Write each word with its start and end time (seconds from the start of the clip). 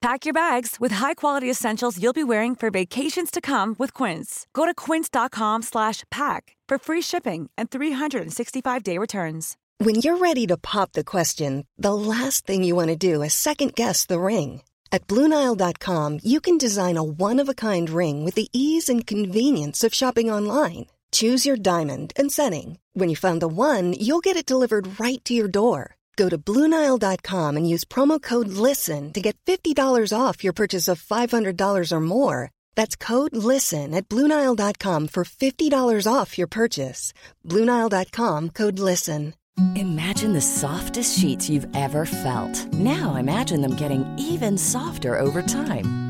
Pack 0.00 0.24
your 0.24 0.32
bags 0.32 0.76
with 0.80 0.92
high-quality 0.92 1.50
essentials 1.50 2.02
you'll 2.02 2.14
be 2.14 2.24
wearing 2.24 2.56
for 2.56 2.70
vacations 2.70 3.30
to 3.30 3.38
come 3.42 3.76
with 3.78 3.92
Quince. 3.92 4.46
Go 4.54 4.64
to 4.64 4.72
quince.com 4.72 5.60
slash 5.60 6.04
pack 6.10 6.56
for 6.66 6.78
free 6.78 7.02
shipping 7.02 7.50
and 7.58 7.70
365-day 7.70 8.96
returns. 8.96 9.58
When 9.76 9.96
you're 9.96 10.16
ready 10.16 10.46
to 10.46 10.56
pop 10.56 10.92
the 10.92 11.04
question, 11.04 11.66
the 11.76 11.92
last 11.92 12.46
thing 12.46 12.64
you 12.64 12.74
want 12.74 12.88
to 12.88 12.96
do 12.96 13.20
is 13.20 13.34
second 13.34 13.74
guess 13.74 14.06
the 14.06 14.20
ring. 14.20 14.62
At 14.90 15.06
BlueNile.com, 15.06 16.20
you 16.22 16.40
can 16.40 16.56
design 16.56 16.96
a 16.96 17.04
one-of-a-kind 17.04 17.90
ring 17.90 18.24
with 18.24 18.34
the 18.34 18.48
ease 18.54 18.88
and 18.88 19.06
convenience 19.06 19.84
of 19.84 19.92
shopping 19.92 20.30
online. 20.30 20.86
Choose 21.12 21.44
your 21.44 21.56
diamond 21.56 22.14
and 22.16 22.32
setting. 22.32 22.78
When 22.94 23.10
you 23.10 23.16
find 23.16 23.42
the 23.42 23.48
one, 23.48 23.92
you'll 23.92 24.20
get 24.20 24.36
it 24.36 24.46
delivered 24.46 24.98
right 24.98 25.22
to 25.26 25.34
your 25.34 25.48
door. 25.48 25.96
Go 26.16 26.28
to 26.28 26.36
BlueNile.com 26.36 27.56
and 27.56 27.68
use 27.68 27.84
promo 27.84 28.20
code 28.20 28.48
LISTEN 28.48 29.12
to 29.14 29.20
get 29.20 29.36
$50 29.46 30.12
off 30.12 30.44
your 30.44 30.52
purchase 30.52 30.86
of 30.86 31.02
$500 31.02 31.92
or 31.92 32.00
more. 32.00 32.50
That's 32.76 32.94
code 32.94 33.34
LISTEN 33.34 33.94
at 33.94 34.08
BlueNile.com 34.08 35.08
for 35.08 35.24
$50 35.24 36.12
off 36.12 36.36
your 36.36 36.46
purchase. 36.46 37.14
BlueNile.com 37.46 38.50
code 38.50 38.78
LISTEN. 38.78 39.34
Imagine 39.76 40.32
the 40.32 40.40
softest 40.40 41.18
sheets 41.18 41.50
you've 41.50 41.66
ever 41.76 42.06
felt. 42.06 42.72
Now 42.72 43.16
imagine 43.16 43.60
them 43.60 43.74
getting 43.74 44.04
even 44.16 44.56
softer 44.56 45.18
over 45.18 45.42
time. 45.42 46.09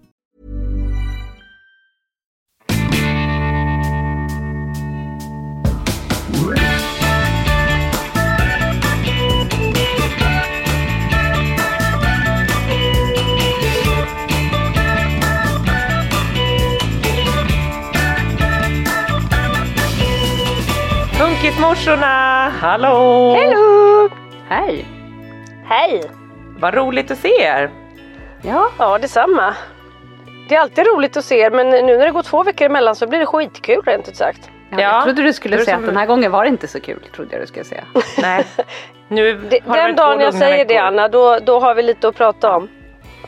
Funkismorsorna! 21.65 22.49
Hallå! 22.49 23.33
Hello! 23.35 24.09
Hej! 24.49 24.85
Hej! 25.65 26.03
Vad 26.59 26.73
roligt 26.73 27.11
att 27.11 27.17
se 27.17 27.41
er! 27.41 27.71
Ja, 28.41 28.69
Ja, 28.79 28.97
detsamma. 28.97 29.53
Det 30.49 30.55
är 30.55 30.59
alltid 30.59 30.87
roligt 30.87 31.17
att 31.17 31.25
se 31.25 31.39
er 31.39 31.51
men 31.51 31.69
nu 31.69 31.97
när 31.97 32.05
det 32.05 32.11
går 32.11 32.23
två 32.23 32.43
veckor 32.43 32.65
emellan 32.65 32.95
så 32.95 33.07
blir 33.07 33.19
det 33.19 33.25
skitkul 33.25 33.81
rent 33.85 34.07
ut 34.07 34.15
sagt. 34.15 34.49
ja, 34.69 34.77
Ja, 34.81 34.81
jag 34.81 35.03
trodde 35.03 35.21
du 35.23 35.33
skulle 35.33 35.57
det 35.57 35.65
säga 35.65 35.75
som- 35.77 35.83
att 35.83 35.89
den 35.89 35.97
här 35.97 36.05
gången 36.05 36.31
var 36.31 36.43
det 36.43 36.49
inte 36.49 36.67
så 36.67 36.79
kul. 36.79 37.03
Trodde 37.15 37.31
jag 37.35 37.41
du 37.43 37.47
skulle 37.47 37.65
säga. 37.65 37.83
Nej, 38.21 38.45
nu 39.07 39.33
Det, 39.49 39.59
har 39.67 39.75
det 39.77 39.81
den 39.83 39.95
dagen 39.95 40.19
jag 40.19 40.33
säger 40.33 40.65
det 40.65 40.73
veckor. 40.73 40.85
Anna, 40.87 41.07
då, 41.07 41.39
då 41.39 41.59
har 41.59 41.75
vi 41.75 41.81
lite 41.83 42.07
att 42.07 42.15
prata 42.15 42.55
om. 42.55 42.67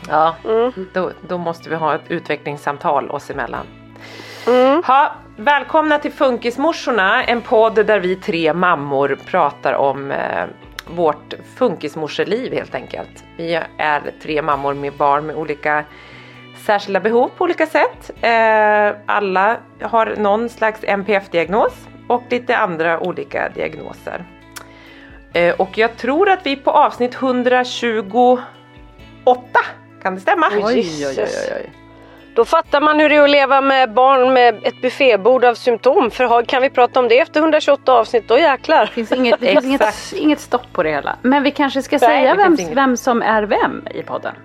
Ja, 0.10 0.36
Mm. 0.46 0.72
då, 0.94 1.12
då 1.28 1.38
måste 1.38 1.70
vi 1.70 1.76
ha 1.76 1.96
ett 1.96 2.02
utvecklingssamtal 2.08 3.10
oss 3.12 3.30
emellan. 3.30 3.66
Mm. 4.48 4.84
Ha, 4.84 5.16
välkomna 5.38 6.00
till 6.00 6.12
Funkismorsorna, 6.12 7.24
en 7.24 7.42
podd 7.42 7.86
där 7.86 8.00
vi 8.00 8.16
tre 8.16 8.54
mammor 8.54 9.20
pratar 9.26 9.74
om 9.74 10.12
eh, 10.12 10.46
vårt 10.88 11.34
funkismorseliv 11.56 12.54
helt 12.54 12.76
enkelt. 12.76 13.24
Vi 13.38 13.60
är 13.78 14.02
tre 14.22 14.42
mammor 14.42 14.74
med 14.74 14.94
barn 14.94 15.26
med 15.26 15.36
olika 15.36 15.84
särskilda 16.66 17.00
behov 17.00 17.30
på 17.38 17.44
olika 17.44 17.66
sätt. 17.66 18.12
Eh, 18.22 18.92
alla 19.06 19.58
har 19.82 20.16
någon 20.18 20.50
slags 20.50 20.84
NPF-diagnos 20.84 21.74
och 22.08 22.24
lite 22.30 22.58
andra 22.58 23.00
olika 23.00 23.50
diagnoser. 23.50 24.26
Eh, 25.34 25.56
och 25.56 25.78
jag 25.78 25.98
tror 25.98 26.30
att 26.30 26.46
vi 26.46 26.52
är 26.52 26.56
på 26.56 26.72
avsnitt 26.72 27.16
128, 27.16 28.44
kan 30.02 30.16
det 30.16 30.22
stämma? 30.22 30.50
Oj, 30.62 30.80
Jesus. 30.80 31.50
Då 32.36 32.46
fattar 32.46 32.82
man 32.82 33.00
hur 33.00 33.10
det 33.10 33.16
är 33.16 33.24
att 33.24 33.30
leva 33.30 33.62
med 33.62 33.94
barn 33.94 34.34
med 34.34 34.60
ett 34.64 34.82
buffébord 34.82 35.46
av 35.46 35.56
symptom. 35.56 36.12
För 36.12 36.46
kan 36.46 36.62
vi 36.62 36.70
prata 36.70 37.00
om 37.00 37.08
det 37.08 37.20
efter 37.20 37.40
128 37.40 37.94
avsnitt, 37.94 38.28
då 38.28 38.38
jäklar. 38.38 38.86
Det 38.86 38.92
finns 38.92 39.12
inget, 39.12 39.40
det 39.40 39.48
finns 39.48 39.66
inget, 39.66 40.14
inget 40.16 40.40
stopp 40.40 40.74
på 40.74 40.84
det 40.84 40.90
hela. 40.90 41.18
Men 41.22 41.44
vi 41.44 41.52
kanske 41.52 41.82
ska 41.82 41.98
Nej, 42.02 42.10
säga 42.10 42.36
vem, 42.36 42.58
vem 42.74 42.98
som 42.98 43.22
är 43.22 43.44
vem 43.44 43.88
i 43.94 44.04
podden. 44.04 44.36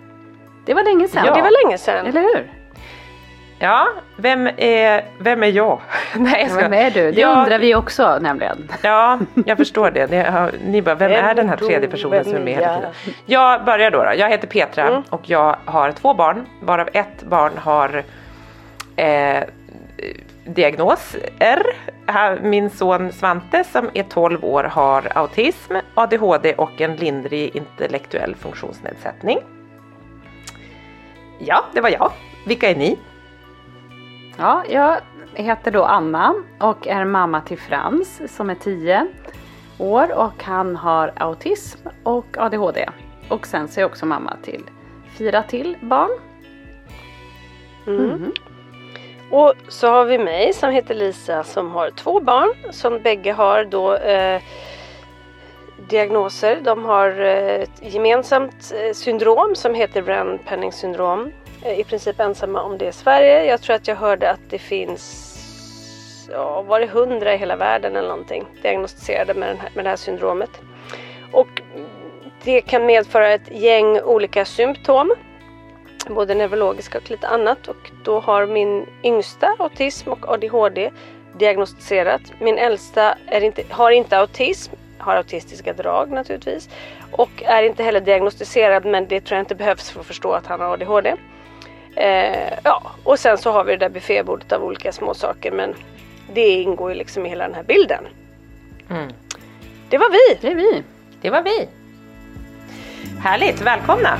Det 0.67 0.75
var 0.75 0.83
länge 0.83 1.09
sedan. 1.09 1.23
Ja. 1.27 1.35
Det 1.35 1.43
var 1.43 1.65
länge 1.65 1.79
sedan. 1.79 2.07
Eller 2.07 2.21
hur? 2.21 2.58
Ja, 3.61 3.89
vem 4.17 4.47
är, 4.57 5.05
vem 5.19 5.43
är 5.43 5.47
jag? 5.47 5.81
Nej, 6.17 6.41
jag 6.43 6.51
ska- 6.51 6.61
Vem 6.61 6.73
är 6.73 6.91
du? 6.91 7.13
Det 7.13 7.21
Ja, 7.21 7.43
undrar 7.43 7.59
vi 7.59 7.75
också 7.75 8.19
nämligen. 8.21 8.69
Ja, 8.83 9.19
jag 9.47 9.57
förstår 9.57 9.91
det. 9.91 10.29
har, 10.31 10.53
ni 10.65 10.83
bara, 10.83 10.95
vem 10.95 11.11
Vem 11.11 11.25
är 11.25 11.35
den 11.35 11.49
här 11.49 11.57
tredje 11.57 11.89
personen 11.89 12.25
som 12.25 12.35
är 12.35 12.41
med 12.41 12.55
hela 12.55 12.75
tiden? 12.77 12.91
Jag 13.27 13.65
börjar 13.65 13.91
då. 13.91 14.05
då. 14.05 14.11
Jag 14.17 14.31
heter 14.31 14.47
Petra 14.49 14.83
Mm. 14.89 15.03
och 15.11 15.21
jag 15.25 15.57
har 15.65 15.93
två 15.93 16.15
barn, 16.15 16.47
varav 16.63 16.89
ett 16.93 17.23
barn 17.23 17.53
har 17.59 18.03
eh, 18.97 19.43
diagnos 20.45 21.17
R. 21.39 21.63
Min 22.43 22.71
son 22.71 23.13
Svante 23.13 23.65
som 23.65 23.91
är 23.95 24.03
12 24.03 24.45
år 24.45 24.65
har 24.65 25.13
autism, 25.19 25.75
ADHD 25.95 26.55
och 26.55 26.81
en 26.81 26.97
lindrig 26.97 27.57
intellektuell 27.57 28.35
funktionsnedsättning. 28.35 29.39
Ja, 31.39 31.65
det 31.75 31.81
var 31.81 31.89
jag. 31.91 32.13
Vilka 32.47 32.71
är 32.71 32.75
ni? 32.77 32.99
Ja, 34.41 34.65
jag 34.69 35.01
heter 35.35 35.71
då 35.71 35.85
Anna 35.85 36.35
och 36.61 36.87
är 36.87 37.05
mamma 37.05 37.41
till 37.41 37.59
Frans 37.59 38.37
som 38.37 38.51
är 38.51 38.55
10 38.55 39.07
år 39.79 40.19
och 40.19 40.43
han 40.43 40.77
har 40.77 41.13
autism 41.17 41.89
och 42.03 42.37
ADHD. 42.39 42.89
Och 43.29 43.47
sen 43.47 43.69
så 43.69 43.81
är 43.81 43.83
jag 43.83 43.91
också 43.91 44.07
mamma 44.07 44.37
till 44.43 44.65
fyra 45.19 45.43
till 45.43 45.77
barn. 45.81 46.11
Mm. 47.87 48.33
Och 49.31 49.55
så 49.69 49.89
har 49.89 50.05
vi 50.05 50.19
mig 50.19 50.53
som 50.53 50.71
heter 50.71 50.95
Lisa 50.95 51.45
som 51.45 51.71
har 51.71 51.91
två 51.91 52.21
barn 52.21 52.73
som 52.73 53.01
bägge 53.03 53.33
har 53.33 53.65
då 53.65 53.95
eh, 53.95 54.43
diagnoser. 55.89 56.61
De 56.63 56.85
har 56.85 57.21
eh, 57.21 57.63
ett 57.63 57.83
gemensamt 57.83 58.75
eh, 58.75 58.93
syndrom 58.93 59.55
som 59.55 59.75
heter 59.75 60.03
Brenn-Penning 60.03 60.73
syndrom. 60.73 61.33
Eh, 61.63 61.81
I 61.81 61.85
princip 61.85 62.21
ensamma 62.21 62.63
om 62.63 62.79
det 62.79 62.89
i 62.89 62.93
Sverige. 62.93 63.45
Jag 63.45 63.61
tror 63.61 63.77
att 63.77 63.89
jag 63.89 63.97
hörde 63.97 64.31
att 64.31 64.41
det 64.51 64.59
finns 64.59 65.35
ja, 66.33 66.63
var 66.63 66.81
det 66.81 66.87
hundra 66.87 67.35
i 67.35 67.37
hela 67.37 67.57
världen 67.57 67.97
eller 67.97 68.09
någonting 68.09 68.47
diagnostiserade 68.63 69.35
med, 69.35 69.49
den 69.49 69.59
här, 69.59 69.71
med 69.75 69.85
det 69.85 69.89
här 69.89 69.97
syndromet. 69.97 70.51
Och 71.33 71.63
det 72.45 72.61
kan 72.61 72.87
medföra 72.87 73.29
ett 73.29 73.51
gäng 73.51 74.01
olika 74.01 74.45
symptom 74.45 75.15
både 76.09 76.35
neurologiska 76.35 76.99
och 76.99 77.11
lite 77.11 77.29
annat 77.29 77.69
och 77.69 77.91
då 78.05 78.21
har 78.21 78.47
min 78.47 78.87
yngsta 79.03 79.57
autism 79.59 80.11
och 80.13 80.29
ADHD 80.29 80.91
diagnostiserat. 81.39 82.21
Min 82.41 82.59
äldsta 82.59 83.15
är 83.27 83.41
inte, 83.41 83.63
har 83.71 83.91
inte 83.91 84.19
autism, 84.19 84.73
har 84.99 85.17
autistiska 85.17 85.73
drag 85.73 86.11
naturligtvis 86.11 86.69
och 87.13 87.43
är 87.43 87.63
inte 87.63 87.83
heller 87.83 88.01
diagnostiserad 88.01 88.85
men 88.85 89.09
det 89.09 89.21
tror 89.21 89.37
jag 89.37 89.43
inte 89.43 89.55
behövs 89.55 89.91
för 89.91 90.01
att 90.01 90.07
förstå 90.07 90.33
att 90.33 90.47
han 90.47 90.61
har 90.61 90.73
ADHD. 90.73 91.17
Eh, 91.99 92.59
ja, 92.65 92.83
och 93.05 93.19
sen 93.19 93.39
så 93.39 93.51
har 93.51 93.65
vi 93.65 93.73
det 93.73 93.79
där 93.79 93.89
buffébordet 93.89 94.53
av 94.53 94.65
olika 94.65 94.93
små 94.93 95.15
saker 95.15 95.51
men 95.53 95.75
det 96.33 96.49
ingår 96.49 96.91
ju 96.91 96.97
liksom 96.99 97.27
i 97.27 97.29
hela 97.29 97.45
den 97.45 97.55
här 97.55 97.63
bilden. 97.63 98.05
Mm. 98.91 99.13
Det 99.89 99.99
var 99.99 100.11
vi! 100.11 100.39
Det 100.41 100.53
är 100.53 100.55
vi. 100.55 100.83
Det 101.21 101.31
var 101.31 101.43
vi. 101.43 101.69
Härligt, 103.21 103.61
välkomna! 103.61 104.19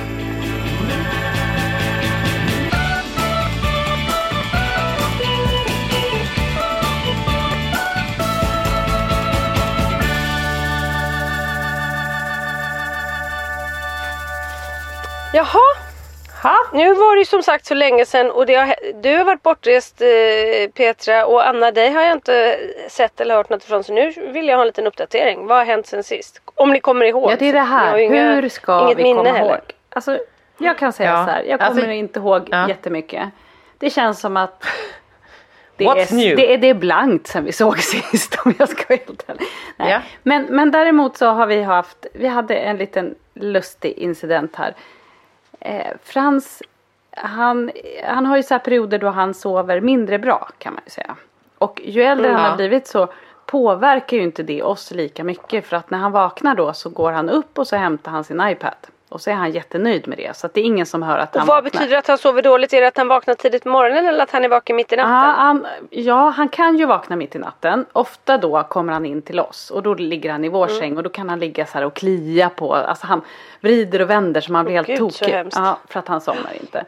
Jaha, 15.33 15.88
Ha? 16.43 16.57
nu 16.73 16.95
var 16.95 17.15
det 17.15 17.19
ju 17.19 17.25
som 17.25 17.43
sagt 17.43 17.67
så 17.67 17.75
länge 17.75 18.05
sedan 18.05 18.31
och 18.31 18.47
det 18.47 18.55
har, 18.55 18.75
du 19.03 19.17
har 19.17 19.25
varit 19.25 19.43
bortrest 19.43 20.01
eh, 20.03 20.71
Petra 20.75 21.27
och 21.27 21.47
Anna 21.49 21.71
dig 21.71 21.91
har 21.93 22.03
jag 22.03 22.13
inte 22.13 22.59
sett 22.89 23.21
eller 23.21 23.35
hört 23.35 23.51
något 23.51 23.65
ifrån 23.65 23.85
så 23.85 23.93
nu 23.93 24.11
vill 24.33 24.49
jag 24.49 24.57
ha 24.57 24.63
en 24.63 24.67
liten 24.67 24.87
uppdatering. 24.87 25.47
Vad 25.47 25.59
har 25.59 25.65
hänt 25.65 25.87
sen 25.87 26.03
sist? 26.05 26.41
Om 26.55 26.71
ni 26.71 26.81
kommer 26.81 27.05
ihåg. 27.07 27.31
Ja 27.33 27.37
det 27.39 27.49
är 27.49 27.53
det 27.53 27.61
här, 27.61 27.99
inga- 27.99 28.35
hur 28.35 28.49
ska 28.49 28.89
vi 28.95 29.03
komma 29.03 29.31
heller. 29.31 29.51
ihåg? 29.51 29.61
Alltså, 29.91 30.19
jag 30.59 30.79
kan 30.79 30.93
säga 30.93 31.11
Ja. 31.11 31.25
så 31.25 31.31
här, 31.31 31.43
jag 31.43 31.61
Alltså- 31.63 31.81
kommer 31.81 31.95
inte 31.95 32.19
ihåg 32.19 32.49
Ja. 32.51 32.69
jättemycket. 32.69 33.29
Det 33.79 33.91
känns 33.91 34.21
som 34.21 34.37
att 34.37 34.65
det 35.77 35.85
är? 35.85 36.37
Det, 36.37 36.55
är, 36.55 36.59
det 36.59 36.69
är 36.71 36.75
blankt 36.75 37.27
sen 37.27 37.45
vi 37.45 37.53
såg 37.53 37.79
sist 37.83 38.39
om 38.45 38.55
jag 38.59 38.69
ska 38.69 38.85
vara 38.89 39.01
helt 39.07 39.25
ärlig. 39.29 39.47
Ja. 39.77 40.01
Men, 40.23 40.43
men 40.51 40.71
däremot 40.71 41.17
så 41.17 41.27
har 41.27 41.47
vi 41.47 41.63
haft, 41.63 42.07
vi 42.15 42.27
hade 42.29 42.55
en 42.57 42.77
liten 42.77 43.15
lustig 43.35 43.93
incident 43.99 44.57
här. 44.57 44.75
Eh, 45.61 45.93
Frans, 46.03 46.63
han, 47.11 47.71
han 48.05 48.27
har 48.27 48.37
ju 48.37 48.43
så 48.43 48.55
här 48.55 48.59
perioder 48.59 48.99
då 48.99 49.09
han 49.09 49.35
sover 49.35 49.81
mindre 49.81 50.19
bra 50.19 50.49
kan 50.59 50.75
man 50.75 50.83
ju 50.87 50.91
säga. 50.91 51.17
Och 51.59 51.81
ju 51.85 52.03
äldre 52.03 52.29
han 52.33 52.43
Ja. 52.43 52.49
har 52.51 52.57
blivit 52.57 52.87
så 52.87 53.09
påverkar 53.47 54.17
ju 54.17 54.23
inte 54.23 54.43
det 54.43 54.63
oss 54.63 54.91
lika 54.91 55.25
mycket 55.25 55.67
för 55.67 55.77
att 55.77 55.91
när 55.91 55.99
han 55.99 56.13
vaknar 56.13 56.55
då 56.55 56.73
så 56.73 56.89
går 56.91 57.13
han 57.13 57.29
upp 57.31 57.59
och 57.59 57.67
så 57.67 57.77
hämtar 57.77 58.11
han 58.11 58.25
sin 58.25 58.41
iPad. 58.41 58.75
Och 59.11 59.21
så 59.21 59.31
är 59.31 59.35
han 59.35 59.51
jättenöjd 59.51 60.09
med 60.09 60.19
det 60.19 60.37
så 60.37 60.49
det 60.55 60.61
är 60.61 60.65
ingen 60.65 60.87
som 60.87 61.03
hör 61.03 61.19
att 61.19 61.35
Och 61.35 61.41
han 61.41 61.47
vad 61.49 61.57
vaknar. 61.65 61.71
betyder 61.71 61.93
det 61.93 61.99
att 61.99 62.07
han 62.07 62.19
sover 62.19 62.43
dåligt? 62.43 62.73
Är 62.73 62.81
det 62.81 62.87
att 62.89 62.97
han 62.97 63.09
vaknar 63.09 63.35
tidigt 63.35 63.63
på 63.63 63.69
morgonen 63.69 64.07
eller 64.07 64.23
att 64.23 64.31
han 64.31 64.45
är 64.45 64.49
vaken 64.49 64.77
mitt 64.77 64.93
i 64.93 64.97
natten? 64.97 65.13
Ja 65.13 65.19
han, 65.37 65.67
ja, 65.91 66.29
han 66.31 66.49
kan 66.49 66.77
ju 66.79 66.87
vakna 66.87 67.17
mitt 67.17 67.35
i 67.35 67.39
natten. 67.39 67.87
Ofta 67.93 68.39
då 68.39 68.63
kommer 68.63 68.93
han 68.93 69.07
in 69.07 69.23
till 69.23 69.41
oss 69.41 69.71
och 69.71 69.83
då 69.83 69.95
ligger 69.95 70.33
han 70.33 70.45
i 70.45 70.49
vår 70.49 70.67
Mm. 70.67 70.79
säng 70.81 70.97
och 70.97 71.03
då 71.03 71.11
kan 71.11 71.29
han 71.29 71.39
ligga 71.41 71.67
så 71.67 71.73
här 71.79 71.85
och 71.85 71.95
klia 71.95 72.49
på, 72.49 72.75
alltså 72.75 73.07
han 73.07 73.21
vrider 73.61 74.03
och 74.03 74.11
vänder 74.11 74.41
så 74.41 74.53
man 74.53 74.65
blir 74.65 74.75
Åh, 74.75 74.77
helt 74.77 74.89
Gud, 74.89 74.99
tokig. 74.99 75.47
Ja, 75.55 75.79
för 75.89 75.99
att 75.99 76.09
han 76.09 76.21
somnar 76.21 76.53
inte. 76.61 76.85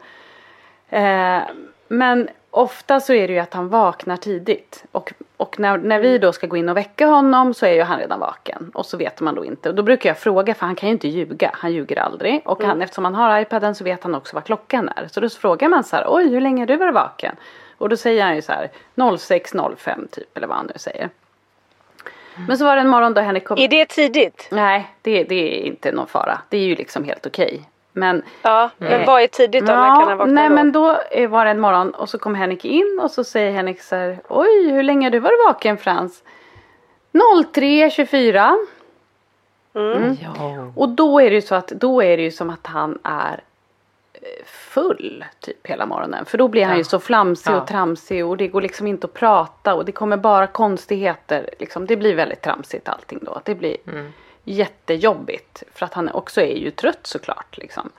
Eh, 0.89 1.41
men 1.87 2.29
ofta 2.51 2.99
så 2.99 3.13
är 3.13 3.27
det 3.27 3.33
ju 3.33 3.39
att 3.39 3.53
han 3.53 3.69
vaknar 3.69 4.17
tidigt. 4.17 4.83
Och, 4.91 5.13
och 5.37 5.59
när, 5.59 5.77
när 5.77 5.99
vi 5.99 6.17
då 6.17 6.33
ska 6.33 6.47
gå 6.47 6.57
in 6.57 6.69
och 6.69 6.77
väcka 6.77 7.07
honom 7.07 7.53
så 7.53 7.65
är 7.65 7.73
ju 7.73 7.81
han 7.81 7.99
redan 7.99 8.19
vaken. 8.19 8.71
Och 8.73 8.85
så 8.85 8.97
vet 8.97 9.21
man 9.21 9.35
då 9.35 9.45
inte. 9.45 9.69
Och 9.69 9.75
då 9.75 9.83
brukar 9.83 10.09
jag 10.09 10.17
fråga 10.17 10.53
för 10.53 10.65
han 10.65 10.75
kan 10.75 10.89
ju 10.89 10.93
inte 10.93 11.07
ljuga. 11.07 11.51
Han 11.53 11.73
ljuger 11.73 11.99
aldrig. 11.99 12.41
Och 12.45 12.63
han, 12.63 12.81
eftersom 12.81 13.05
han 13.05 13.15
har 13.15 13.39
iPaden 13.39 13.75
så 13.75 13.83
vet 13.83 14.03
han 14.03 14.15
också 14.15 14.35
vad 14.35 14.43
klockan 14.43 14.89
är. 14.95 15.07
Så 15.07 15.19
då 15.19 15.29
frågar 15.29 15.69
man 15.69 15.83
så 15.83 15.95
här. 15.95 16.05
Oj 16.07 16.29
hur 16.29 16.41
länge 16.41 16.61
har 16.61 16.67
du 16.67 16.77
varit 16.77 16.93
vaken? 16.93 17.35
Och 17.77 17.89
då 17.89 17.97
säger 17.97 18.23
han 18.23 18.35
ju 18.35 18.41
så 18.41 18.51
här 18.51 18.69
06.05 18.95 20.07
typ. 20.11 20.37
Eller 20.37 20.47
vad 20.47 20.57
han 20.57 20.65
nu 20.65 20.73
säger. 20.75 21.09
Men 22.47 22.57
så 22.57 22.65
var 22.65 22.75
det 22.75 22.81
en 22.81 22.87
morgon 22.87 23.13
då 23.13 23.21
Henrik 23.21 23.45
kom. 23.45 23.57
Är 23.57 23.67
det 23.67 23.85
tidigt? 23.85 24.47
Nej 24.51 24.95
det, 25.01 25.23
det 25.23 25.35
är 25.35 25.67
inte 25.67 25.91
någon 25.91 26.07
fara. 26.07 26.41
Det 26.49 26.57
är 26.57 26.61
ju 26.61 26.75
liksom 26.75 27.03
helt 27.03 27.25
okej. 27.25 27.61
Men 27.93 28.23
Ja, 28.41 28.69
men 28.77 29.05
vad 29.05 29.21
är 29.21 29.27
tidigt 29.27 29.65
då? 29.65 29.73
När 29.73 29.99
kan 29.99 30.07
han 30.09 30.17
vakna 30.17 30.33
nej 30.33 30.49
då? 30.49 30.55
men 30.55 30.71
då 30.71 30.97
eh, 31.11 31.29
var 31.29 31.45
det 31.45 31.51
en 31.51 31.59
morgon 31.59 31.91
och 31.91 32.09
så 32.09 32.17
kom 32.19 32.35
Henrik 32.35 32.65
in 32.65 32.99
och 33.03 33.11
så 33.11 33.23
säger 33.23 33.51
Henrik 33.51 33.81
så 33.81 33.95
här, 33.95 34.19
oj 34.29 34.71
hur 34.71 34.83
länge 34.83 35.05
har 35.05 35.11
du 35.11 35.19
varit 35.19 35.45
vaken 35.47 35.77
Frans? 35.77 36.23
03.24 37.53 38.57
Mm. 39.73 40.17
Ja. 40.23 40.71
och 40.75 40.89
då 40.89 41.21
är 41.21 41.29
det 41.29 41.35
ju 41.35 41.41
så 41.41 41.55
att 41.55 41.67
då 41.67 42.03
är 42.03 42.17
det 42.17 42.23
ju 42.23 42.31
som 42.31 42.49
att 42.49 42.67
han 42.67 42.99
är 43.03 43.43
eh, 44.13 44.45
full 44.45 45.25
typ 45.39 45.67
hela 45.67 45.85
morgonen. 45.85 46.25
För 46.25 46.37
då 46.37 46.47
blir 46.47 46.63
han 46.65 46.71
Ja. 46.71 46.77
ju 46.77 46.83
så 46.83 46.99
flamsig 46.99 47.51
Ja. 47.51 47.61
och 47.61 47.67
tramsig 47.67 48.25
och 48.25 48.37
det 48.37 48.47
går 48.47 48.61
liksom 48.61 48.87
inte 48.87 49.07
att 49.07 49.13
prata 49.13 49.75
och 49.75 49.85
det 49.85 49.91
kommer 49.91 50.17
bara 50.17 50.47
konstigheter. 50.47 51.49
Liksom. 51.59 51.85
Det 51.85 51.95
blir 51.97 52.15
väldigt 52.15 52.41
tramsigt 52.41 52.89
allting 52.89 53.19
då. 53.21 53.41
Det 53.43 53.55
blir 53.55 53.77
Mm 53.87 54.13
jättejobbigt. 54.43 55.63
För 55.73 55.85
att 55.85 55.93
han 55.93 56.09
också 56.09 56.41
är 56.41 56.57
ju 56.57 56.71
trött 56.71 57.07
såklart. 57.07 57.57
Liksom. 57.57 57.89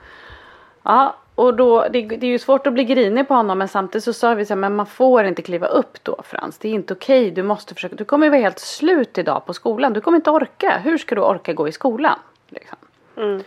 Ja, 0.83 1.15
och 1.35 1.53
då, 1.55 1.87
det, 1.89 2.01
det 2.01 2.27
är 2.27 2.31
ju 2.31 2.39
svårt 2.39 2.67
att 2.67 2.73
bli 2.73 2.83
grinig 2.83 3.27
på 3.27 3.33
honom 3.33 3.57
men 3.57 3.67
samtidigt 3.67 4.03
så 4.03 4.13
sa 4.13 4.33
vi 4.33 4.45
så 4.45 4.53
här, 4.53 4.59
men 4.59 4.75
man 4.75 4.85
får 4.85 5.23
inte 5.23 5.41
kliva 5.41 5.67
upp 5.67 6.03
då 6.03 6.21
Frans. 6.23 6.57
Det 6.57 6.67
är 6.67 6.73
inte 6.73 6.93
okej, 6.93 7.31
du 7.31 7.43
måste 7.43 7.73
försöka. 7.73 7.95
Du 7.95 8.05
kommer 8.05 8.25
ju 8.25 8.29
vara 8.29 8.41
helt 8.41 8.59
slut 8.59 9.17
idag 9.17 9.45
på 9.45 9.53
skolan. 9.53 9.93
Du 9.93 10.01
kommer 10.01 10.15
inte 10.15 10.31
orka. 10.31 10.81
Hur 10.83 10.97
ska 10.97 11.15
du 11.15 11.21
orka 11.21 11.53
gå 11.53 11.67
i 11.67 11.71
skolan? 11.71 12.19
Liksom. 12.49 12.77
Mm. 13.17 13.43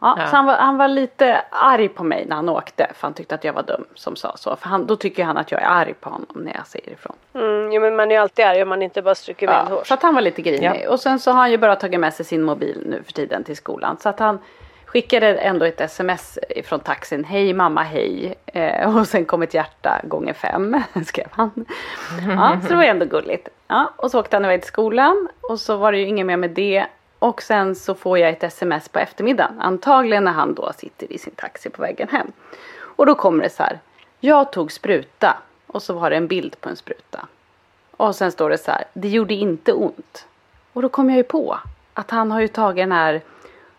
Ja, 0.00 0.16
Ja. 0.18 0.26
Så 0.26 0.36
han 0.36 0.46
var, 0.46 0.56
han 0.56 0.76
var 0.76 0.88
lite 0.88 1.42
arg 1.50 1.88
på 1.88 2.04
mig 2.04 2.26
när 2.28 2.36
han 2.36 2.48
åkte 2.48 2.86
för 2.94 3.06
han 3.06 3.14
tyckte 3.14 3.34
att 3.34 3.44
jag 3.44 3.52
var 3.52 3.62
dum 3.62 3.84
som 3.94 4.16
sa 4.16 4.36
så. 4.36 4.56
För 4.56 4.68
han, 4.68 4.86
då 4.86 4.96
tycker 4.96 5.24
han 5.24 5.36
att 5.36 5.52
jag 5.52 5.62
är 5.62 5.66
arg 5.66 5.94
på 5.94 6.10
honom 6.10 6.26
när 6.34 6.54
jag 6.54 6.66
säger 6.66 6.90
ifrån. 6.92 7.16
Mm, 7.34 7.72
jo, 7.72 7.80
men 7.80 7.96
man 7.96 8.10
är 8.10 8.14
ju 8.14 8.20
alltid 8.20 8.44
arg 8.44 8.62
om 8.62 8.68
man 8.68 8.82
inte 8.82 9.02
bara 9.02 9.14
stryker 9.14 9.46
Ja, 9.46 9.62
medhårs. 9.64 9.88
så 9.88 9.94
att 9.94 10.02
han 10.02 10.14
var 10.14 10.20
lite 10.22 10.42
grinig. 10.42 10.82
Ja. 10.84 10.90
Och 10.90 11.00
sen 11.00 11.18
så 11.18 11.30
har 11.30 11.38
han 11.40 11.50
ju 11.50 11.58
bara 11.58 11.76
tagit 11.76 12.00
med 12.00 12.14
sig 12.14 12.24
sin 12.26 12.42
mobil 12.42 12.82
nu 12.86 13.02
för 13.02 13.12
tiden 13.12 13.44
till 13.44 13.56
skolan. 13.56 13.96
Så 14.00 14.08
att 14.08 14.18
han 14.18 14.38
skickade 14.86 15.34
ändå 15.34 15.64
ett 15.64 15.80
sms 15.80 16.38
från 16.64 16.80
taxin. 16.80 17.24
Hej 17.24 17.54
mamma 17.54 17.82
hej. 17.82 18.34
Eh, 18.46 18.96
och 18.98 19.06
sen 19.06 19.24
kom 19.24 19.42
ett 19.42 19.54
hjärta 19.54 20.00
gånger 20.04 20.32
fem 20.32 20.82
skrev 21.06 21.26
han. 21.30 21.50
Ja, 22.28 22.58
så 22.62 22.68
det 22.68 22.76
var 22.76 22.84
ändå 22.84 23.06
gulligt. 23.06 23.48
Ja, 23.68 23.90
och 23.96 24.10
så 24.10 24.20
åkte 24.20 24.36
han 24.36 24.44
iväg 24.44 24.60
till 24.60 24.68
skolan. 24.68 25.28
Och 25.40 25.60
så 25.60 25.76
var 25.76 25.92
det 25.92 25.98
ju 25.98 26.06
inget 26.06 26.26
mer 26.26 26.36
med 26.36 26.50
det. 26.50 26.86
Och 27.20 27.42
sen 27.42 27.74
så 27.74 27.94
får 27.94 28.18
jag 28.18 28.30
ett 28.30 28.42
sms 28.42 28.88
på 28.88 28.98
eftermiddagen. 28.98 29.60
Antagligen 29.60 30.24
när 30.24 30.32
han 30.32 30.54
då 30.54 30.72
sitter 30.76 31.12
i 31.12 31.18
sin 31.18 31.34
taxi 31.34 31.70
på 31.70 31.82
vägen 31.82 32.08
hem. 32.08 32.32
Och 32.78 33.06
då 33.06 33.14
kommer 33.14 33.42
det 33.42 33.50
så 33.50 33.62
här. 33.62 33.78
Jag 34.20 34.52
tog 34.52 34.72
spruta. 34.72 35.36
Och 35.66 35.82
så 35.82 35.94
var 35.94 36.10
det 36.10 36.16
en 36.16 36.26
bild 36.26 36.60
på 36.60 36.68
en 36.68 36.76
spruta. 36.76 37.26
Och 37.96 38.16
sen 38.16 38.32
står 38.32 38.50
det 38.50 38.58
så 38.58 38.70
här. 38.70 38.84
Det 38.92 39.08
gjorde 39.08 39.34
inte 39.34 39.72
ont. 39.72 40.26
Och 40.72 40.82
då 40.82 40.88
kom 40.88 41.10
jag 41.10 41.16
ju 41.16 41.22
på 41.22 41.58
att 41.94 42.10
han 42.10 42.30
har 42.30 42.40
ju 42.40 42.48
tagit 42.48 42.82
den 42.82 42.92
här. 42.92 43.20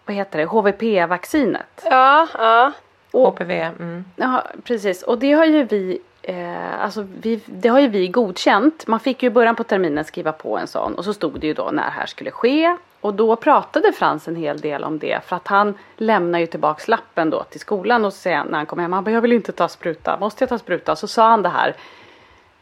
Vad 0.06 0.16
heter 0.16 0.40
det? 0.40 0.46
HVP-vaccinet. 0.46 1.84
Ja, 1.84 2.28
ja. 2.34 2.72
HPV. 3.12 3.62
Mm. 3.62 4.06
Ja, 4.16 4.44
precis. 4.64 5.04
Och 5.04 5.18
det 5.18 5.34
har 5.34 5.46
ju 5.46 5.64
vi, 5.64 6.00
eh, 6.22 6.84
alltså 6.84 7.08
vi, 7.22 7.42
det 7.46 7.70
har 7.70 7.80
ju 7.80 7.88
vi 7.88 8.08
godkänt. 8.08 8.88
Man 8.88 9.00
fick 9.00 9.24
ju 9.24 9.28
i 9.28 9.32
början 9.32 9.56
på 9.56 9.64
terminen 9.64 10.06
skriva 10.06 10.32
på 10.32 10.58
en 10.58 10.68
sån 10.68 10.96
och 10.96 11.06
så 11.06 11.14
stod 11.14 11.40
det 11.40 11.48
ju 11.48 11.54
då 11.54 11.70
när 11.72 11.84
det 11.84 11.92
här 11.92 12.06
skulle 12.06 12.32
ske. 12.32 12.78
Och 13.02 13.14
då 13.14 13.36
pratade 13.36 13.92
Frans 13.94 14.28
en 14.28 14.36
hel 14.36 14.60
del 14.60 14.84
om 14.84 15.00
det 15.00 15.20
för 15.26 15.36
att 15.36 15.48
han 15.48 15.74
lämnar 15.98 16.40
ju 16.40 16.46
tillbaks 16.46 16.88
lappen 16.88 17.30
då 17.30 17.44
till 17.44 17.60
skolan 17.60 18.06
och 18.06 18.14
han 18.26 18.48
när 18.48 18.58
han 18.58 18.66
kommer 18.66 18.84
hem, 18.84 18.94
han 18.94 19.04
bara, 19.04 19.12
jag 19.12 19.22
vill 19.22 19.34
inte 19.34 19.52
ta 19.52 19.68
spruta, 19.68 20.18
måste 20.20 20.44
jag 20.44 20.50
ta 20.50 20.58
spruta? 20.58 20.96
Så 20.96 21.08
sa 21.08 21.30
han 21.30 21.42
det 21.44 21.50
här 21.50 21.76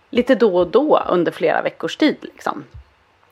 lite 0.09 0.35
då 0.35 0.57
och 0.57 0.67
då 0.67 1.01
under 1.09 1.31
flera 1.31 1.61
veckors 1.61 1.97
tid 1.97 2.17
liksom. 2.21 2.63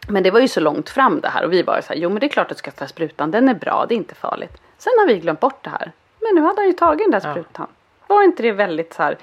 Men 0.09 0.23
det 0.23 0.31
var 0.31 0.39
ju 0.39 0.47
så 0.47 0.59
långt 0.59 0.89
fram 0.89 1.19
det 1.19 1.27
här 1.29 1.45
och 1.45 1.53
vi 1.53 1.61
var 1.63 1.75
ju 1.75 1.81
så 1.81 1.87
här, 1.93 1.95
jo 1.95 2.09
men 2.09 2.19
det 2.19 2.25
är 2.25 2.29
klart 2.29 2.51
att 2.51 2.57
du 2.57 2.59
ska 2.59 2.71
ta 2.71 2.87
sprutan, 2.87 3.31
den 3.31 3.49
är 3.49 3.53
bra, 3.53 3.85
det 3.89 3.93
är 3.95 3.97
inte 3.97 4.15
farligt. 4.15 4.61
Sen 4.77 4.93
har 4.99 5.07
vi 5.07 5.19
glömt 5.19 5.39
bort 5.39 5.63
det 5.63 5.69
här. 5.69 5.91
Men 6.19 6.35
nu 6.35 6.41
hade 6.41 6.61
han 6.61 6.67
ju 6.67 6.73
tagit 6.73 7.11
den 7.11 7.19
där 7.21 7.27
Ja. 7.27 7.33
sprutan. 7.33 7.67
Var 8.07 8.23
inte 8.23 8.43
det 8.43 8.51
väldigt 8.51 8.93
så 8.93 9.03
här... 9.03 9.17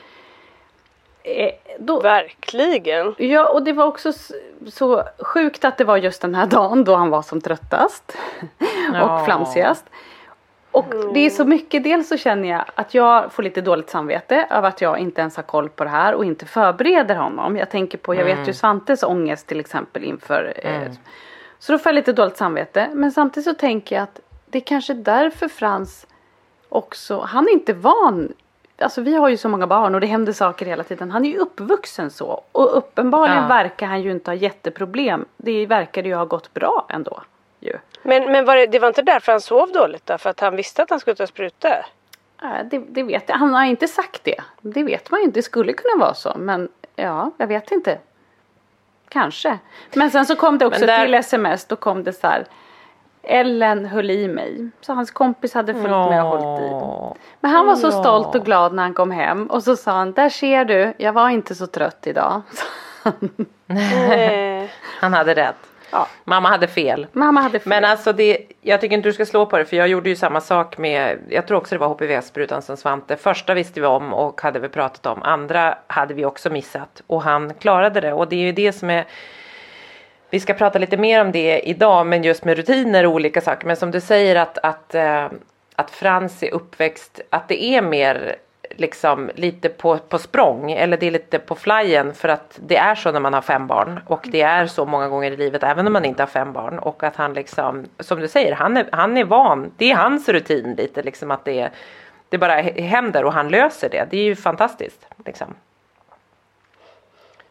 Eh, 1.26 1.50
då, 1.78 2.00
Verkligen. 2.00 3.14
ja, 3.19 3.49
och 3.49 3.62
det 3.62 3.73
var 3.73 3.87
också 3.87 4.12
så 4.69 5.02
sjukt 5.19 5.64
att 5.64 5.78
det 5.78 5.85
var 5.85 5.97
just 5.97 6.23
den 6.23 6.35
här 6.35 6.47
dagen 6.47 6.85
då 6.85 6.95
han 6.95 7.11
var 7.11 7.23
som 7.23 7.40
tröttast 7.40 8.16
Ja. 8.93 9.19
och 9.21 9.25
flamsigast. 9.25 9.85
Och 10.71 10.87
det 11.14 11.21
är 11.21 11.31
så 11.31 11.45
mycket, 11.45 11.85
dels 11.85 12.09
så 12.09 12.16
känner 12.16 12.49
jag 12.49 12.64
att 12.75 12.95
jag 12.95 13.33
får 13.33 13.43
lite 13.43 13.61
dåligt 13.61 13.90
samvete 13.90 14.47
över 14.50 14.69
att 14.69 14.81
jag 14.81 14.99
inte 14.99 15.21
ens 15.21 15.37
har 15.37 15.43
koll 15.43 15.69
på 15.69 15.85
det 15.85 15.90
här 15.90 16.14
och 16.14 16.25
inte 16.25 16.47
förbereder 16.47 17.14
honom. 17.14 17.57
Jag 17.57 17.71
tänker 17.71 17.99
på, 17.99 18.14
jag 18.14 18.25
vet 18.25 18.49
ju 18.49 18.52
Svantes 18.52 19.02
ångest 19.02 19.47
till 19.47 19.61
exempel 19.61 20.04
inför. 20.04 20.52
Eh, 20.57 20.93
så 21.59 21.73
då 21.73 21.78
får 21.78 21.90
jag 21.90 21.95
lite 21.95 22.12
dåligt 22.12 22.37
samvete. 22.37 22.88
Men 22.93 23.12
samtidigt 23.12 23.45
så 23.45 23.54
tänker 23.54 23.97
jag 23.97 24.02
att 24.02 24.21
det 24.47 24.59
är 24.59 24.62
kanske 24.66 24.95
därför 24.95 25.49
Frans 25.49 26.07
också, 26.69 27.21
han 27.21 27.49
är 27.49 27.52
inte 27.52 27.73
van. 27.73 28.33
Alltså 28.85 29.00
vi 29.00 29.14
har 29.17 29.29
ju 29.29 29.37
så 29.37 29.49
många 29.49 29.67
barn 29.67 29.95
och 29.95 30.00
det 30.00 30.07
händer 30.07 30.33
saker 30.33 30.67
hela 30.67 30.83
tiden. 30.85 31.11
Han 31.11 31.25
är 31.25 31.29
ju 31.31 31.38
uppvuxen 31.38 32.11
så. 32.11 32.43
Och 32.53 32.76
uppenbarligen 32.79 33.43
Ja. 33.43 33.49
verkar 33.49 33.87
han 33.87 34.03
ju 34.03 34.11
inte 34.11 34.31
ha 34.31 34.37
jätteproblem. 34.37 35.25
Det 35.37 35.67
verkar 35.67 36.03
ju 36.03 36.14
ha 36.14 36.25
gått 36.25 36.55
bra 36.55 36.87
ändå. 36.88 37.23
Ju. 37.61 37.73
Men, 38.03 38.33
men 38.33 38.45
var 38.45 38.57
det, 38.57 38.67
det 38.67 38.79
var 38.79 38.88
inte 38.88 39.03
därför 39.03 39.33
han 39.33 39.41
sov 39.41 39.73
dåligt 39.73 40.07
då? 40.07 40.19
För 40.19 40.31
att 40.31 40.41
han 40.41 40.57
visste 40.57 40.83
att 40.83 40.91
han 40.91 41.00
skulle 41.00 41.14
ta 41.17 41.26
spruta? 41.26 41.69
Nej, 42.43 42.64
Det, 42.71 42.79
det 42.79 43.03
vet 43.03 43.29
jag. 43.29 43.37
Han 43.37 43.55
har 43.55 43.64
inte 43.64 43.88
sagt 43.88 44.25
det. 44.25 44.41
Det 44.61 44.83
vet 44.83 45.11
man 45.11 45.21
ju 45.21 45.25
inte. 45.26 45.38
Det 45.38 45.43
skulle 45.43 45.73
kunna 45.73 46.05
vara 46.05 46.14
så. 46.14 46.35
Men 46.38 46.69
ja, 46.97 47.31
jag 47.37 47.47
vet 47.47 47.73
inte. 47.73 47.99
Kanske. 49.09 49.59
Men 49.95 50.11
sen 50.11 50.26
så 50.26 50.37
kom 50.37 50.59
det 50.59 50.67
också 50.67 50.87
där- 50.87 51.05
till 51.05 51.14
sms. 51.14 51.64
Då 51.67 51.76
kom 51.76 52.05
det 52.05 52.12
så 52.12 52.26
här. 52.26 52.45
Ellen 53.26 53.87
höll 53.87 54.11
i 54.11 54.28
mig. 54.28 54.69
Så 54.81 54.93
hans 54.93 55.11
kompis 55.11 55.54
hade 55.54 55.73
följt 55.73 55.90
med 55.90 56.25
och 56.25 56.28
hållit 56.28 56.61
i. 56.61 57.19
Men 57.40 57.50
han 57.50 57.66
var 57.66 57.76
så 57.76 57.90
stolt 57.90 58.35
och 58.35 58.45
glad 58.45 58.75
när 58.75 58.83
han 58.83 58.95
kom 58.95 59.11
hem. 59.11 59.47
Och 59.47 59.62
så 59.62 59.76
sa 59.76 59.93
han. 59.93 60.12
Där 60.12 60.28
ser 60.28 60.64
du. 60.64 60.95
Jag 60.99 61.12
var 61.12 61.28
inte 61.28 61.54
så 61.54 61.66
trött 61.66 62.07
idag. 62.07 62.43
Han 65.00 65.12
hade 65.12 65.35
rätt. 65.35 65.57
Ja. 65.90 66.09
Mamma 66.25 66.49
hade 66.49 66.66
fel. 66.66 67.07
Mamma 67.12 67.40
hade 67.40 67.59
fel. 67.59 67.69
Men 67.69 67.85
alltså 67.85 68.12
det, 68.12 68.38
jag 68.61 68.81
tycker 68.81 68.97
inte 68.97 69.09
du 69.09 69.12
ska 69.12 69.26
slå 69.26 69.47
på 69.47 69.59
det 69.59 69.64
för 69.64 69.76
jag 69.76 69.88
gjorde 69.88 70.09
ju 70.09 70.16
samma 70.16 70.40
sak 70.40 70.78
med, 70.78 71.19
jag 71.28 71.47
tror 71.47 71.59
också 71.59 71.75
det 71.75 71.78
var 71.78 71.88
HPV-sprutan 71.88 72.62
som 72.62 72.76
Svante. 72.76 73.16
Första 73.16 73.54
visste 73.54 73.81
vi 73.81 73.87
om 73.87 74.14
och 74.14 74.40
hade 74.40 74.59
vi 74.59 74.69
pratat 74.69 75.07
om. 75.07 75.23
Andra 75.23 75.78
hade 75.87 76.14
vi 76.14 76.25
också 76.25 76.50
missat 76.50 77.02
och 77.07 77.23
han 77.23 77.54
klarade 77.54 78.00
det 78.00 78.12
och 78.12 78.28
det 78.28 78.37
är 78.37 78.40
ju 78.40 78.52
det 78.52 78.73
som 78.73 78.90
är 78.90 79.04
vi 80.35 80.41
ska 80.41 80.55
prata 80.55 80.79
lite 80.79 80.97
mer 80.97 81.21
om 81.21 81.33
det 81.33 81.61
idag 81.61 82.07
men 82.07 82.25
just 82.25 82.45
med 82.45 82.57
rutiner 82.57 83.07
och 83.07 83.12
olika 83.12 83.41
saker. 83.41 83.67
Men 83.67 83.76
som 83.76 83.91
du 83.91 84.00
säger 84.00 84.37
att, 84.37 84.59
att 84.59 84.95
eh, 84.95 85.29
att 85.76 85.91
Frans 85.91 86.43
är 86.43 86.55
uppväxt, 86.55 87.21
att 87.31 87.49
det 87.49 87.64
är 87.64 87.83
mer 87.83 88.37
liksom 88.71 89.31
lite 89.35 89.69
på, 89.69 89.99
på 89.99 90.19
språng 90.19 90.73
eller 90.73 90.97
det 90.97 91.07
är 91.07 91.11
lite 91.11 91.38
på 91.38 91.55
flyen 91.55 92.14
för 92.14 92.29
att 92.29 92.59
det 92.67 92.76
är 92.76 92.95
så 92.95 93.12
när 93.12 93.21
man 93.21 93.35
har 93.35 93.43
fem 93.43 93.67
barn 93.67 94.00
och 94.07 94.26
det 94.33 94.43
är 94.43 94.67
så 94.67 94.85
många 94.85 95.09
gånger 95.09 95.31
i 95.31 95.37
livet 95.37 95.62
även 95.62 95.87
om 95.87 95.93
man 95.93 96.05
inte 96.05 96.23
har 96.23 96.29
fem 96.29 96.53
barn 96.53 96.79
och 96.79 97.03
att 97.03 97.17
han 97.17 97.35
liksom 97.35 97.85
som 98.00 98.21
du 98.21 98.29
säger 98.29 98.53
han 98.55 98.76
är, 98.76 98.88
han 98.93 99.17
är 99.17 99.25
van, 99.25 99.73
det 99.76 99.91
är 99.91 99.97
hans 99.97 100.29
rutin 100.29 100.75
lite 100.75 101.03
liksom 101.03 101.31
att 101.31 101.45
det, 101.45 101.71
det 102.29 102.38
bara 102.38 102.61
händer 102.62 103.25
och 103.25 103.33
han 103.33 103.49
löser 103.49 103.88
det. 103.88 104.07
Det 104.11 104.17
är 104.17 104.25
ju 104.25 104.37
fantastiskt. 104.37 105.07
Liksom. 105.25 105.55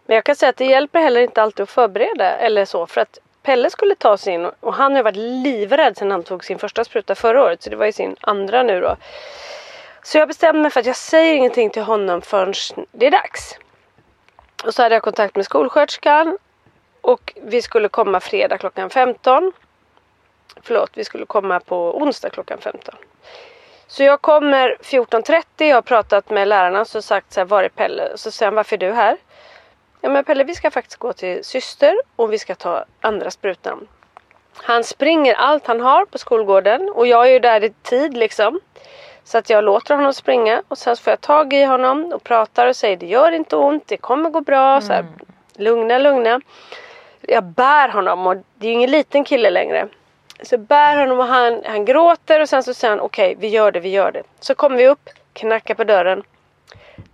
Men 0.05 0.15
jag 0.15 0.23
kan 0.23 0.35
säga 0.35 0.49
att 0.49 0.57
det 0.57 0.65
hjälper 0.65 0.99
heller 0.99 1.21
inte 1.21 1.41
alltid 1.41 1.63
att 1.63 1.69
förbereda 1.69 2.37
eller 2.37 2.65
så 2.65 2.87
för 2.87 3.01
att 3.01 3.19
Pelle 3.43 3.69
skulle 3.69 3.95
ta 3.95 4.17
sin 4.17 4.45
och 4.59 4.73
han 4.73 4.95
har 4.95 5.03
varit 5.03 5.15
livrädd 5.15 5.97
sedan 5.97 6.11
han 6.11 6.23
tog 6.23 6.45
sin 6.45 6.59
första 6.59 6.83
spruta 6.83 7.15
förra 7.15 7.43
året 7.43 7.63
så 7.63 7.69
det 7.69 7.75
var 7.75 7.85
ju 7.85 7.91
sin 7.91 8.15
andra 8.21 8.63
nu 8.63 8.81
då. 8.81 8.95
Så 10.03 10.17
jag 10.17 10.27
bestämde 10.27 10.61
mig 10.61 10.71
för 10.71 10.79
att 10.79 10.85
jag 10.85 10.95
säger 10.95 11.33
ingenting 11.33 11.69
till 11.69 11.81
honom 11.81 12.21
förrän 12.21 12.53
det 12.91 13.07
är 13.07 13.11
dags. 13.11 13.57
Och 14.65 14.73
så 14.73 14.81
hade 14.81 14.95
jag 14.95 15.03
kontakt 15.03 15.35
med 15.35 15.45
skolsköterskan 15.45 16.37
och 17.01 17.33
vi 17.35 17.61
skulle 17.61 17.89
komma 17.89 18.19
fredag 18.19 18.57
klockan 18.57 18.89
15. 18.89 19.51
Förlåt, 20.61 20.89
vi 20.93 21.03
skulle 21.03 21.25
komma 21.25 21.59
på 21.59 21.97
onsdag 21.97 22.29
klockan 22.29 22.57
15. 22.61 22.95
Så 23.87 24.03
jag 24.03 24.21
kommer 24.21 24.77
14.30, 24.81 25.43
jag 25.57 25.75
har 25.75 25.81
pratat 25.81 26.29
med 26.29 26.47
lärarna 26.47 26.81
och 26.81 27.03
sagt 27.03 27.33
så 27.33 27.39
här, 27.39 27.45
var 27.45 27.63
är 27.63 27.69
Pelle? 27.69 28.17
Så 28.17 28.31
säger 28.31 28.47
han, 28.47 28.55
varför 28.55 28.75
är 28.75 28.79
du 28.79 28.91
här? 28.91 29.17
Ja 30.05 30.09
men 30.09 30.23
Pelle, 30.23 30.43
vi 30.43 30.55
ska 30.55 30.71
faktiskt 30.71 30.99
gå 30.99 31.13
till 31.13 31.43
syster 31.43 31.95
och 32.15 32.33
vi 32.33 32.39
ska 32.39 32.55
ta 32.55 32.85
andra 33.01 33.31
sprutan. 33.31 33.87
Han 34.53 34.83
springer 34.83 35.33
allt 35.33 35.67
han 35.67 35.81
har 35.81 36.05
på 36.05 36.17
skolgården 36.17 36.89
och 36.89 37.07
jag 37.07 37.27
är 37.27 37.31
ju 37.31 37.39
där 37.39 37.63
i 37.63 37.69
tid 37.69 38.17
liksom. 38.17 38.59
Så 39.23 39.37
att 39.37 39.49
jag 39.49 39.63
låter 39.63 39.95
honom 39.95 40.13
springa 40.13 40.63
och 40.67 40.77
sen 40.77 40.97
får 40.97 41.11
jag 41.11 41.21
tag 41.21 41.53
i 41.53 41.63
honom 41.63 42.13
och 42.13 42.23
pratar 42.23 42.67
och 42.67 42.75
säger 42.75 42.97
det 42.97 43.05
gör 43.05 43.31
inte 43.31 43.55
ont, 43.55 43.87
det 43.87 43.97
kommer 43.97 44.29
gå 44.29 44.41
bra. 44.41 44.69
Mm. 44.69 44.81
Så 44.81 44.93
här, 44.93 45.05
lugna, 45.55 45.97
lugna. 45.97 46.41
Jag 47.21 47.43
bär 47.43 47.89
honom 47.89 48.27
och 48.27 48.35
det 48.35 48.67
är 48.67 48.69
ju 48.69 48.73
ingen 48.73 48.91
liten 48.91 49.23
kille 49.23 49.49
längre. 49.49 49.87
Så 50.41 50.53
jag 50.53 50.61
bär 50.61 50.97
honom 50.97 51.19
och 51.19 51.25
han, 51.25 51.61
han 51.65 51.85
gråter 51.85 52.39
och 52.39 52.49
sen 52.49 52.63
så 52.63 52.73
säger 52.73 52.91
han 52.91 52.99
okej 52.99 53.25
okay, 53.25 53.41
vi 53.41 53.47
gör 53.47 53.71
det, 53.71 53.79
vi 53.79 53.89
gör 53.89 54.11
det. 54.11 54.23
Så 54.39 54.55
kommer 54.55 54.77
vi 54.77 54.87
upp, 54.87 55.09
knackar 55.33 55.75
på 55.75 55.83
dörren. 55.83 56.23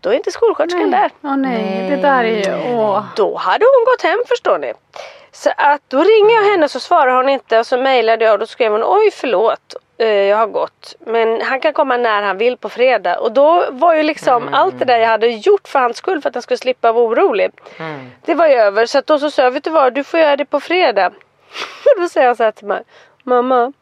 Då 0.01 0.09
är 0.09 0.13
inte 0.13 0.31
skolsköterskan 0.31 0.91
där. 0.91 1.11
Åh 1.21 1.37
nej, 1.37 1.63
nej, 1.63 1.89
det 1.89 1.95
där 1.95 2.23
är 2.23 2.63
ju... 2.63 2.75
Åh. 2.75 3.03
Då 3.15 3.35
hade 3.35 3.65
hon 3.65 3.85
gått 3.85 4.01
hem 4.01 4.19
förstår 4.27 4.57
ni. 4.57 4.73
Så 5.31 5.49
att 5.57 5.81
då 5.87 5.97
ringer 5.97 6.35
jag 6.35 6.51
henne 6.51 6.69
så 6.69 6.79
svarar 6.79 7.15
hon 7.15 7.29
inte 7.29 7.59
och 7.59 7.67
så 7.67 7.77
mejlade 7.77 8.25
jag 8.25 8.33
och 8.33 8.39
då 8.39 8.45
skrev 8.45 8.71
hon 8.71 8.83
oj 8.83 9.11
förlåt. 9.11 9.75
Eh, 9.97 10.07
jag 10.07 10.37
har 10.37 10.47
gått. 10.47 10.95
Men 10.99 11.41
han 11.41 11.59
kan 11.59 11.73
komma 11.73 11.97
när 11.97 12.21
han 12.21 12.37
vill 12.37 12.57
på 12.57 12.69
fredag. 12.69 13.19
Och 13.19 13.31
då 13.31 13.65
var 13.71 13.95
ju 13.95 14.03
liksom 14.03 14.41
mm. 14.41 14.53
allt 14.53 14.79
det 14.79 14.85
där 14.85 14.97
jag 14.97 15.07
hade 15.07 15.27
gjort 15.27 15.67
för 15.67 15.79
hans 15.79 15.97
skull 15.97 16.21
för 16.21 16.29
att 16.29 16.35
han 16.35 16.41
skulle 16.41 16.57
slippa 16.57 16.91
vara 16.91 17.05
orolig. 17.05 17.51
Mm. 17.77 18.11
Det 18.25 18.35
var 18.35 18.47
ju 18.47 18.53
över. 18.53 18.85
Så 18.85 18.97
att 18.97 19.07
då 19.07 19.19
så 19.19 19.31
sa 19.31 19.41
jag, 19.41 19.51
vet 19.51 19.63
du 19.63 19.69
vad, 19.69 19.93
du 19.93 20.03
får 20.03 20.19
göra 20.19 20.35
det 20.35 20.45
på 20.45 20.59
fredag. 20.59 21.07
Och 21.95 22.01
då 22.01 22.09
säger 22.09 22.27
han 22.27 22.35
så 22.35 22.43
här 22.43 22.51
till 22.51 22.67
mig. 22.67 22.83
Mamma. 23.23 23.73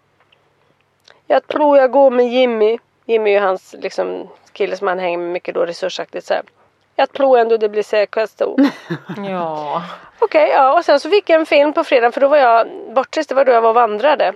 Jag 1.27 1.47
tror 1.47 1.77
jag 1.77 1.91
går 1.91 2.11
med 2.11 2.27
Jimmy. 2.27 2.77
Jimmy 3.05 3.29
är 3.29 3.33
ju 3.33 3.39
hans 3.39 3.75
liksom, 3.79 4.29
kille 4.57 4.77
som 4.77 4.87
han 4.87 4.99
hänger 4.99 5.17
med 5.17 5.29
mycket 5.29 5.55
då 5.55 5.65
resursaktigt. 5.65 6.25
Så 6.25 6.33
här. 6.33 6.43
Jag 6.95 7.13
tror 7.13 7.39
ändå 7.39 7.57
det 7.57 7.69
blir 7.69 7.83
säkrast 7.83 8.37
då. 8.37 8.57
ja. 9.29 9.83
Okej, 10.19 10.43
okay, 10.43 10.55
ja 10.55 10.77
och 10.77 10.85
sen 10.85 10.99
så 10.99 11.09
fick 11.09 11.29
jag 11.29 11.39
en 11.39 11.45
film 11.45 11.73
på 11.73 11.83
fredag 11.83 12.11
för 12.11 12.21
då 12.21 12.27
var 12.27 12.37
jag 12.37 12.67
bortrest. 12.95 13.29
Det 13.29 13.35
var 13.35 13.45
då 13.45 13.51
jag 13.51 13.61
var 13.61 13.69
och 13.69 13.75
vandrade. 13.75 14.33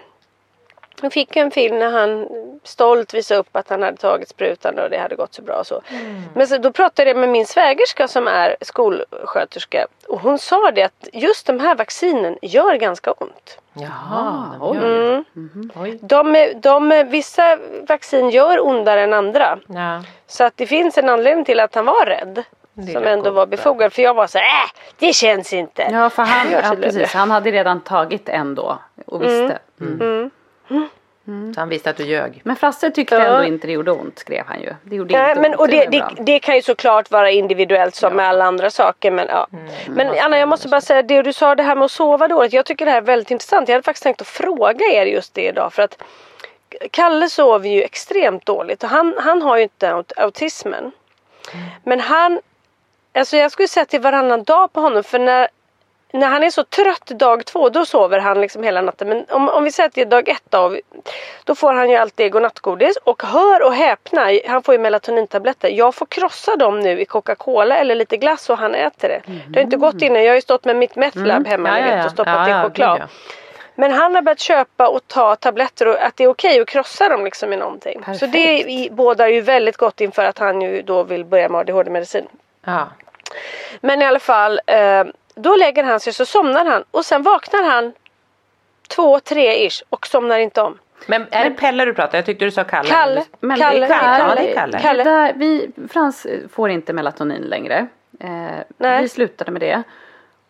Jag 1.01 1.13
fick 1.13 1.36
en 1.36 1.51
film 1.51 1.79
när 1.79 1.91
han 1.91 2.27
stolt 2.63 3.13
visade 3.13 3.39
upp 3.39 3.55
att 3.55 3.70
han 3.70 3.84
hade 3.84 3.98
tagit 3.98 4.29
sprutan 4.29 4.79
och 4.79 4.89
det 4.89 4.98
hade 4.98 5.15
gått 5.15 5.34
så 5.34 5.41
bra. 5.41 5.55
Och 5.55 5.67
så. 5.67 5.81
Mm. 5.89 6.24
Men 6.36 6.48
så, 6.48 6.58
då 6.58 6.72
pratade 6.72 7.10
jag 7.10 7.17
med 7.17 7.29
min 7.29 7.46
svägerska 7.46 8.08
som 8.08 8.27
är 8.27 8.55
skolsköterska 8.62 9.88
och 10.08 10.20
hon 10.20 10.39
sa 10.39 10.72
det 10.72 10.84
att 10.84 11.08
just 11.13 11.48
de 11.48 11.60
här 11.60 11.75
vaccinen 11.75 12.38
gör 12.41 12.75
ganska 12.75 13.12
ont. 13.12 13.60
Jaha, 13.74 14.58
oj. 14.62 14.77
Mm. 14.77 15.25
Mm. 15.36 16.00
De, 16.01 16.53
de, 16.55 17.08
vissa 17.10 17.58
vaccin 17.88 18.29
gör 18.29 18.67
ondare 18.67 19.03
än 19.03 19.13
andra. 19.13 19.60
Ja. 19.67 20.03
Så 20.27 20.43
att 20.43 20.58
det 20.58 20.67
finns 20.67 20.98
en 20.98 21.10
anledning 21.10 21.46
till 21.46 21.60
att 21.60 21.75
han 21.75 21.86
var 21.86 22.05
rädd. 22.05 22.43
Som 22.93 23.03
ändå 23.03 23.31
var 23.31 23.46
befogad. 23.46 23.93
För 23.93 24.01
jag 24.01 24.13
var 24.13 24.27
så 24.27 24.38
här, 24.38 24.46
äh, 24.46 24.70
det 25.00 25.13
känns 25.13 25.53
inte. 25.53 25.88
Ja, 25.91 26.10
för 26.10 26.24
han, 26.24 26.51
ja, 26.51 26.75
precis, 26.81 27.13
han 27.13 27.31
hade 27.31 27.51
redan 27.51 27.81
tagit 27.81 28.29
en 28.29 28.55
då 28.55 28.79
och 29.05 29.22
visste. 29.22 29.60
Mm. 29.81 30.01
Mm. 30.01 30.31
Mm. 31.28 31.54
Så 31.54 31.60
han 31.60 31.70
visste 31.70 31.90
att 31.90 31.98
du 31.98 32.06
ljög. 32.06 32.42
Men 32.44 32.56
Frasse 32.56 32.92
tyckte 32.92 33.16
ja. 33.16 33.22
ändå 33.22 33.44
inte 33.44 33.68
det 33.68 33.74
gjorde 33.74 33.92
ont 33.92 34.20
skrev 34.20 34.46
han 34.48 34.62
ju. 34.62 34.74
Det 34.84 34.96
gjorde 34.96 35.18
Nej, 35.18 35.30
inte 35.30 35.42
men, 35.42 35.51
ont. 35.51 35.60
Och 35.60 35.68
det, 35.68 35.86
det, 35.86 36.04
det, 36.20 36.40
kan 36.40 36.56
ju 36.56 36.62
såklart 36.62 37.12
vara 37.12 37.32
individuellt 37.32 37.96
som 37.96 38.10
ja. 38.10 38.16
med 38.16 38.28
alla 38.28 38.46
andra 38.46 38.70
saker. 38.70 39.12
Men, 39.12 39.28
ja. 39.28 39.48
Mm. 39.54 39.66
men 39.88 40.20
Anna 40.20 40.38
jag 40.38 40.50
måste 40.50 40.68
bara 40.68 40.82
säga 40.82 41.01
det 41.01 41.22
du 41.22 41.34
sa 41.34 41.56
det 41.56 41.63
här 41.63 41.75
med 41.75 41.86
att 41.86 41.92
sova 41.92 42.28
dåligt. 42.28 42.54
Jag 42.54 42.66
tycker 42.66 42.86
det 42.86 42.92
här 42.92 43.01
är 43.01 43.06
väldigt 43.06 43.32
intressant. 43.32 43.68
Jag 43.68 43.75
hade 43.75 43.84
faktiskt 43.84 44.04
tänkt 44.04 44.22
att 44.22 44.28
fråga 44.28 44.86
er 44.86 45.06
just 45.06 45.34
det 45.34 45.48
idag. 45.48 45.74
För 45.74 45.84
att 45.84 46.04
Kalle 46.92 47.30
sover 47.30 47.70
ju 47.70 47.84
extremt 47.84 48.46
dåligt 48.46 48.84
och 48.84 48.90
han, 48.90 49.13
han 49.20 49.42
har 49.42 49.58
ju 49.58 49.63
inte 49.63 50.04
autismen. 50.18 50.92
Mm. 51.54 51.66
Men 51.84 52.00
han, 52.00 52.40
alltså 53.13 53.38
jag 53.38 53.51
skulle 53.51 53.68
säga 53.68 53.86
till 53.86 54.01
varannan 54.01 54.44
dag 54.44 54.74
på 54.74 54.82
honom 54.82 55.04
för 55.04 55.20
när 55.20 55.48
när 56.13 56.27
han 56.27 56.44
är 56.44 56.50
så 56.50 56.63
trött 56.63 57.06
dag 57.06 57.46
två 57.46 57.70
då 57.70 57.86
sover 57.86 58.20
han 58.20 58.41
liksom 58.41 58.63
hela 58.63 58.82
natten. 58.82 59.10
Men 59.10 59.25
om, 59.30 59.50
om 59.50 59.63
vi 59.63 59.72
säger 59.72 59.89
att 59.89 59.96
det 59.96 60.01
är 60.01 60.06
dag 60.06 60.30
ett 60.30 60.44
då, 60.50 60.77
då 61.44 61.56
får 61.56 61.74
han 61.74 61.89
ju 61.89 61.96
alltid 61.96 62.32
godnattgodis. 62.32 62.98
Och 63.03 63.24
hör 63.24 63.63
och 63.63 63.74
häpna, 63.74 64.32
han 64.48 64.63
får 64.63 64.75
ju 64.75 64.80
melatonintabletter. 64.80 65.70
Jag 65.70 65.96
får 65.96 66.06
krossa 66.06 66.56
dem 66.56 66.80
nu 66.80 67.01
i 67.01 67.06
Coca-Cola 67.06 67.77
eller 67.77 67.96
lite 67.96 68.18
glass 68.18 68.50
och 68.50 68.58
han 68.58 68.75
äter 68.75 69.10
det. 69.10 69.22
Mm. 69.25 69.39
Det 69.48 69.60
har 69.60 69.63
inte 69.63 69.77
gått 69.77 70.01
innan. 70.01 70.24
Jag 70.24 70.32
har 70.32 70.36
ju 70.36 70.41
stått 70.41 70.65
med 70.65 70.75
mitt 70.75 70.96
Methlab 70.96 71.30
mm. 71.30 71.46
hemma 71.46 71.80
ja, 71.80 71.88
ja, 71.88 71.98
ja. 71.98 72.06
och 72.06 72.12
stoppat 72.12 72.50
ja, 72.50 72.60
i 72.60 72.63
choklad. 72.63 73.01
Men 73.75 73.91
han 73.91 74.15
har 74.15 74.22
börjat 74.22 74.39
köpa 74.39 74.88
och 74.88 75.08
ta 75.08 75.36
tabletter 75.36 75.88
och 75.88 76.03
att 76.03 76.18
det 76.18 76.24
är 76.24 76.27
okej 76.27 76.62
att 76.62 76.68
krossa 76.68 77.10
dem 77.10 77.25
liksom 77.25 77.53
i 77.53 77.58
någonting. 77.58 78.00
Perfekt. 78.00 78.20
Så 78.20 78.25
det 78.25 78.88
bådar 78.91 79.27
ju 79.27 79.41
väldigt 79.41 79.77
gott 79.77 80.01
inför 80.01 80.25
att 80.25 80.39
han 80.39 80.62
ju 80.62 80.82
då 80.82 81.03
vill 81.03 81.25
börja 81.25 81.50
med 81.50 81.60
ADHD-medicin. 81.60 82.27
Ja. 82.65 82.88
Men 83.82 84.01
i 84.01 84.06
alla 84.06 84.20
fall 84.20 84.62
eh, 84.65 85.03
då 85.41 85.55
lägger 85.55 85.83
han 85.83 86.00
sig 86.00 86.13
så 86.13 86.25
somnar 86.25 86.65
han 86.65 86.83
och 86.91 87.05
sen 87.05 87.24
vaknar 87.24 87.63
han 87.63 87.93
två, 88.88 89.19
tre 89.19 89.67
ish 89.67 89.83
och 89.89 90.07
somnar 90.07 90.39
inte 90.39 90.62
om. 90.62 90.77
Men 91.07 91.25
är 91.31 91.50
det 91.50 91.51
Pelle 91.51 91.86
du 91.86 91.93
pratar? 91.93 92.17
Jag 92.17 92.25
tyckte 92.25 92.45
du 92.45 92.51
sa 92.51 92.63
Kalle. 92.63 92.89
Kalle. 92.89 93.24
Men 93.39 93.57
Kalle. 93.57 93.79
Det 93.79 93.86
är 93.86 94.00
Kalle. 94.00 94.24
Ja, 94.29 94.36
det 94.36 94.51
är 94.51 94.55
Kalle. 94.55 94.79
Kalle. 94.79 95.03
Där, 95.03 95.33
vi, 95.36 95.71
Frans 95.89 96.27
får 96.51 96.69
inte 96.69 96.93
melatonin 96.93 97.41
längre. 97.41 97.88
Eh, 98.19 99.00
vi 99.01 99.10
slutade 99.10 99.51
med 99.51 99.62
det. 99.62 99.83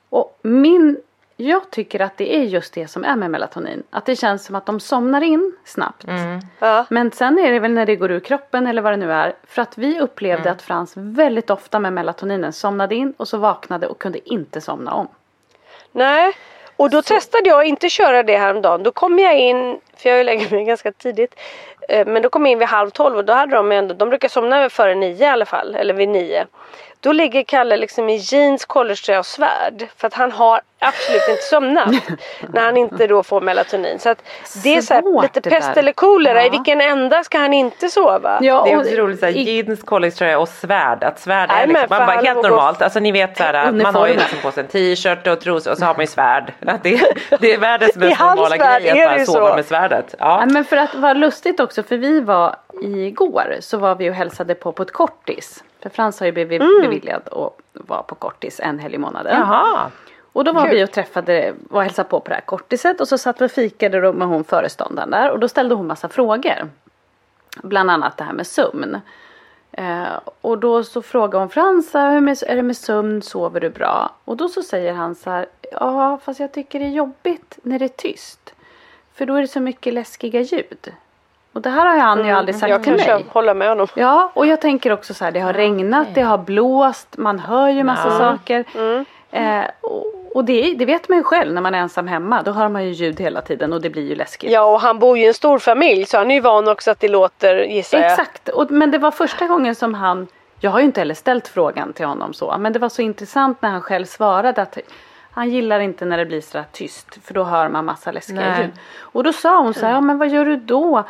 Och 0.10 0.40
min 0.42 1.02
jag 1.42 1.70
tycker 1.70 2.00
att 2.00 2.18
det 2.18 2.36
är 2.36 2.44
just 2.44 2.74
det 2.74 2.88
som 2.88 3.04
är 3.04 3.16
med 3.16 3.32
melatonin. 3.32 3.84
Att 3.90 4.06
det 4.06 4.16
känns 4.16 4.46
som 4.46 4.56
att 4.56 4.66
de 4.66 4.80
somnar 4.80 5.22
in 5.22 5.56
snabbt. 5.66 6.04
Mm. 6.04 6.40
Ja. 6.60 6.86
Men 6.90 7.12
sen 7.12 7.40
är 7.40 7.52
det 7.52 7.60
väl 7.60 7.72
när 7.72 7.86
det 7.86 7.96
går 7.96 8.12
ur 8.12 8.20
kroppen 8.20 8.68
eller 8.68 8.82
vad 8.82 8.94
det 8.94 8.98
nu 8.98 9.12
är. 9.12 9.34
För 9.48 9.62
att 9.62 9.78
vi 9.78 10.00
upplevde 10.00 10.42
mm. 10.42 10.54
att 10.54 10.62
Frans 10.62 10.94
väldigt 10.96 11.50
ofta 11.50 11.80
med 11.80 11.94
melatoninen 11.94 12.54
somnade 12.54 12.96
in 12.96 13.14
och 13.18 13.28
så 13.28 13.38
vaknade 13.38 13.88
och 13.88 14.00
kunde 14.00 14.30
inte 14.30 14.62
somna 14.62 14.94
om. 14.94 15.08
Nej, 15.92 16.34
och 16.76 16.90
då 16.90 17.02
så. 17.02 17.14
testade 17.14 17.50
jag 17.50 17.66
inte 17.66 17.90
köra 17.90 18.24
det 18.24 18.38
häromdagen. 18.38 18.84
Då 18.84 18.92
kom 18.92 19.20
jag 19.20 19.40
in, 19.40 19.80
för 19.98 20.10
jag 20.10 20.26
lägger 20.26 20.56
mig 20.56 20.66
ganska 20.66 20.92
tidigt. 20.92 21.36
Eh, 21.90 22.08
men 22.08 22.22
då 22.22 22.30
kom 22.30 22.46
jag 22.46 22.52
in 22.52 22.60
vid 22.60 22.68
halv 22.68 22.90
tolv 22.90 23.18
och 23.18 23.26
då 23.26 23.34
hade 23.34 23.56
de 23.56 23.72
ändå, 23.72 23.94
de 23.94 24.10
brukar 24.10 24.28
somna 24.28 24.70
före 24.70 24.96
nio 24.96 25.26
i 25.26 25.30
alla 25.30 25.46
fall. 25.46 25.76
Eller 25.76 25.94
vid 25.94 26.10
nio. 26.10 26.46
Då 27.04 27.12
ligger 27.12 27.44
Kalle 27.44 27.78
liksom 27.78 28.10
i 28.10 28.16
jeans, 28.16 28.66
collegetröja 28.66 29.20
och 29.20 29.26
svärd. 29.26 29.88
För 29.98 30.08
att 30.08 30.14
han 30.14 30.32
har 30.32 30.62
absolut 30.80 31.30
inte 31.30 31.42
somnat. 31.42 31.90
när 32.54 32.62
han 32.62 32.78
inte 32.78 33.08
då 33.08 33.24
får 33.24 33.42
melatonin. 33.42 34.00
Så 34.00 34.10
att 34.10 34.24
det 34.64 34.76
är 34.76 34.82
så 34.82 34.94
här, 34.94 35.22
lite 35.22 35.42
pest 35.42 35.78
eller 35.78 35.92
kolera. 35.92 36.42
Ja. 36.42 36.48
I 36.48 36.50
vilken 36.50 36.82
ända 36.82 37.24
ska 37.24 37.38
han 37.38 37.54
inte 37.54 37.90
sova? 37.90 38.40
Ja, 38.42 38.64
det 38.66 38.72
är 38.72 38.78
också 38.78 38.96
roligt 38.96 39.20
såhär, 39.20 39.34
jeans, 39.34 39.84
collegetröja 39.84 40.40
och 40.40 40.50
svärd. 40.50 41.04
Att 41.04 41.20
svärd 41.20 41.50
är 41.52 41.68
liksom, 41.68 41.88
man 41.90 42.08
bara, 42.08 42.22
helt 42.22 42.44
normalt. 42.44 42.82
Alltså 42.82 43.00
ni 43.00 43.12
vet 43.12 43.38
såhär, 43.38 43.72
man 43.72 43.96
har 43.96 44.08
ju 44.08 44.14
liksom 44.14 44.40
på 44.42 44.52
sig 44.52 44.64
en 44.64 44.70
t-shirt 44.70 45.28
och 45.28 45.42
trosor 45.42 45.72
och 45.72 45.78
så 45.78 45.86
har 45.86 45.94
man 45.94 46.02
ju 46.02 46.08
svärd. 46.08 46.54
Det, 46.60 47.02
det 47.40 47.54
är 47.54 47.58
världens 47.58 47.96
mest 47.96 48.20
normala 48.20 48.58
grej 48.58 48.90
att 48.90 49.10
bara 49.10 49.26
sova 49.26 49.50
så. 49.50 49.56
med 49.56 49.66
svärdet. 49.66 50.16
Ja. 50.20 50.40
ja. 50.40 50.46
men 50.46 50.66
för 50.66 50.78
att 50.78 50.96
vara 50.96 51.14
lustigt 51.14 51.60
också, 51.60 51.84
för 51.84 51.98
vi 51.98 52.22
var 52.22 52.56
igår 52.82 53.56
så 53.60 53.78
var 53.78 53.96
vi 53.96 54.10
och 54.10 54.14
hälsade 54.14 54.56
på 54.56 54.72
på 54.72 54.84
ett 54.84 54.92
kortis. 54.92 55.64
För 55.82 55.90
Frans 55.90 56.20
har 56.20 56.28
ju 56.28 56.32
blivit 56.32 56.62
mm. 56.62 56.82
beviljad 56.82 57.22
att 57.32 57.54
vara 57.74 58.04
på 58.04 58.16
kortis 58.16 58.60
en 58.60 58.80
helg 58.80 58.96
i 58.96 58.98
månaden. 58.98 59.40
Jaha. 59.40 59.92
Och 60.34 60.44
då 60.44 60.54
var 60.54 60.66
Kul. 60.66 60.76
vi 60.76 60.84
och 60.84 60.92
träffade 60.92 61.54
och 61.70 61.84
hälsade 61.84 62.10
på 62.10 62.20
på 62.20 62.30
det 62.30 62.36
här 62.36 62.42
kortiset 62.42 63.02
och 63.02 63.08
så 63.08 63.18
satt 63.18 63.42
vi 63.42 63.46
och 63.46 63.52
fikade 63.52 64.14
med 64.14 64.28
hon 64.28 64.44
föreståndaren 64.44 65.12
där 65.12 65.32
och 65.32 65.40
då 65.40 65.48
ställde 65.48 65.76
hon 65.76 65.88
massa 65.88 66.10
frågor. 66.10 66.70
Bland 67.64 67.92
annat 67.92 68.18
det 68.18 68.24
här 68.24 68.34
med 68.34 68.48
sömn. 68.48 69.02
Eh, 69.72 70.20
och 70.42 70.58
då 70.58 70.84
så 70.84 71.02
frågade 71.02 71.38
hon 71.38 71.50
Frans, 71.50 71.96
hur 71.96 72.44
är 72.50 72.56
det 72.56 72.62
med 72.62 72.78
sömn, 72.78 73.22
sover 73.22 73.60
du 73.60 73.70
bra? 73.70 74.16
Och 74.26 74.38
då 74.38 74.50
så 74.50 74.62
säger 74.64 74.94
han 74.94 75.16
så 75.16 75.30
här, 75.30 75.46
ja 75.72 76.20
fast 76.24 76.40
jag 76.40 76.52
tycker 76.52 76.80
det 76.80 76.86
är 76.86 76.90
jobbigt 76.90 77.60
när 77.64 77.80
det 77.80 77.86
är 77.86 77.90
tyst. 77.90 78.54
För 79.14 79.26
då 79.26 79.36
är 79.36 79.42
det 79.42 79.48
så 79.48 79.60
mycket 79.60 79.94
läskiga 79.94 80.42
ljud. 80.42 80.94
Och 81.54 81.62
det 81.62 81.70
här 81.70 81.86
har 81.86 81.98
han 81.98 82.26
ju 82.26 82.32
aldrig 82.32 82.56
sagt 82.56 82.64
Mm. 82.70 82.72
Jag 82.72 82.84
till 82.84 83.14
mig. 83.16 83.26
håller 83.30 83.54
med 83.54 83.70
honom. 83.70 83.88
Ja, 83.96 84.32
och 84.34 84.48
jag 84.48 84.62
tänker 84.62 84.92
också 84.92 85.14
så 85.14 85.26
här, 85.26 85.32
det 85.32 85.40
har 85.40 85.54
regnat, 85.54 86.08
det 86.14 86.22
har 86.22 86.38
blåst, 86.38 87.18
man 87.18 87.40
hör 87.40 87.70
ju 87.70 87.84
massa 87.84 88.08
Ja. 88.08 88.18
saker. 88.18 88.64
Mm. 88.76 89.06
Eh, 89.32 89.66
och 89.82 90.06
och 90.36 90.46
det, 90.46 90.74
det 90.74 90.86
vet 90.86 91.10
man 91.10 91.18
ju 91.18 91.24
själv 91.24 91.54
när 91.54 91.62
man 91.62 91.76
är 91.76 91.80
ensam 91.80 92.08
hemma, 92.08 92.42
då 92.42 92.52
hör 92.52 92.70
man 92.70 92.84
ju 92.86 92.92
ljud 92.92 93.20
hela 93.20 93.42
tiden 93.42 93.74
och 93.74 93.82
det 93.82 93.90
blir 93.90 94.08
ju 94.10 94.16
läskigt. 94.16 94.52
Ja 94.52 94.62
och 94.74 94.82
han 94.82 95.00
bor 95.00 95.18
ju 95.18 95.24
i 95.24 95.28
en 95.28 95.34
stor 95.34 95.60
familj 95.60 96.06
så 96.06 96.18
han 96.18 96.32
är 96.32 96.36
ju 96.36 96.42
van 96.42 96.68
också 96.68 96.92
att 96.92 97.00
det 97.00 97.08
låter 97.08 97.56
gissar 97.64 97.98
jag. 97.98 98.12
Exakt, 98.12 98.50
och, 98.50 98.72
men 98.72 98.92
det 98.92 98.98
var 98.98 99.12
första 99.12 99.48
gången 99.48 99.76
som 99.76 99.94
han, 99.94 100.28
jag 100.60 100.72
har 100.72 100.80
ju 100.80 100.86
inte 100.86 101.02
heller 101.02 101.16
ställt 101.16 101.48
frågan 101.48 101.94
till 101.94 102.06
honom 102.06 102.34
så, 102.34 102.56
men 102.60 102.74
det 102.74 102.80
var 102.80 102.90
så 102.90 103.02
intressant 103.02 103.62
när 103.62 103.70
han 103.70 103.82
själv 103.82 104.06
svarade 104.06 104.62
att 104.62 104.78
han 105.32 105.50
gillar 105.50 105.80
inte 105.80 106.06
när 106.06 106.18
det 106.18 106.26
blir 106.26 106.42
sådär 106.42 106.66
tyst 106.72 107.18
för 107.24 107.34
då 107.34 107.44
hör 107.44 107.70
man 107.70 107.86
massa 107.86 108.12
läskiga 108.12 108.36
Nej. 108.42 108.62
ljud. 108.62 108.72
Och 109.00 109.24
då 109.24 109.34
sa 109.34 109.62
hon 109.62 109.74
så 109.74 109.86
här, 109.86 109.94
ja 109.94 110.02
men 110.02 110.18
vad 110.18 110.30
gör 110.30 110.46
du 110.46 110.56
då? 110.56 111.04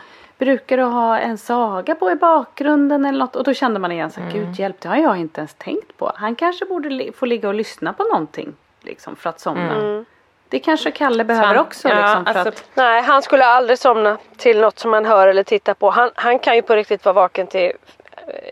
Brukar 0.46 0.78
du 0.78 0.84
ha 0.84 1.18
en 1.20 1.38
saga 1.38 1.96
på 1.96 2.12
i 2.12 2.16
bakgrunden 2.16 3.06
eller 3.06 3.20
något? 3.20 3.36
Och 3.36 3.44
då 3.44 3.54
kände 3.54 3.80
man 3.80 3.92
igen 3.92 4.12
så 4.12 4.20
Mm. 4.20 4.34
gud 4.34 4.60
hjälp, 4.60 4.76
det 4.82 4.88
har 4.90 4.96
jag 4.96 5.18
inte 5.18 5.42
ens 5.42 5.54
tänkt 5.54 5.98
på. 5.98 6.12
Han 6.16 6.36
kanske 6.36 6.66
borde 6.66 6.90
li- 6.90 7.12
få 7.12 7.26
ligga 7.26 7.48
och 7.48 7.54
lyssna 7.54 7.94
på 7.94 8.04
någonting 8.04 8.54
liksom 8.82 9.16
för 9.16 9.30
att 9.30 9.40
somna. 9.40 9.76
Mm. 9.76 10.06
Det 10.50 10.60
kanske 10.60 10.92
Kalle 10.92 11.24
behöver 11.24 11.48
Svan- 11.54 11.62
också 11.62 11.90
ja, 11.90 11.96
liksom 11.96 12.26
för 12.26 12.34
alltså, 12.40 12.50
att 12.50 12.66
Nej 12.74 13.02
han 13.02 13.22
skulle 13.22 13.46
aldrig 13.46 13.80
somna 13.80 14.18
till 14.38 14.60
något 14.62 14.80
som 14.80 14.94
han 14.94 15.06
hör 15.06 15.28
eller 15.28 15.44
tittar 15.44 15.74
på. 15.74 15.90
Han, 15.90 16.10
han 16.16 16.40
kan 16.40 16.56
ju 16.56 16.62
på 16.62 16.76
riktigt 16.76 17.06
vara 17.06 17.14
vaken 17.14 17.48
till, 17.48 17.72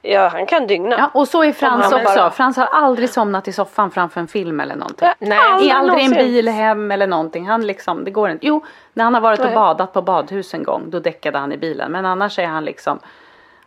ja 0.03 0.27
han 0.27 0.45
kan 0.45 0.67
dygna. 0.67 0.95
Ja, 0.97 1.09
och 1.13 1.27
så 1.27 1.43
är 1.43 1.51
Frans 1.53 1.83
han 1.85 1.93
också. 2.01 2.15
bara- 2.15 2.31
Frans 2.31 2.57
har 2.57 2.65
aldrig 2.65 3.09
somnat 3.09 3.47
i 3.47 3.51
soffan 3.53 3.91
framför 3.91 4.21
en 4.21 4.27
film 4.27 4.59
eller 4.59 4.75
någonting. 4.75 5.07
Ja, 5.07 5.13
Nej. 5.19 5.37
aldrig 5.39 5.69
I 5.69 5.71
aldrig 5.71 6.05
en 6.05 6.11
bil 6.11 6.47
hem 6.47 6.91
eller 6.91 7.07
någonting. 7.07 7.47
Han 7.47 7.67
liksom, 7.67 8.03
det 8.03 8.11
går 8.11 8.29
inte. 8.29 8.47
Jo, 8.47 8.65
när 8.93 9.03
han 9.03 9.13
har 9.13 9.21
varit 9.21 9.39
och 9.39 9.51
badat 9.51 9.93
på 9.93 10.01
badhus 10.01 10.53
en 10.53 10.63
gång, 10.63 10.89
då 10.89 10.99
däckade 10.99 11.37
han 11.37 11.51
i 11.51 11.57
bilen. 11.57 11.91
Men 11.91 12.05
annars 12.05 12.39
är 12.39 12.47
han 12.47 12.65
liksom, 12.65 12.99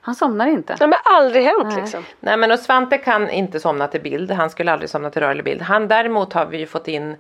han 0.01 0.15
somnar 0.15 0.47
inte. 0.47 0.77
Nej 0.81 0.89
men 0.89 0.99
aldrig 1.05 1.45
hänt 1.45 1.65
Nej. 1.65 1.77
liksom. 1.81 2.05
Nej 2.21 2.37
men 2.37 2.51
och 2.53 2.59
Svante 2.59 2.99
kan 2.99 3.31
inte 3.31 3.61
somna 3.61 3.87
till 3.87 4.01
bild. 4.01 4.31
Han 4.31 4.51
skulle 4.51 4.73
aldrig 4.73 4.91
somna 4.91 5.11
till 5.11 5.23
rörlig 5.23 5.45
bild. 5.45 5.63
Han 5.63 5.89
däremot 5.89 6.33
har 6.33 6.47
vi 6.47 6.59
ju 6.59 6.67
fått 6.67 6.89
in 6.89 7.17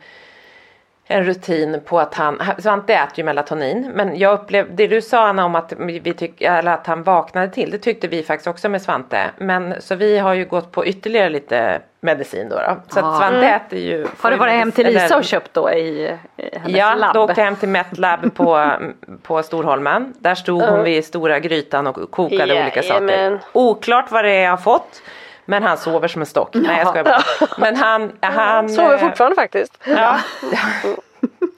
en 1.06 1.24
rutin 1.24 1.80
på 1.84 2.00
att 2.00 2.14
han, 2.14 2.42
Svante 2.58 2.94
äter 2.94 3.12
ju 3.18 3.24
melatonin. 3.24 3.92
Men 3.94 4.18
jag 4.18 4.34
upplevde, 4.40 4.72
det 4.74 4.86
du 4.86 5.02
sa 5.02 5.26
Anna 5.28 5.44
om 5.44 5.54
att, 5.54 5.72
vi 5.78 6.14
tyck, 6.14 6.40
eller 6.42 6.72
att 6.72 6.86
han 6.86 7.02
vaknade 7.02 7.48
till, 7.48 7.70
det 7.70 7.78
tyckte 7.78 8.08
vi 8.08 8.22
faktiskt 8.22 8.46
också 8.46 8.68
med 8.68 8.82
Svante. 8.82 9.30
Men 9.38 9.74
så 9.80 9.94
vi 9.94 10.18
har 10.18 10.34
ju 10.34 10.44
gått 10.44 10.72
på 10.72 10.86
ytterligare 10.86 11.28
lite 11.30 11.80
medicin 12.00 12.48
då. 12.48 12.56
då. 12.56 12.76
Så 12.88 13.00
Ja. 13.00 13.10
att 13.12 13.18
Svante 13.18 13.46
äter 13.46 13.78
ju. 13.78 14.06
Har 14.20 14.30
du 14.30 14.36
varit 14.36 14.52
hem 14.54 14.72
till 14.72 14.86
eller- 14.86 15.00
Lisa 15.02 15.16
och 15.16 15.24
köpt 15.24 15.54
då 15.54 15.70
i, 15.70 16.18
i 16.36 16.58
hennes 16.58 16.76
Ja, 16.78 16.94
labb? 16.94 17.14
då 17.14 17.20
åkte 17.24 17.40
jag 17.40 17.44
hem 17.44 17.56
till 17.56 17.68
Metlab 17.68 18.34
på, 18.34 18.70
på 19.22 19.42
Storholmen. 19.42 20.14
Där 20.18 20.34
stod 20.34 20.62
hon 20.62 20.84
vid 20.84 21.04
stora 21.04 21.38
grytan 21.40 21.86
och 21.86 22.10
kokade 22.10 22.62
olika 22.62 22.82
saker. 22.82 23.08
Jajamän. 23.08 23.38
Oklart 23.52 24.10
vad 24.10 24.24
det 24.24 24.30
är 24.30 24.42
jag 24.44 24.50
har 24.50 24.56
fått. 24.56 25.02
Men 25.44 25.62
han 25.62 25.78
sover 25.78 26.08
som 26.08 26.22
en 26.22 26.26
stock. 26.26 26.54
Nej 26.54 26.78
jag 26.78 26.88
skojar 26.88 27.04
bara. 27.04 27.22
Men 27.58 27.76
han... 27.76 28.12
han 28.20 28.68
Sover 28.68 28.94
eh, 28.94 29.00
fortfarande 29.00 29.36
faktiskt. 29.36 29.78
Ja. 29.84 30.18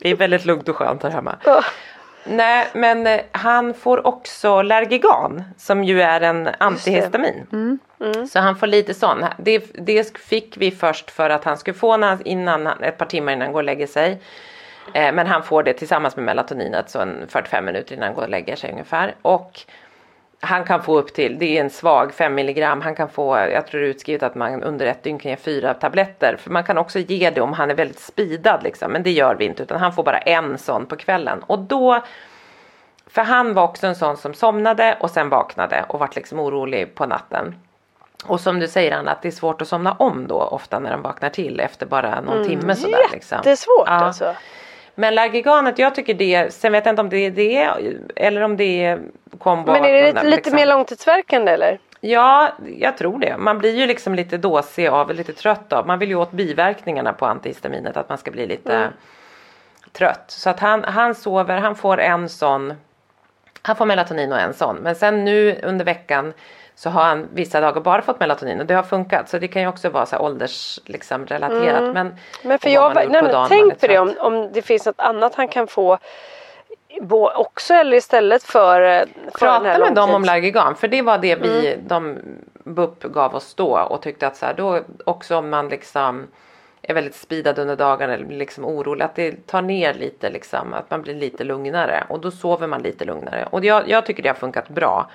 Det 0.01 0.11
är 0.11 0.17
väldigt 0.17 0.45
lugnt 0.45 0.69
och 0.69 0.77
skönt 0.77 1.03
här 1.03 1.11
hemma. 1.11 1.37
Nej 2.25 2.69
men 2.73 3.07
eh, 3.07 3.21
han 3.33 3.75
får 3.75 4.07
också 4.07 4.63
Lergigan 4.63 5.45
som 5.59 5.85
ju 5.85 6.03
är 6.03 6.21
en 6.21 6.49
antihistamin. 6.59 7.47
Mm. 7.53 7.79
Så 8.27 8.39
han 8.39 8.57
får 8.57 8.67
lite 8.67 8.95
sån. 8.95 9.25
Det, 9.39 9.65
det 9.75 10.19
fick 10.19 10.57
vi 10.57 10.71
först 10.71 11.11
för 11.11 11.31
att 11.31 11.45
han 11.45 11.57
skulle 11.59 11.75
få 11.75 11.97
när, 11.97 12.29
innan, 12.29 12.67
ett 12.67 12.99
par 12.99 13.07
timmar 13.07 13.33
innan 13.33 13.43
han 13.43 13.53
går 13.53 13.61
och 13.61 13.65
lägger 13.65 13.87
sig. 13.87 14.23
Eh, 14.93 15.13
men 15.15 15.27
han 15.27 15.43
får 15.43 15.63
det 15.63 15.73
tillsammans 15.73 16.17
med 16.17 16.25
melatoninet 16.25 16.91
så 16.91 17.01
en 17.01 17.27
45 17.29 17.65
minuter 17.65 17.95
innan 17.95 18.07
han 18.07 18.15
går 18.15 18.23
och 18.23 18.31
lägger 18.31 18.57
sig 18.57 18.71
ungefär. 18.71 19.15
Och 19.23 19.61
han 20.45 20.65
kan 20.65 20.83
få 20.83 20.99
upp 20.99 21.13
till, 21.15 21.39
det 21.39 21.57
är 21.59 21.61
en 21.61 21.71
svag 21.71 22.15
5 22.15 22.35
milligram, 22.35 22.81
han 22.81 22.95
kan 22.95 23.09
få, 23.09 23.37
jag 23.39 23.67
tror 23.67 23.81
det 23.81 23.87
är 23.87 23.91
utskrivet 23.91 24.23
att 24.23 24.35
man 24.35 24.63
under 24.63 24.87
ett 24.87 25.03
dygn 25.03 25.19
kan 25.19 25.31
ge 25.31 25.37
fyra 25.37 25.75
tabletter. 25.75 26.37
För 26.41 26.51
man 26.51 26.65
kan 26.65 26.79
också 26.79 26.99
ge 26.99 27.31
det 27.31 27.41
om 27.41 27.53
han 27.53 27.71
är 27.71 27.75
väldigt 27.75 28.01
speedad 28.01 28.61
liksom, 28.63 28.93
men 28.93 29.03
det 29.03 29.11
gör 29.11 29.35
vi 29.35 29.45
inte 29.45 29.63
utan 29.63 29.81
han 29.81 29.93
får 29.93 30.03
bara 30.03 30.19
en 30.19 30.59
sån 30.59 30.87
på 30.87 30.97
kvällen. 30.97 31.43
Och 31.47 31.59
då, 31.59 32.03
för 33.07 33.23
han 33.23 33.55
var 33.55 33.65
också 33.65 33.87
en 33.87 33.97
sån 33.97 34.17
som 34.17 34.35
somnade 34.35 34.97
och 35.01 35.11
sen 35.11 35.29
vaknade 35.29 35.85
och 35.89 35.99
vart 35.99 36.17
liksom 36.17 36.41
orolig 36.41 36.95
på 36.95 37.07
natten. 37.07 37.55
Och 38.27 38.41
som 38.41 38.61
du 38.61 38.69
säger 38.69 38.93
Anna, 38.97 39.11
att 39.11 39.23
det 39.23 39.29
är 39.29 39.33
svårt 39.33 39.63
att 39.63 39.69
somna 39.69 39.93
om 39.93 40.27
då 40.27 40.41
ofta 40.41 40.79
när 40.79 40.91
de 40.91 41.03
vaknar 41.03 41.31
till 41.31 41.61
efter 41.61 41.87
bara 41.87 42.21
någon 42.21 42.45
timme 42.45 42.75
sådär. 42.75 42.99
Liksom. 43.13 43.39
Det 43.45 43.51
är 43.51 43.57
svårt 43.57 43.87
Ja. 43.89 43.93
alltså. 43.93 44.35
Men 44.95 45.15
Largiganet, 45.15 45.79
jag 45.79 45.95
tycker 45.95 46.15
det, 46.15 46.55
sen 46.55 46.73
vet 46.73 46.87
jag 46.87 46.93
inte 46.93 47.03
om 47.03 47.09
det 47.09 47.17
är 47.17 47.31
det 47.31 47.71
eller 48.17 48.41
om 48.41 48.57
det 48.57 48.85
är 48.85 49.01
kombo 49.39 49.73
Men 49.73 49.85
är 49.85 49.93
det 49.93 50.01
de 50.01 50.07
lite, 50.07 50.23
lite 50.25 50.37
liksom. 50.37 50.57
mer 50.57 50.67
långtidsverkande 50.67 51.53
eller? 51.53 51.79
Ja, 52.01 52.53
jag 52.79 52.97
tror 52.97 53.19
det. 53.19 53.37
Man 53.39 53.59
blir 53.59 53.75
ju 53.77 53.87
liksom 53.87 54.15
lite 54.15 54.37
dåsig 54.37 54.87
av, 54.87 55.15
lite 55.15 55.33
trött 55.33 55.73
av. 55.73 55.87
Man 55.87 55.99
vill 55.99 56.09
ju 56.09 56.15
åt 56.15 56.33
biverkningarna 56.33 57.13
på 57.13 57.27
antihistaminet, 57.27 57.97
att 57.97 58.09
man 58.09 58.19
ska 58.19 58.31
bli 58.31 58.47
lite 58.47 58.75
Mm. 58.77 58.93
trött. 59.93 60.25
Så 60.27 60.51
att 60.51 60.61
han, 60.61 60.85
han 60.85 61.15
sover, 61.15 61.57
han 61.59 61.75
får 61.77 62.01
en 62.01 62.29
sån, 62.29 62.75
han 63.63 63.77
får 63.77 63.87
melatonin 63.87 64.33
och 64.33 64.41
en 64.41 64.55
sån. 64.55 64.77
Men 64.77 64.95
sen 64.95 65.25
nu 65.25 65.61
under 65.63 65.85
veckan 65.85 66.33
så 66.77 66.91
har 66.91 67.03
han 67.05 67.29
vissa 67.35 67.61
dagar 67.61 67.81
bara 67.81 68.03
fått 68.03 68.21
melatonin 68.21 68.61
och 68.61 68.67
det 68.67 68.75
har 68.75 68.83
funkat. 68.83 69.29
Så 69.29 69.39
det 69.39 69.49
kan 69.49 69.63
ju 69.63 69.69
också 69.69 69.89
vara 69.89 70.07
så 70.07 70.17
här 70.17 70.23
ålders 70.23 70.81
liksom, 70.85 71.27
relaterat. 71.27 71.83
Men, 71.83 72.07
Mm. 72.07 72.15
Men 72.43 72.59
för 72.59 72.69
jag, 72.71 72.95
nej, 72.95 73.09
men 73.09 73.25
dagen, 73.25 73.47
tänk 73.49 73.81
på 73.81 73.87
det 73.87 73.99
om, 73.99 74.15
om 74.19 74.53
det 74.53 74.63
finns 74.63 74.87
något 74.87 75.01
annat 75.01 75.35
han 75.35 75.49
kan 75.49 75.67
få 75.67 75.99
bo- 77.01 77.31
också 77.35 77.75
eller 77.75 77.97
istället 77.97 78.43
för, 78.43 78.81
eh, 78.81 79.03
för 79.25 79.39
Prata 79.39 79.79
med 79.79 79.95
dem 79.95 80.11
om 80.15 80.25
Largigan 80.25 80.77
för 80.77 80.89
det 80.89 81.03
var 81.03 81.19
det 81.19 81.37
vi, 81.37 81.73
Mm. 81.75 81.89
de 81.89 82.19
BUP 82.65 83.03
gav 83.03 83.35
oss 83.35 83.55
då 83.55 83.79
och 83.79 84.03
tyckte 84.03 84.27
att 84.27 84.37
så 84.37 84.47
här, 84.47 84.55
då 84.55 84.81
också 85.07 85.37
om 85.37 85.51
man 85.51 85.69
liksom 85.69 86.27
är 86.83 86.95
väldigt 86.95 87.15
speedad 87.15 87.59
under 87.59 87.77
dagen 87.77 88.11
eller 88.11 88.25
blir 88.25 88.39
liksom 88.39 88.65
orolig 88.65 89.05
att 89.05 89.15
det 89.15 89.47
tar 89.47 89.63
ner 89.63 89.95
lite 89.95 90.31
liksom 90.31 90.75
att 90.75 90.91
man 90.91 91.03
blir 91.03 91.15
lite 91.15 91.45
lugnare 91.45 92.05
och 92.09 92.21
då 92.21 92.31
sover 92.31 92.67
man 92.67 92.83
lite 92.83 93.05
lugnare 93.05 93.49
och 93.51 93.65
jag, 93.65 93.89
jag 93.89 94.07
tycker 94.07 94.23
det 94.23 94.29
har 94.29 94.35
funkat 94.37 94.69
bra. 94.69 95.11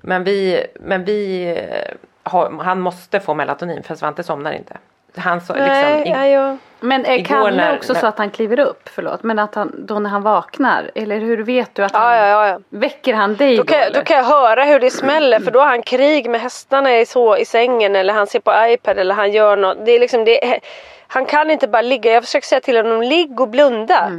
Men 0.00 0.24
vi, 0.24 0.66
men 0.74 1.04
vi 1.04 1.46
eh, 1.56 1.94
har, 2.22 2.50
han 2.50 2.80
måste 2.80 3.20
få 3.20 3.34
melatonin 3.34 3.82
för 3.82 3.94
Svante 3.94 4.22
somnar 4.22 4.52
inte. 4.52 4.76
Han 5.16 5.40
så, 5.40 5.52
Nej, 5.54 5.98
liksom, 5.98 6.12
ja, 6.22 6.26
ja. 6.26 6.56
Men 6.80 7.04
är 7.06 7.14
Igår 7.14 7.24
Kalle 7.24 7.56
när- 7.56 7.76
också 7.76 7.92
när- 7.92 8.00
så 8.00 8.06
att 8.06 8.18
han 8.18 8.30
kliver 8.30 8.60
upp? 8.60 8.88
Förlåt, 8.88 9.22
men 9.22 9.38
att 9.38 9.54
han 9.54 9.86
då 9.86 9.98
när 9.98 10.10
han 10.10 10.22
vaknar? 10.22 10.90
Eller 10.94 11.18
hur 11.18 11.42
vet 11.42 11.74
du 11.74 11.84
att 11.84 11.92
han 11.94 12.02
Ja, 12.02 12.16
ja, 12.16 12.26
ja, 12.26 12.48
ja. 12.48 12.58
väcker 12.68 13.14
han 13.14 13.36
dig 13.36 13.56
Då 13.56 13.62
då? 13.62 13.66
kan, 13.66 13.78
jag, 13.78 13.86
eller? 13.86 13.98
då 14.00 14.04
kan 14.04 14.16
jag 14.16 14.24
höra 14.24 14.64
hur 14.64 14.80
det 14.80 14.90
smäller 14.90 15.40
för 15.40 15.50
då 15.50 15.60
har 15.60 15.66
han 15.66 15.82
krig 15.82 16.30
med 16.30 16.40
hästarna 16.40 16.98
i, 16.98 17.06
så, 17.06 17.36
i 17.36 17.44
sängen 17.44 17.96
eller 17.96 18.14
han 18.14 18.26
ser 18.26 18.40
på 18.40 18.52
iPad 18.68 18.98
eller 18.98 19.14
han 19.14 19.32
gör 19.32 19.56
något. 19.56 19.86
Det 19.86 19.92
är 19.92 20.00
liksom, 20.00 20.24
det 20.24 20.44
är, 20.54 20.60
han 21.06 21.26
kan 21.26 21.50
inte 21.50 21.68
bara 21.68 21.82
ligga. 21.82 22.12
Jag 22.12 22.24
försöker 22.24 22.46
säga 22.46 22.60
till 22.60 22.76
honom, 22.76 23.02
ligg 23.02 23.40
och 23.40 23.48
blunda. 23.48 24.10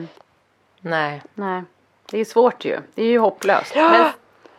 nej. 0.81 1.21
Nej, 1.33 1.63
det 2.11 2.19
är 2.19 2.25
svårt 2.25 2.65
ju. 2.65 2.77
Det 2.95 3.01
är 3.01 3.07
ju 3.07 3.19
hopplöst. 3.19 3.75
Men, 3.75 4.05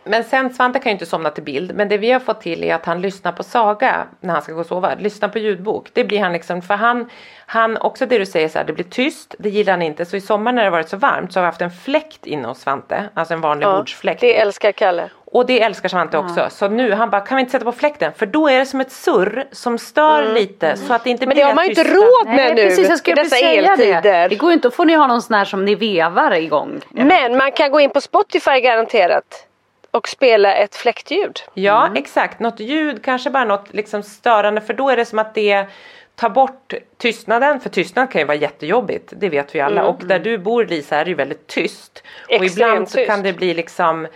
men 0.04 0.24
sen 0.24 0.54
Svante 0.54 0.78
kan 0.78 0.90
ju 0.90 0.92
inte 0.92 1.06
somna 1.06 1.30
till 1.30 1.42
bild. 1.42 1.74
Men 1.74 1.88
det 1.88 1.98
vi 1.98 2.10
har 2.10 2.20
fått 2.20 2.40
till 2.40 2.64
är 2.64 2.74
att 2.74 2.86
han 2.86 3.00
lyssnar 3.00 3.32
på 3.32 3.42
saga 3.42 4.06
när 4.20 4.32
han 4.32 4.42
ska 4.42 4.52
gå 4.52 4.60
och 4.60 4.66
sova. 4.66 4.94
Lyssnar 4.98 5.28
på 5.28 5.38
ljudbok. 5.38 5.88
Det 5.92 6.04
blir 6.04 6.20
han 6.20 6.32
liksom, 6.32 6.62
för 6.62 6.74
han, 6.74 7.10
han 7.46 7.76
också 7.76 8.06
det 8.06 8.18
du 8.18 8.26
säger 8.26 8.48
så 8.48 8.58
här, 8.58 8.64
det 8.66 8.72
blir 8.72 8.84
tyst. 8.84 9.34
Det 9.38 9.48
gillar 9.50 9.72
han 9.72 9.82
inte. 9.82 10.04
Så 10.04 10.16
i 10.16 10.20
sommar 10.20 10.52
när 10.52 10.64
det 10.64 10.70
varit 10.70 10.88
så 10.88 10.96
varmt 10.96 11.32
så 11.32 11.38
har 11.40 11.42
vi 11.42 11.46
haft 11.46 11.60
en 11.60 11.70
fläkt 11.70 12.26
inne 12.26 12.48
hos 12.48 12.60
Svante. 12.60 13.04
Alltså 13.14 13.34
en 13.34 13.40
vanlig 13.40 13.66
Ja, 13.66 13.76
bordsfläkt. 13.76 14.20
det 14.20 14.38
älskar 14.40 14.72
Kalle. 14.72 15.10
Och 15.26 15.46
det 15.46 15.62
älskar 15.62 15.88
Svante 15.88 16.18
också. 16.18 16.46
Så 16.50 16.68
nu 16.68 16.92
han 16.92 17.10
bara, 17.10 17.20
kan 17.20 17.36
vi 17.36 17.40
inte 17.40 17.52
sätta 17.52 17.64
på 17.64 17.72
fläkten? 17.72 18.12
För 18.16 18.26
då 18.26 18.48
är 18.48 18.58
det 18.58 18.66
som 18.66 18.80
ett 18.80 18.92
surr 18.92 19.44
som 19.52 19.78
stör 19.78 20.32
lite. 20.34 20.76
Så 20.76 20.94
att 20.94 21.04
det 21.04 21.10
inte 21.10 21.24
Mm. 21.24 21.28
Men 21.28 21.34
blir 21.34 21.42
det 21.44 21.48
har 21.48 21.54
man 21.54 21.64
ju 21.64 21.70
inte 21.70 21.84
råd 21.84 22.26
med 22.26 22.36
Nej, 22.36 22.54
nu 22.54 22.62
precis, 22.62 22.88
jag 22.88 22.98
skulle 22.98 23.22
dessa 23.22 23.36
säga 23.36 23.72
eltider. 23.72 24.02
det. 24.02 24.28
Det 24.28 24.34
går 24.36 24.50
ju 24.50 24.54
inte, 24.54 24.70
får 24.70 24.84
ni 24.84 24.94
ha 24.94 25.06
någon 25.06 25.22
sån 25.22 25.34
här 25.34 25.44
som 25.44 25.64
ni 25.64 25.74
vevar 25.74 26.30
igång. 26.34 26.80
Men 26.90 27.36
man 27.36 27.52
kan 27.52 27.70
gå 27.70 27.80
in 27.80 27.90
på 27.90 28.00
Spotify 28.00 28.60
garanterat 28.60 29.46
och 29.94 30.08
spela 30.08 30.54
ett 30.54 30.74
fläktljud. 30.76 31.40
Ja 31.54 31.82
Mm. 31.86 31.96
exakt, 31.96 32.40
något 32.40 32.60
ljud, 32.60 33.04
kanske 33.04 33.30
bara 33.30 33.44
något 33.44 33.66
liksom 33.74 34.02
störande 34.02 34.60
för 34.60 34.74
då 34.74 34.90
är 34.90 34.96
det 34.96 35.04
som 35.04 35.18
att 35.18 35.34
det 35.34 35.66
tar 36.14 36.28
bort 36.28 36.74
tystnaden, 36.98 37.60
för 37.60 37.70
tystnad 37.70 38.10
kan 38.10 38.20
ju 38.20 38.24
vara 38.26 38.36
jättejobbigt, 38.36 39.12
det 39.16 39.28
vet 39.28 39.54
vi 39.54 39.60
alla. 39.60 39.84
Och 39.84 40.00
där 40.04 40.18
du 40.18 40.38
bor 40.38 40.64
Lisa 40.64 40.96
är 40.96 41.04
det 41.04 41.08
ju 41.08 41.14
väldigt 41.14 41.46
tyst. 41.46 42.02
och 42.26 42.32
Mm. 42.32 42.44
Extremt 42.44 42.68
ibland 42.72 42.88
så 42.88 42.96
tyst. 42.96 43.06
kan 43.08 43.22
det 43.22 43.32
bli 43.32 43.54
liksom 43.54 44.06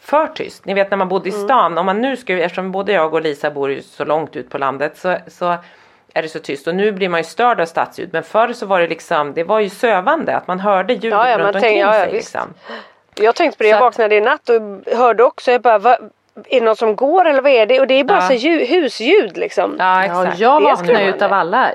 för 0.00 0.26
tyst. 0.26 0.64
Ni 0.64 0.74
vet 0.74 0.90
när 0.90 0.96
man 0.98 1.08
bodde 1.08 1.28
i 1.28 1.32
Mm. 1.32 1.44
stan, 1.44 1.78
om 1.78 1.86
man 1.86 2.00
nu 2.00 2.16
skulle, 2.16 2.42
eftersom 2.42 2.72
både 2.72 2.92
jag 2.92 3.14
och 3.14 3.22
Lisa 3.22 3.50
bor 3.50 3.70
ju 3.70 3.82
så 3.82 4.04
långt 4.04 4.36
ut 4.36 4.50
på 4.50 4.58
landet 4.58 4.96
så, 4.96 5.16
så 5.28 5.56
är 6.14 6.22
det 6.22 6.28
så 6.28 6.38
tyst 6.38 6.66
och 6.66 6.74
nu 6.74 6.92
blir 6.92 7.08
man 7.08 7.20
ju 7.20 7.24
störd 7.24 7.60
av 7.60 7.66
stadsljud 7.66 8.08
men 8.12 8.22
förr 8.22 8.52
så 8.52 8.66
var 8.66 8.80
det 8.80 8.86
liksom, 8.88 9.32
det 9.34 9.44
var 9.44 9.60
ju 9.60 9.68
sövande 9.68 10.36
att 10.36 10.46
man 10.46 10.60
hörde 10.60 10.92
ljudet 10.94 11.10
Ja, 11.10 11.28
ja, 11.30 11.38
man 11.38 11.46
runt 11.46 11.54
omkring 11.56 11.70
tänker- 11.72 11.86
ja, 11.86 11.96
ja, 11.98 12.04
sig. 12.04 12.12
Liksom. 12.12 12.54
Jag 13.14 13.34
tänkte 13.34 13.58
på 13.58 13.62
det, 13.62 13.68
jag 13.68 13.80
vaknade 13.80 14.14
i 14.14 14.20
natt 14.20 14.48
och 14.48 14.92
hörde 14.96 15.24
också, 15.24 15.50
jag 15.50 15.60
bara, 15.62 15.78
vad, 15.78 15.92
är 16.34 16.60
det 16.60 16.66
någon 16.66 16.76
som 16.76 16.96
går 16.96 17.24
eller 17.24 17.42
vad 17.42 17.52
är 17.52 17.66
det? 17.66 17.80
Och 17.80 17.86
det 17.86 17.94
är 17.94 18.04
bara 18.04 18.18
Ja. 18.18 18.28
så 18.28 18.32
ljud, 18.34 18.68
husljud 18.68 19.36
liksom. 19.36 19.76
Ja 19.78 19.84
Ja, 19.84 20.04
exakt. 20.04 20.38
jag 20.38 20.62
Det 20.62 20.68
är 20.68 20.76
vaknar 20.76 21.00
ju 21.00 21.08
utav 21.08 21.32
alla. 21.32 21.70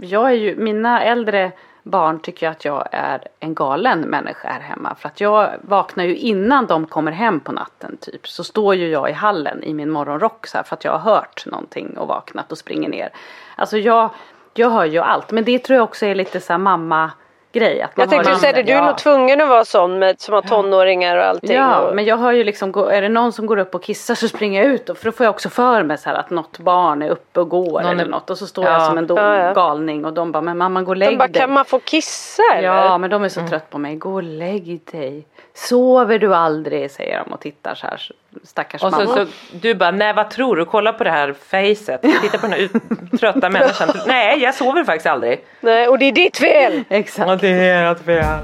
Jag 0.00 0.26
är 0.30 0.34
ju, 0.34 0.56
mina 0.56 1.02
äldre 1.02 1.52
barn 1.82 2.20
tycker 2.20 2.48
att 2.48 2.64
jag 2.64 2.88
är 2.92 3.20
en 3.40 3.54
galen 3.54 4.00
människa 4.00 4.48
här 4.48 4.60
hemma. 4.60 4.94
För 4.98 5.08
att 5.08 5.20
jag 5.20 5.50
vaknar 5.60 6.04
ju 6.04 6.16
innan 6.16 6.66
de 6.66 6.86
kommer 6.86 7.12
hem 7.12 7.40
på 7.40 7.52
natten 7.52 7.96
typ. 8.00 8.28
Så 8.28 8.44
står 8.44 8.74
ju 8.74 8.88
jag 8.88 9.10
i 9.10 9.12
hallen 9.12 9.62
i 9.64 9.74
min 9.74 9.90
morgonrock 9.90 10.46
så 10.46 10.56
här, 10.56 10.64
för 10.64 10.74
att 10.76 10.84
jag 10.84 10.92
har 10.98 11.14
hört 11.14 11.46
någonting 11.46 11.98
och 11.98 12.08
vaknat 12.08 12.52
och 12.52 12.58
springer 12.58 12.88
ner. 12.88 13.08
Alltså 13.56 13.78
jag, 13.78 14.10
jag 14.54 14.70
hör 14.70 14.84
ju 14.84 14.98
allt. 14.98 15.30
Men 15.30 15.44
det 15.44 15.58
tror 15.58 15.76
jag 15.76 15.84
också 15.84 16.06
är 16.06 16.14
lite 16.14 16.40
så 16.40 16.52
här 16.52 16.58
mamma 16.58 17.10
grej. 17.52 17.82
Att 17.82 17.96
man 17.96 18.02
Jag 18.02 18.10
tänkte 18.10 18.30
har 18.30 18.38
säga 18.38 18.52
det, 18.52 18.62
du 18.62 18.72
är 18.72 18.76
Ja. 18.76 18.86
nog 18.86 18.98
tvungen 18.98 19.40
att 19.40 19.48
vara 19.48 19.64
sån 19.64 19.98
med, 19.98 20.20
som 20.20 20.34
har 20.34 20.42
tonåringar 20.42 21.16
och 21.16 21.24
allting. 21.24 21.56
Ja, 21.56 21.80
och, 21.80 21.94
men 21.96 22.04
jag 22.04 22.16
hör 22.16 22.32
ju 22.32 22.44
liksom, 22.44 22.74
är 22.90 23.02
det 23.02 23.08
någon 23.08 23.32
som 23.32 23.46
går 23.46 23.56
upp 23.56 23.74
och 23.74 23.82
kissar 23.82 24.14
så 24.14 24.28
springer 24.28 24.62
jag 24.64 24.72
ut 24.72 24.88
och 24.88 24.96
för 24.98 25.04
då 25.04 25.12
får 25.12 25.24
jag 25.26 25.30
också 25.30 25.48
för 25.48 25.82
mig 25.82 25.98
så 25.98 26.08
här 26.10 26.16
att 26.16 26.30
något 26.30 26.58
barn 26.58 27.02
är 27.02 27.08
uppe 27.10 27.40
och 27.40 27.48
går 27.48 27.80
Någon 27.82 27.86
eller 27.92 28.04
är- 28.04 28.08
något 28.08 28.30
och 28.30 28.38
så 28.38 28.46
står 28.46 28.64
Ja. 28.64 28.72
jag 28.72 28.82
som 28.82 28.98
en 28.98 29.06
do- 29.08 29.16
Ja, 29.20 29.46
ja. 29.46 29.52
galning 29.52 30.04
och 30.04 30.12
de 30.12 30.32
bara, 30.32 30.40
men 30.40 30.58
mamma 30.58 30.82
gå 30.82 30.90
och 30.90 30.96
lägg 30.96 31.08
de 31.10 31.16
bara, 31.16 31.28
dig. 31.28 31.40
kan 31.40 31.52
man 31.52 31.64
få 31.64 31.78
kissa 31.84 32.42
eller? 32.54 32.68
Ja, 32.68 32.98
men 32.98 33.10
de 33.10 33.24
är 33.24 33.28
så 33.28 33.46
trött 33.48 33.70
på 33.70 33.78
mig. 33.78 33.96
Gå 33.96 34.12
och 34.14 34.22
lägg 34.22 34.80
dig. 34.92 35.26
Sover 35.56 36.18
du 36.18 36.34
aldrig? 36.34 36.90
säger 36.90 37.24
de 37.24 37.32
och 37.32 37.40
tittar 37.40 37.74
så 37.74 37.86
här. 37.86 38.10
Stackars 38.44 38.82
Och 38.82 38.92
så, 38.92 38.98
mamma. 38.98 39.14
så 39.14 39.26
du 39.52 39.74
bara, 39.74 39.90
nej 39.90 40.12
vad 40.12 40.30
tror 40.30 40.56
du? 40.56 40.64
Kolla 40.64 40.92
på 40.92 41.04
det 41.04 41.10
här 41.10 41.32
facet. 41.32 42.02
Titta 42.22 42.38
på 42.38 42.46
den 42.46 42.52
här 42.52 42.58
ut, 42.58 42.72
trötta 43.20 43.50
människan. 43.50 43.88
Nej, 44.06 44.42
jag 44.42 44.54
sover 44.54 44.84
faktiskt 44.84 45.06
aldrig. 45.06 45.44
Nej, 45.60 45.88
och 45.88 45.98
det 45.98 46.04
är 46.04 46.12
ditt 46.12 46.36
fel! 46.36 46.84
Exakt. 46.90 47.40
det 47.40 47.48
är 47.48 47.92
ert 47.92 48.04
fel. 48.04 48.40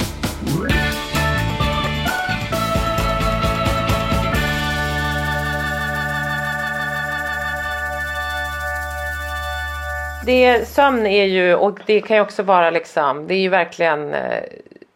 Det, 10.27 10.69
sömn 10.69 11.07
är 11.07 11.25
ju, 11.25 11.55
och 11.55 11.79
det 11.87 12.01
kan 12.01 12.17
ju 12.17 12.23
också 12.23 12.43
vara 12.43 12.71
liksom, 12.71 13.27
det 13.27 13.35
är 13.35 13.39
ju 13.39 13.49
verkligen 13.49 14.15
eh, 14.15 14.43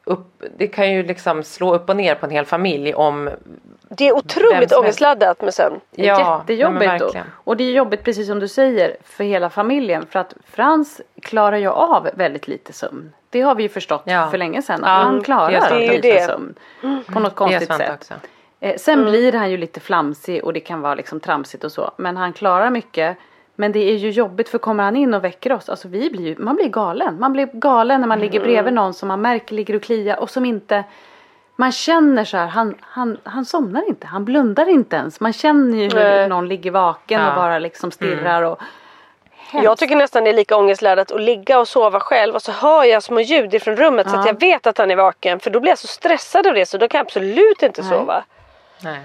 upp, 0.07 0.43
det 0.59 0.67
kan 0.69 0.93
ju 0.93 1.03
liksom 1.03 1.43
slå 1.43 1.75
upp 1.75 1.89
och 1.89 1.97
ner 1.97 2.15
på 2.15 2.27
en 2.27 2.33
hel 2.33 2.45
familj 2.45 2.95
om 2.95 3.31
Det 3.89 4.09
är 4.09 4.17
otroligt 4.17 4.73
ångestladdat 4.73 5.41
med 5.43 5.55
sömn. 5.55 5.81
Det 5.91 6.03
är 6.03 6.07
Ja, 6.07 6.39
jättejobbigt. 6.41 6.61
ja, 6.61 6.71
men 6.71 6.77
och, 6.97 7.03
verkligen. 7.03 7.27
och 7.45 7.57
det 7.57 7.65
är 7.65 7.71
jobbigt 7.73 8.05
precis 8.05 8.27
som 8.27 8.41
du 8.41 8.49
säger 8.49 8.97
för 9.05 9.25
hela 9.25 9.51
familjen. 9.51 10.07
För 10.11 10.19
att 10.19 10.35
Frans 10.51 11.01
klarar 11.23 11.57
ju 11.57 11.69
av 11.69 12.09
väldigt 12.15 12.49
lite 12.49 12.73
sömn. 12.73 13.13
Det 13.31 13.41
har 13.41 13.55
vi 13.55 13.63
ju 13.63 13.69
förstått 13.69 14.03
Ja. 14.05 14.29
för 14.31 14.39
länge 14.39 14.63
sedan. 14.63 14.81
Ja, 14.83 14.89
Att 14.97 15.05
han 15.05 15.23
klarar 15.23 15.79
lite 15.81 15.99
det. 16.01 16.27
sömn. 16.27 16.55
På 17.13 17.21
något 17.21 17.23
det 17.23 17.27
är 17.27 17.31
konstigt 17.31 17.75
sätt. 17.77 17.93
också. 17.95 18.15
Eh, 18.61 18.77
sen 18.77 19.05
blir 19.05 19.33
han 19.33 19.51
ju 19.51 19.57
lite 19.57 19.81
flamsig 19.81 20.45
och 20.45 20.53
det 20.53 20.61
kan 20.61 20.81
vara 20.81 20.95
liksom 20.95 21.21
tramsigt 21.21 21.65
och 21.65 21.73
så. 21.73 21.91
Men 21.97 22.17
han 22.17 22.33
klarar 22.33 22.71
mycket. 22.71 23.17
Men 23.57 23.73
det 23.73 23.79
är 23.79 23.97
ju 23.97 24.11
jobbigt 24.11 24.49
för 24.49 24.59
kommer 24.59 24.85
han 24.85 24.97
in 24.97 25.15
och 25.15 25.25
väcker 25.25 25.53
oss, 25.53 25.69
alltså 25.69 25.89
vi 25.89 26.11
blir 26.11 26.27
ju, 26.27 26.37
man 26.39 26.57
blir 26.57 26.69
galen. 26.69 27.19
Man 27.21 27.33
blir 27.33 27.47
galen 27.53 28.01
när 28.01 28.09
man 28.09 28.21
ligger 28.21 28.41
bredvid 28.41 28.73
någon 28.75 28.95
som 28.95 29.09
man 29.09 29.21
märker 29.21 29.55
ligger 29.55 29.77
och 29.77 29.83
kliar 29.83 30.17
och 30.21 30.31
som 30.31 30.45
inte 30.45 30.85
man 31.57 31.73
känner 31.73 32.25
så 32.25 32.37
här, 32.37 32.47
han, 32.47 32.75
han, 32.81 33.19
han 33.25 33.45
somnar 33.45 33.89
inte, 33.89 34.07
han 34.07 34.25
blundar 34.25 34.69
inte 34.69 34.97
ens. 34.97 35.21
Man 35.21 35.33
känner 35.33 35.77
ju 35.79 35.83
hur 35.83 35.95
Nej. 35.95 36.29
någon 36.29 36.49
ligger 36.49 36.71
vaken 36.71 37.21
Ja. 37.21 37.29
och 37.29 37.35
bara 37.37 37.59
liksom 37.59 37.91
stirrar 37.91 38.43
och 38.43 38.61
Jag 39.53 39.79
tycker 39.79 39.97
nästan 39.97 40.25
det 40.25 40.31
är 40.31 40.35
lika 40.35 40.57
ångestladdat 40.57 41.11
att 41.13 41.21
ligga 41.21 41.59
och 41.61 41.69
sova 41.69 42.01
själv 42.01 42.35
och 42.35 42.43
så 42.43 42.53
hör 42.53 42.85
jag 42.85 43.03
små 43.03 43.21
ljud 43.21 43.55
ifrån 43.55 43.77
rummet 43.77 44.11
så 44.11 44.17
att 44.17 44.27
Ja. 44.27 44.33
jag 44.33 44.41
vet 44.41 44.67
att 44.67 44.79
han 44.79 44.91
är 44.91 44.97
vaken. 44.97 45.41
För 45.41 45.51
då 45.51 45.61
blir 45.61 45.71
jag 45.73 45.79
så 45.79 45.87
stressad 45.87 46.47
av 46.47 46.55
det 46.55 46.67
så 46.67 46.79
då 46.79 46.89
kan 46.89 46.99
jag 46.99 47.05
absolut 47.05 47.63
inte 47.63 47.81
Nej. 47.81 47.91
sova. 47.91 48.25
Nej. 48.83 49.01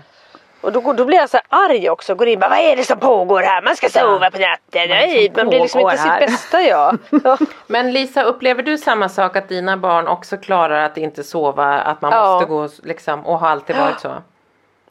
Och 0.62 0.72
då, 0.72 0.94
då 0.94 1.06
blir 1.06 1.18
jag 1.18 1.30
så 1.30 1.40
arg 1.50 1.90
också. 1.90 2.16
Går 2.16 2.28
in 2.28 2.36
och 2.36 2.40
bara, 2.40 2.50
vad 2.50 2.60
är 2.60 2.76
det 2.76 2.84
som 2.84 3.00
pågår 3.00 3.42
här? 3.42 3.62
Man 3.62 3.76
ska 3.76 3.90
sova 3.90 4.32
på 4.32 4.38
natten. 4.38 4.90
Nej, 4.90 5.32
man 5.36 5.48
blir 5.50 5.60
liksom 5.60 5.82
inte 5.82 5.98
sitt 5.98 6.20
bästa 6.20 6.62
jag. 6.62 6.98
Ja. 7.24 7.38
Men 7.68 7.92
Lisa, 7.92 8.24
upplever 8.24 8.64
du 8.64 8.78
samma 8.78 9.10
sak 9.10 9.36
att 9.36 9.50
dina 9.50 9.78
barn 9.78 10.08
också 10.08 10.38
klarar 10.38 10.86
att 10.86 10.98
inte 10.98 11.24
sova? 11.24 11.66
Att 11.66 12.02
man 12.02 12.12
Ja. 12.12 12.34
måste 12.34 12.46
gå 12.50 12.70
liksom, 12.84 13.26
och 13.26 13.40
har 13.40 13.50
alltid 13.50 13.76
varit 13.76 14.00
så? 14.00 14.14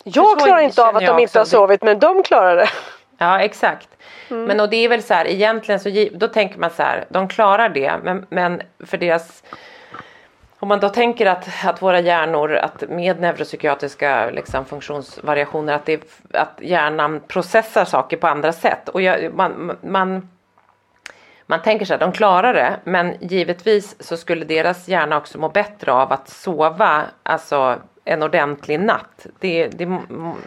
Jag 0.05 0.41
så 0.41 0.45
klarar 0.47 0.61
inte 0.61 0.83
av 0.85 0.97
att 0.97 1.07
de 1.07 1.19
inte 1.19 1.39
har 1.39 1.45
sovit 1.45 1.83
men 1.83 1.99
de 1.99 2.23
klarar 2.23 2.57
det. 2.57 2.69
Ja 3.19 3.41
exakt. 3.41 3.89
Mm. 4.31 4.45
Men 4.45 4.61
och 4.61 4.69
det 4.69 4.77
är 4.85 4.89
väl 4.89 5.03
så 5.03 5.15
här 5.15 5.25
egentligen 5.29 5.81
så 5.81 6.09
då 6.13 6.29
tänker 6.29 6.59
man 6.59 6.71
så 6.71 6.83
här, 6.83 7.05
de 7.09 7.29
klarar 7.29 7.69
det 7.69 7.93
men, 8.03 8.27
men 8.31 8.63
för 8.87 8.97
deras 8.97 9.43
om 10.61 10.69
man 10.69 10.81
då 10.81 10.89
tänker 10.89 11.27
att, 11.27 11.49
att 11.65 11.83
våra 11.83 12.01
hjärnor, 12.01 12.55
att 12.55 12.89
med 12.89 13.21
neuropsykiatriska 13.21 14.31
liksom, 14.31 14.65
funktionsvariationer, 14.65 15.73
att, 15.73 15.87
det, 15.87 16.03
att 16.33 16.59
hjärnan 16.61 17.21
processar 17.29 17.85
saker 17.85 18.17
på 18.17 18.27
andra 18.27 18.53
sätt. 18.53 18.89
Och 18.89 19.03
jag, 19.03 19.35
man, 19.35 19.77
man, 19.83 20.29
man 21.47 21.63
tänker 21.63 21.85
så 21.87 21.93
här, 21.93 22.01
de 22.01 22.13
klarar 22.13 22.55
det, 22.55 22.77
men 22.85 23.15
givetvis 23.21 24.03
så 24.03 24.17
skulle 24.17 24.45
deras 24.45 24.89
hjärna 24.89 25.17
också 25.17 25.39
må 25.39 25.49
bättre 25.49 25.93
av 25.93 26.13
att 26.13 26.29
sova, 26.29 27.03
alltså 27.23 27.79
en 28.05 28.23
ordentlig 28.23 28.81
natt. 28.81 29.27
Det, 29.41 29.69
det, 29.69 29.99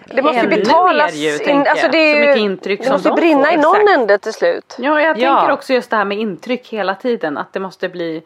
Det 0.05 0.21
måste 0.21 0.41
ju 0.41 0.47
betalas 0.47 1.13
mer 1.13 1.19
ju, 1.19 1.51
in. 1.51 1.67
Alltså 1.67 1.87
det, 1.87 1.97
är 1.97 2.13
Så 2.13 2.19
ju, 2.19 2.27
mycket 2.27 2.37
intryck 2.37 2.79
det 2.79 2.85
som 2.85 2.93
måste 2.93 3.09
de 3.09 3.15
brinna 3.15 3.43
får, 3.43 3.53
i 3.53 3.57
någon 3.57 3.75
exakt. 3.75 3.99
ände 3.99 4.17
till 4.17 4.33
slut. 4.33 4.75
Ja, 4.79 5.01
jag 5.01 5.17
Ja. 5.19 5.35
tänker 5.39 5.53
också 5.53 5.73
just 5.73 5.89
det 5.89 5.95
här 5.95 6.05
med 6.05 6.17
intryck 6.17 6.67
hela 6.69 6.95
tiden. 6.95 7.37
Att 7.37 7.53
det 7.53 7.59
måste 7.59 7.89
bli... 7.89 8.23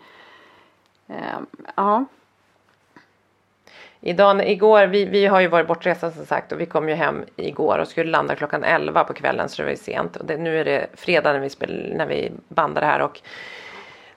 Eh, 1.08 1.39
ja. 1.76 2.06
Idag, 4.02 4.50
igår, 4.50 4.88
vi, 4.88 5.06
vi 5.06 5.26
har 5.26 5.39
ju 5.39 5.48
varit 5.48 5.67
bortresta 5.67 6.12
som 6.12 6.26
sagt 6.26 6.52
och 6.52 6.62
vi 6.62 6.65
kom 6.65 6.89
ju 6.89 6.96
hem 6.96 7.26
igår 7.36 7.78
och 7.78 7.88
skulle 7.88 8.12
landa 8.12 8.36
klockan 8.36 8.63
11 8.63 9.04
på 9.04 9.13
kvällen 9.13 9.50
så 9.50 9.58
det 9.58 9.63
var 9.63 9.72
ju 9.72 9.78
sent. 9.78 10.15
Och 10.15 10.26
det, 10.26 10.38
nu 10.38 10.60
är 10.60 10.65
det 10.65 10.88
fredag 10.93 11.34
när 11.34 11.39
vi, 11.39 11.50
spel, 11.50 11.93
när 11.96 12.06
vi 12.06 12.32
bandar 12.48 12.82
det 12.82 12.88
här 12.88 13.02
och 13.02 13.22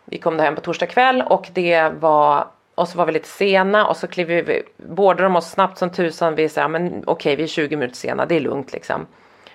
vi 0.04 0.18
kom 0.18 0.36
då 0.36 0.42
hem 0.42 0.54
på 0.54 0.60
torsdag 0.60 0.86
kväll 0.86 1.22
och 1.22 1.48
det 1.52 1.88
var 1.88 2.46
och 2.74 2.88
så 2.88 2.98
var 2.98 3.06
vi 3.06 3.12
lite 3.12 3.28
sena 3.28 3.86
och 3.86 3.96
så 3.96 4.06
klev 4.06 4.26
vi, 4.26 4.62
boardade 4.76 5.22
de 5.22 5.36
oss 5.36 5.50
snabbt 5.50 5.78
som 5.78 5.90
tusan. 5.90 6.34
Vi 6.34 6.48
sa, 6.48 6.68
men 6.68 7.02
okej 7.06 7.36
vi 7.36 7.42
är 7.42 7.46
20 7.46 7.76
minuter 7.76 7.96
sena, 7.96 8.26
det 8.26 8.36
är 8.36 8.40
lugnt 8.40 8.72
liksom. 8.72 9.06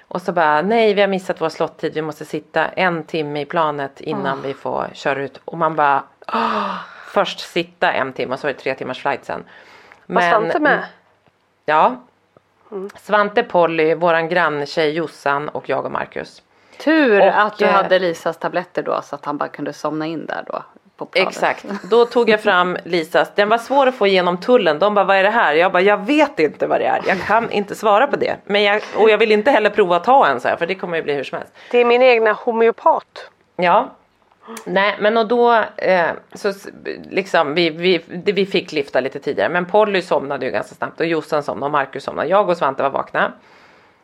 Och 0.08 0.22
så 0.22 0.32
bara, 0.32 0.62
nej 0.62 0.94
vi 0.94 1.02
har 1.02 1.08
missat 1.08 1.42
vår 1.42 1.50
slottid, 1.50 1.94
vi 1.94 2.02
måste 2.02 2.26
sitta 2.26 2.66
en 2.68 3.04
timme 3.04 3.42
i 3.42 3.46
planet 3.46 4.02
innan 4.02 4.42
vi 4.42 4.54
får 4.54 4.88
köra 4.94 5.22
ut. 5.24 5.42
Och 5.46 5.58
man 5.58 5.76
bara, 5.76 6.04
"Åh." 6.28 6.95
Först 7.16 7.40
sitta 7.40 7.94
en 7.94 8.14
timme 8.14 8.34
och 8.34 8.40
så 8.40 8.48
var 8.48 8.54
det 8.54 8.60
tre 8.60 8.76
timmars 8.76 9.02
flight 9.02 9.26
sen. 9.26 9.44
Var 10.06 10.22
Svante 10.22 10.60
med? 10.60 10.86
Ja. 11.66 12.02
Svante, 13.02 13.44
Polly, 13.44 13.96
våran 13.96 14.30
granntjej 14.30 14.92
Jossan 14.92 15.50
och 15.50 15.70
jag 15.70 15.86
och 15.86 15.92
Marcus. 15.92 16.44
Tur 16.78 17.22
Och, 17.22 17.40
att 17.40 17.58
du 17.58 17.66
eh, 17.66 17.72
hade 17.72 18.00
Lisas 18.00 18.38
tabletter 18.38 18.84
då 18.84 19.02
så 19.02 19.16
att 19.16 19.26
han 19.26 19.38
bara 19.38 19.50
kunde 19.50 19.74
somna 19.74 20.06
in 20.06 20.26
där 20.26 20.44
då. 20.48 20.64
Exakt, 21.14 21.66
då 21.90 22.06
tog 22.06 22.30
jag 22.30 22.42
fram 22.42 22.78
Lisas, 22.84 23.32
den 23.36 23.50
var 23.50 23.58
svår 23.58 23.88
att 23.88 23.96
få 23.96 24.08
igenom 24.08 24.38
tullen. 24.38 24.80
De 24.80 24.94
bara 24.94 25.06
vad 25.06 25.18
är 25.18 25.24
det 25.24 25.30
här? 25.30 25.54
Jag 25.54 25.72
bara 25.72 25.82
jag 25.82 26.06
vet 26.06 26.40
inte 26.40 26.68
vad 26.68 26.80
det 26.80 26.86
är. 26.86 27.02
Jag 27.08 27.22
kan 27.22 27.52
inte 27.52 27.76
svara 27.76 28.08
på 28.08 28.16
det. 28.16 28.38
Men 28.46 28.64
jag, 28.64 28.82
och 28.98 29.10
jag 29.10 29.18
vill 29.18 29.32
inte 29.32 29.52
heller 29.52 29.70
prova 29.70 29.96
att 29.96 30.04
ta 30.04 30.28
en 30.28 30.40
så 30.40 30.48
här 30.48 30.56
för 30.56 30.68
det 30.68 30.76
kommer 30.76 30.98
ju 30.98 31.04
bli 31.04 31.14
hur 31.14 31.24
som 31.24 31.38
helst. 31.38 31.54
Det 31.72 31.78
är 31.78 31.86
min 31.86 32.02
egna 32.02 32.34
homeopat. 32.34 33.30
Ja. 33.56 33.90
Nej 34.66 34.96
men 35.00 35.18
och 35.18 35.28
då 35.28 35.64
eh, 35.78 36.12
så 36.34 36.54
liksom 37.10 37.54
vi, 37.54 37.70
vi, 37.70 38.02
vi 38.08 38.46
fick 38.46 38.72
lyfta 38.72 39.00
lite 39.00 39.20
tidigare 39.20 39.50
men 39.50 39.66
Polly 39.66 40.02
somnade 40.02 40.46
ju 40.46 40.52
ganska 40.52 40.76
snabbt 40.76 41.00
och 41.00 41.06
Jossan 41.06 41.44
somnade 41.44 41.66
och 41.66 41.72
Marcus 41.72 42.04
somnade. 42.04 42.28
Jag 42.28 42.50
och 42.50 42.58
Svante 42.58 42.84
var 42.84 42.90
vakna. 42.90 43.32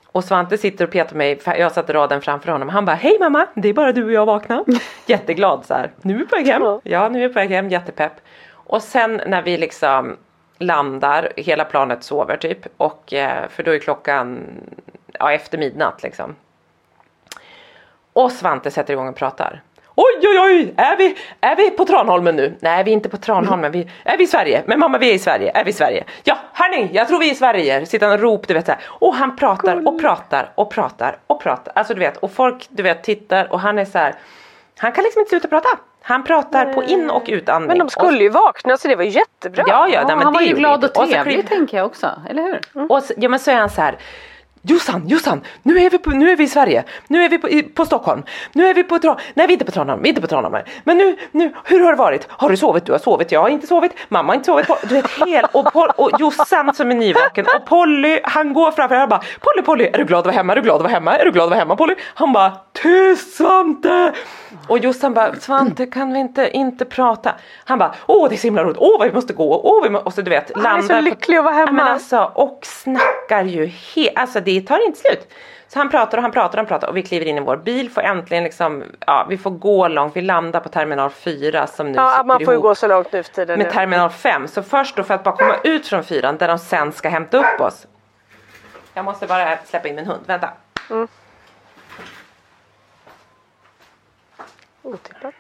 Och 0.05 0.23
Svante 0.23 0.57
sitter 0.57 0.85
och 0.85 0.91
petar 0.91 1.15
mig, 1.15 1.39
jag 1.45 1.71
satte 1.71 1.93
raden 1.93 2.21
framför 2.21 2.51
honom. 2.51 2.69
Han 2.69 2.85
bara 2.85 2.95
hej 2.95 3.17
mamma, 3.19 3.47
det 3.53 3.69
är 3.69 3.73
bara 3.73 3.91
du 3.91 4.03
och 4.03 4.11
jag 4.11 4.25
vakna. 4.25 4.65
Jätteglad 5.05 5.65
så 5.65 5.73
här. 5.73 5.91
Nu 6.01 6.13
är 6.13 6.17
vi 6.19 6.25
på 6.25 6.35
väg 6.35 6.47
hem. 6.47 6.61
Ja. 6.63 6.81
Ja 6.83 7.09
nu 7.09 7.23
är 7.23 7.27
vi 7.27 7.33
på 7.33 7.39
väg 7.39 7.49
hem, 7.49 7.69
jättepepp. 7.69 8.13
Och 8.53 8.83
sen 8.83 9.21
när 9.27 9.41
vi 9.41 9.57
liksom 9.57 10.17
landar, 10.57 11.33
hela 11.37 11.65
planet 11.65 12.03
sover 12.03 12.37
typ. 12.37 12.67
Och 12.77 13.13
eh, 13.13 13.47
för 13.49 13.63
då 13.63 13.71
är 13.71 13.79
klockan 13.79 14.47
ja, 15.11 15.31
efter 15.31 15.57
midnatt 15.57 16.03
liksom. 16.03 16.35
Och 18.13 18.31
Svante 18.31 18.71
sätter 18.71 18.93
igång 18.93 19.07
och 19.07 19.15
pratar. 19.15 19.61
Oj 19.95 20.27
oj 20.27 20.39
oj, 20.39 20.73
är 20.77 20.97
vi, 20.97 21.15
är 21.41 21.55
vi 21.55 21.69
på 21.71 21.85
Tranholmen 21.85 22.35
nu? 22.35 22.57
Nej 22.59 22.83
vi 22.83 22.91
är 22.91 22.93
inte 22.93 23.09
på 23.09 23.17
Tranholmen, 23.17 23.71
vi, 23.71 23.87
är 24.03 24.17
vi 24.17 24.23
i 24.23 24.27
Sverige? 24.27 24.63
Men 24.65 24.79
mamma 24.79 24.97
vi 24.97 25.09
är 25.09 25.13
i 25.13 25.19
Sverige, 25.19 25.51
är 25.55 25.63
vi 25.63 25.69
i 25.69 25.73
Sverige? 25.73 26.03
Ja 26.23 26.37
hörni, 26.53 26.89
jag 26.93 27.07
tror 27.07 27.19
vi 27.19 27.27
är 27.27 27.31
i 27.31 27.35
Sverige. 27.35 27.85
Sitter 27.85 28.05
han 28.07 28.15
och 28.15 28.21
ropar 28.21 28.47
du 28.47 28.53
vet 28.53 28.65
så 28.65 28.71
här. 28.71 28.81
Och 28.87 29.15
han 29.15 29.35
pratar 29.35 29.87
och 29.87 30.01
pratar 30.01 30.51
och 30.55 30.71
pratar 30.71 31.17
och 31.27 31.41
pratar. 31.41 31.73
Alltså 31.75 31.93
du 31.93 31.99
vet, 31.99 32.17
och 32.17 32.31
folk 32.31 32.67
du 32.69 32.83
vet 32.83 33.03
tittar 33.03 33.51
och 33.53 33.59
han 33.59 33.79
är 33.79 33.85
så 33.85 33.97
här. 33.97 34.15
Han 34.77 34.91
kan 34.91 35.03
liksom 35.03 35.19
inte 35.19 35.29
sluta 35.29 35.47
prata. 35.47 35.69
Han 36.01 36.23
pratar 36.23 36.73
på 36.73 36.83
in 36.83 37.09
och 37.09 37.23
utandning. 37.27 37.67
Men 37.67 37.77
de 37.77 37.83
Och- 37.83 37.91
skulle 37.91 38.23
ju 38.23 38.29
vakna 38.29 38.77
så 38.77 38.87
det 38.87 38.95
var 38.95 39.03
jättebra. 39.03 39.63
Ja, 39.67 39.87
ja, 39.87 39.93
Ja, 39.93 40.03
nej, 40.07 40.15
men 40.15 40.23
han 40.23 40.33
var 40.33 40.41
ju 40.41 40.53
glad 40.55 40.83
och 40.83 40.89
så 40.95 41.05
trevlig 41.05 41.35
kliver- 41.35 41.49
tänker 41.49 41.77
jag 41.77 41.85
också, 41.85 42.11
eller 42.29 42.43
hur? 42.43 42.91
och 42.91 43.03
så, 43.03 43.13
ja 43.17 43.29
men 43.29 43.39
så 43.39 43.51
är 43.51 43.55
han 43.55 43.69
så 43.69 43.81
här. 43.81 43.95
Jossan, 44.63 45.07
Jossan, 45.07 45.41
nu 45.63 45.77
är 45.79 45.89
vi, 45.89 45.97
på, 45.97 46.09
nu 46.09 46.31
är 46.31 46.35
vi 46.35 46.43
i 46.43 46.47
Sverige, 46.47 46.83
nu 47.07 47.23
är 47.23 47.29
vi 47.29 47.37
på, 47.37 47.49
i, 47.49 47.63
på 47.63 47.85
Stockholm, 47.85 48.23
nu 48.53 48.67
är 48.67 48.73
vi 48.73 48.83
på 48.83 48.97
Tra- 48.97 49.19
nej 49.33 49.47
vi 49.47 49.53
är 49.53 49.55
inte 49.55 49.65
på 49.65 49.71
Tranholm, 49.71 50.01
vi 50.01 50.07
är 50.07 50.09
inte 50.09 50.21
på 50.21 50.27
Tranholm, 50.27 50.55
men 50.83 50.97
nu, 50.97 51.17
nu, 51.31 51.53
hur 51.65 51.79
har 51.83 51.91
det 51.91 51.97
varit? 51.97 52.27
Har 52.29 52.49
du 52.49 52.57
sovit? 52.57 52.85
Du 52.85 52.91
har 52.91 52.99
sovit, 52.99 53.31
jag 53.31 53.41
har 53.41 53.49
inte 53.49 53.67
sovit, 53.67 53.91
mamma 54.09 54.27
har 54.27 54.35
inte 54.35 54.45
sovit, 54.45 54.67
du 54.89 54.95
vet 54.95 55.11
hel, 55.27 55.45
och, 55.51 55.65
Pol- 55.73 55.91
och 55.97 56.09
Jossan 56.19 56.73
som 56.73 56.91
är 56.91 56.95
nyvaken 56.95 57.45
och 57.55 57.65
Polly, 57.65 58.19
han 58.23 58.53
går 58.53 58.71
framför, 58.71 58.95
han 58.95 59.09
bara 59.09 59.21
Polly, 59.39 59.61
Polly, 59.65 59.83
är 59.93 59.97
du 59.97 60.03
glad 60.05 60.19
att 60.19 60.25
vara 60.25 60.35
hemma, 60.35 60.51
är 60.53 60.55
du 60.55 60.61
glad 60.61 60.75
att 60.75 60.81
vara 60.81 60.91
hemma, 60.93 61.17
är 61.17 61.25
du 61.25 61.31
glad 61.31 61.43
att 61.43 61.49
vara 61.49 61.59
hemma 61.59 61.75
Polly? 61.75 61.95
Han 62.13 62.33
bara 62.33 62.51
tyst 62.73 63.35
Svante! 63.37 64.13
Och 64.67 64.77
Jossan 64.77 65.13
bara, 65.13 65.35
Svante 65.35 65.85
kan 65.85 66.13
vi 66.13 66.19
inte, 66.19 66.49
inte 66.53 66.85
prata? 66.85 67.31
Han 67.65 67.79
bara, 67.79 67.93
åh 68.07 68.29
det 68.29 68.35
är 68.35 68.37
så 68.37 68.47
himla 68.47 68.63
roligt, 68.63 68.77
åh 68.79 68.99
vad 68.99 69.07
vi 69.07 69.13
måste 69.13 69.33
gå, 69.33 69.61
åh 69.63 69.83
vi 69.83 69.89
må-" 69.89 69.99
och 69.99 70.13
så 70.13 70.21
du 70.21 70.29
vet 70.29 70.51
Han 70.55 70.77
är 70.79 70.81
så 70.81 71.01
lycklig 71.01 71.37
att 71.37 71.43
vara 71.43 71.53
Ja, 71.59 71.65
men 71.65 71.75
hemma. 71.77 71.89
alltså, 71.89 72.31
och 72.35 72.59
snackar 72.63 73.43
ju 73.43 73.65
helt, 73.65 74.17
alltså 74.17 74.39
det 74.39 74.50
tar 74.59 74.85
inte 74.85 74.99
slut. 74.99 75.33
Så 75.67 75.79
han 75.79 75.89
pratar 75.89 76.17
och 76.17 76.21
han 76.21 76.31
pratar 76.31 76.49
och 76.49 76.57
han 76.57 76.65
pratar 76.65 76.87
och 76.87 76.97
vi 76.97 77.03
kliver 77.03 77.25
in 77.25 77.37
i 77.37 77.39
vår 77.39 77.57
bil, 77.57 77.89
får 77.91 78.01
äntligen 78.01 78.43
liksom, 78.43 78.83
ja 79.07 79.25
vi 79.29 79.37
får 79.37 79.51
gå 79.51 79.87
långt, 79.87 80.15
vi 80.15 80.21
landar 80.21 80.59
på 80.59 80.69
terminal 80.69 81.09
4 81.09 81.67
som 81.67 81.91
nu 81.91 81.95
Ja, 81.95 82.23
man 82.25 82.45
får 82.45 82.53
ju 82.53 82.59
gå 82.59 82.75
så 82.75 82.87
långt 82.87 83.11
nu 83.11 83.23
för 83.23 83.33
tiden. 83.33 83.57
med 83.57 83.67
nu. 83.67 83.73
terminal 83.73 84.09
5. 84.09 84.47
Så 84.47 84.63
först 84.63 84.95
då 84.95 85.03
för 85.03 85.13
att 85.13 85.23
bara 85.23 85.35
komma 85.35 85.55
ut 85.63 85.87
från 85.87 86.03
fyran 86.03 86.37
där 86.37 86.47
de 86.47 86.59
sen 86.59 86.91
ska 86.91 87.09
hämta 87.09 87.37
upp 87.37 87.61
oss. 87.61 87.87
Jag 88.93 89.05
måste 89.05 89.27
bara 89.27 89.57
släppa 89.65 89.87
in 89.87 89.95
min 89.95 90.05
hund, 90.05 90.21
vänta. 90.27 90.49
Otippat. 94.81 95.33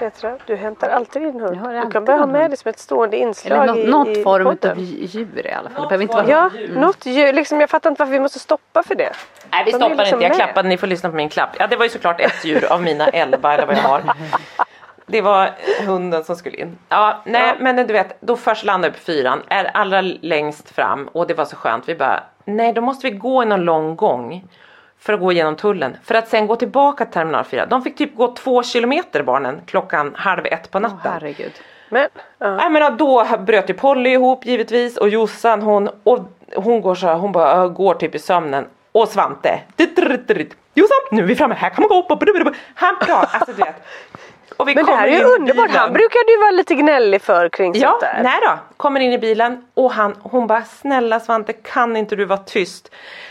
Petra, 0.00 0.36
du 0.46 0.56
hämtar 0.56 0.88
alltid 0.88 1.22
din 1.22 1.40
hund. 1.40 1.56
Jag 1.56 1.60
har 1.62 1.84
Du 1.84 1.90
kan 1.90 2.04
börja 2.04 2.18
ha 2.18 2.26
med 2.26 2.50
det 2.50 2.56
som 2.56 2.68
ett 2.68 2.78
stående 2.78 3.16
Eller 3.16 3.26
inslag 3.26 3.66
något, 3.66 3.76
i, 3.76 3.86
något 3.86 4.08
i 4.08 4.22
form 4.22 4.44
podden. 4.44 4.70
av 4.70 4.78
djur 4.80 5.46
i 5.46 5.52
alla 5.52 5.70
fall. 5.70 5.82
Det 5.82 5.88
behöver 5.88 6.02
inte 6.02 6.14
vara 6.16 6.28
Ja, 6.28 6.50
Djur. 6.58 6.74
något 6.80 7.06
djur. 7.06 7.32
Liksom, 7.32 7.60
jag 7.60 7.70
fattar 7.70 7.90
inte 7.90 8.00
varför 8.02 8.12
vi 8.12 8.20
måste 8.20 8.38
stoppa 8.38 8.82
för 8.82 8.94
det. 8.94 9.12
Nej 9.52 9.62
vi 9.64 9.70
De 9.70 9.76
stoppar 9.76 9.96
liksom 9.96 10.16
inte, 10.18 10.24
jag 10.24 10.30
med. 10.30 10.36
klappade, 10.36 10.68
ni 10.68 10.76
får 10.76 10.86
lyssna 10.86 11.10
på 11.10 11.16
min 11.16 11.28
klapp. 11.28 11.50
Ja 11.58 11.66
det 11.66 11.76
var 11.76 11.84
ju 11.84 11.90
såklart 11.90 12.20
ett 12.20 12.44
djur 12.44 12.72
av 12.72 12.82
mina 12.82 13.06
elva 13.08 13.54
eller 13.54 13.66
vad 13.66 13.76
jag 13.76 13.82
har. 13.82 14.02
Det 15.06 15.20
var 15.22 15.50
hunden 15.86 16.24
som 16.24 16.36
skulle 16.36 16.56
in. 16.56 16.78
Ja, 16.88 17.22
nej 17.26 17.42
Ja. 17.46 17.54
men 17.60 17.76
du 17.76 17.92
vet, 17.92 18.16
då 18.20 18.36
först 18.36 18.64
landade 18.64 18.92
vi 18.92 18.98
på 18.98 19.04
fyran, 19.04 19.42
är 19.48 19.64
allra 19.64 20.00
längst 20.00 20.70
fram 20.70 21.08
och 21.12 21.26
det 21.26 21.34
var 21.34 21.44
så 21.44 21.56
skönt. 21.56 21.88
Vi 21.88 21.94
bara, 21.94 22.22
nej 22.44 22.72
då 22.72 22.80
måste 22.80 23.06
vi 23.10 23.16
gå 23.16 23.42
i 23.42 23.46
någon 23.46 23.60
lång 23.60 23.96
gång 23.96 24.44
för 25.00 25.12
att 25.12 25.20
gå 25.20 25.32
igenom 25.32 25.56
tullen. 25.56 25.96
För 26.04 26.14
att 26.14 26.28
sen 26.28 26.46
gå 26.46 26.56
tillbaka 26.56 27.04
till 27.04 27.14
terminal 27.14 27.44
4. 27.44 27.66
De 27.66 27.82
fick 27.82 27.96
typ 27.96 28.16
gå 28.16 28.34
två 28.34 28.62
kilometer 28.62 29.22
barnen 29.22 29.60
klockan 29.66 30.14
halv 30.14 30.46
ett 30.46 30.70
på 30.70 30.78
natten. 30.78 31.12
herregud. 31.12 31.52
Men, 31.88 32.08
ja. 32.38 32.62
Jag 32.62 32.72
menar 32.72 32.90
då 32.90 33.26
bröt 33.38 33.70
ju 33.70 33.74
Polly 33.74 34.10
ihop 34.10 34.46
givetvis 34.46 34.96
och 34.96 35.08
Jossan 35.08 35.62
hon, 35.62 35.88
och 36.02 36.18
hon 36.56 36.80
går 36.80 36.94
så 36.94 37.06
här, 37.06 37.14
hon 37.14 37.32
bara 37.32 37.62
äh, 37.62 37.68
går 37.68 37.94
typ 37.94 38.14
i 38.14 38.18
sömnen. 38.18 38.66
Och 38.92 39.08
Svante. 39.08 39.60
Jossan 40.74 40.96
nu 41.10 41.22
är 41.22 41.26
vi 41.26 41.36
framme, 41.36 41.54
här 41.54 41.70
kan 41.70 41.82
man 41.82 41.88
gå. 41.88 42.52
Han 42.74 42.96
pratar, 42.98 43.38
alltså 43.38 43.52
du 43.52 43.62
vet. 43.62 43.74
Och 44.60 44.68
vi 44.68 44.74
men 44.74 44.86
det 44.86 44.92
här 44.92 45.06
är 45.08 45.18
ju 45.18 45.24
underbart. 45.24 45.70
Han 45.70 45.92
brukade 45.92 46.32
ju 46.32 46.38
vara 46.38 46.50
lite 46.50 46.74
gnällig 46.74 47.22
för 47.22 47.48
kring 47.48 47.72
Ja, 47.74 47.88
sånt 47.90 48.00
där. 48.00 48.20
nej 48.22 48.40
då. 48.42 48.58
Kommer 48.76 49.00
in 49.00 49.12
i 49.12 49.18
bilen 49.18 49.64
och 49.74 49.92
han, 49.92 50.16
hon 50.22 50.46
bara 50.46 50.62
snälla 50.62 51.20
Svante 51.20 51.52
kan 51.52 51.96
inte 51.96 52.16
du 52.16 52.24
vara 52.24 52.38
tyst? 52.38 52.90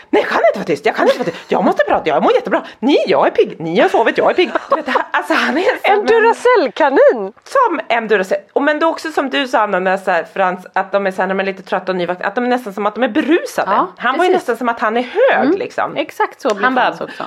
Nej 0.09 0.21
jag 0.21 0.31
kan 0.31 0.41
inte 0.47 0.59
vara 0.59 0.65
tyst, 0.65 0.85
jag 0.85 0.95
kan 0.95 1.05
inte 1.07 1.17
vara 1.19 1.29
tyst. 1.29 1.51
Jag 1.51 1.63
måste 1.63 1.83
prata, 1.87 2.09
jag 2.09 2.23
mår 2.23 2.33
jättebra. 2.33 2.61
Ni, 2.79 2.97
jag 3.07 3.27
är 3.27 3.31
pigg, 3.31 3.55
ni 3.59 3.79
har 3.79 3.89
sovit, 3.89 4.17
jag 4.17 4.29
är 4.29 4.33
pigg. 4.33 4.51
Du 4.69 4.75
vet, 4.75 4.95
alltså 5.11 5.33
han 5.33 5.57
är 5.57 5.63
En 5.83 5.95
som 5.97 6.05
Duracell-kanin! 6.05 7.33
som 7.43 7.79
en 7.87 8.07
Duracell. 8.07 8.37
Och 8.53 8.61
men 8.63 8.79
det 8.79 8.85
är 8.85 8.87
också 8.87 9.11
som 9.11 9.29
du 9.29 9.47
sa 9.47 9.59
Anna, 9.59 9.79
när 9.79 9.97
så 9.97 10.11
här, 10.11 10.23
Frans, 10.33 10.67
att 10.73 10.91
de 10.91 11.07
är, 11.07 11.11
så 11.11 11.21
här, 11.21 11.27
när 11.27 11.35
de 11.35 11.39
är 11.39 11.45
lite 11.45 11.63
trötta 11.63 11.91
och 11.91 11.95
nyvaknade, 11.95 12.27
att 12.27 12.35
de 12.35 12.43
är 12.43 12.49
nästan 12.49 12.73
som 12.73 12.85
att 12.85 12.95
de 12.95 13.03
är 13.03 13.07
berusade. 13.09 13.71
Ja, 13.71 13.87
han 13.97 14.17
var 14.17 14.25
ju 14.25 14.31
precis. 14.31 14.47
nästan 14.47 14.57
som 14.57 14.69
att 14.69 14.79
han 14.79 14.97
är 14.97 15.01
hög 15.33 15.57
liksom. 15.57 15.95
Exakt 15.95 16.41
så 16.41 16.53
blir 16.55 16.63
Han 16.65 16.75
Frans 16.75 17.01
också. 17.01 17.23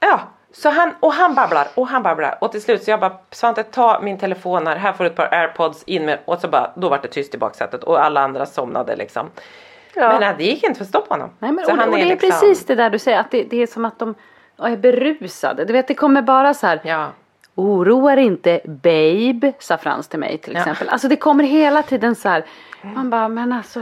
Ja, 0.00 0.20
så 0.52 0.70
han, 0.70 0.94
och 1.00 1.12
han 1.12 1.34
babblar 1.34 1.68
och 1.74 1.88
han 1.88 2.02
babblar 2.02 2.38
och 2.40 2.52
till 2.52 2.62
slut 2.62 2.82
så 2.82 2.90
jag 2.90 3.00
bara 3.00 3.18
Svante 3.30 3.62
ta 3.62 4.00
min 4.02 4.18
telefon 4.18 4.66
här, 4.66 4.76
här 4.76 4.92
får 4.92 5.04
du 5.04 5.10
ett 5.10 5.16
par 5.16 5.34
airpods 5.34 5.82
in 5.82 6.04
med 6.04 6.18
och 6.24 6.38
så 6.40 6.48
bara 6.48 6.72
då 6.76 6.88
var 6.88 6.98
det 7.02 7.08
tyst 7.08 7.34
i 7.34 7.38
baksätet 7.38 7.84
och 7.84 8.04
alla 8.04 8.20
andra 8.20 8.46
somnade 8.46 8.96
liksom. 8.96 9.30
Ja. 9.94 10.08
Men 10.08 10.20
nej, 10.20 10.34
det 10.38 10.44
gick 10.44 10.62
inte 10.64 10.78
för 10.78 10.84
att 10.84 10.88
stoppa 10.88 11.14
honom. 11.14 11.30
Nej, 11.38 11.52
men, 11.52 11.64
Så 11.64 11.70
och, 11.72 11.78
han 11.78 11.88
och 11.88 11.94
det 11.96 12.02
är 12.02 12.06
liksom- 12.06 12.30
precis 12.30 12.66
det 12.66 12.74
där 12.74 12.90
du 12.90 12.98
säger, 12.98 13.18
att 13.20 13.30
det, 13.30 13.42
det 13.42 13.56
är 13.62 13.66
som 13.66 13.84
att 13.84 13.98
de 13.98 14.14
är 14.58 14.76
berusade. 14.76 15.64
Du 15.64 15.72
vet, 15.72 15.88
det 15.88 15.94
kommer 15.94 16.22
bara 16.22 16.54
så 16.54 16.66
här. 16.66 16.80
Ja. 16.84 17.08
Oroa 17.54 18.14
dig 18.16 18.24
inte 18.24 18.60
babe, 18.64 19.52
sa 19.58 19.76
Frans 19.78 20.08
till 20.08 20.18
mig 20.18 20.38
till 20.38 20.52
Ja. 20.52 20.58
exempel. 20.60 20.88
Alltså 20.88 21.08
det 21.08 21.16
kommer 21.16 21.44
hela 21.44 21.82
tiden 21.82 22.14
så 22.14 22.28
här. 22.28 22.44
Man 22.82 23.10
bara, 23.10 23.28
men 23.28 23.52
alltså. 23.52 23.80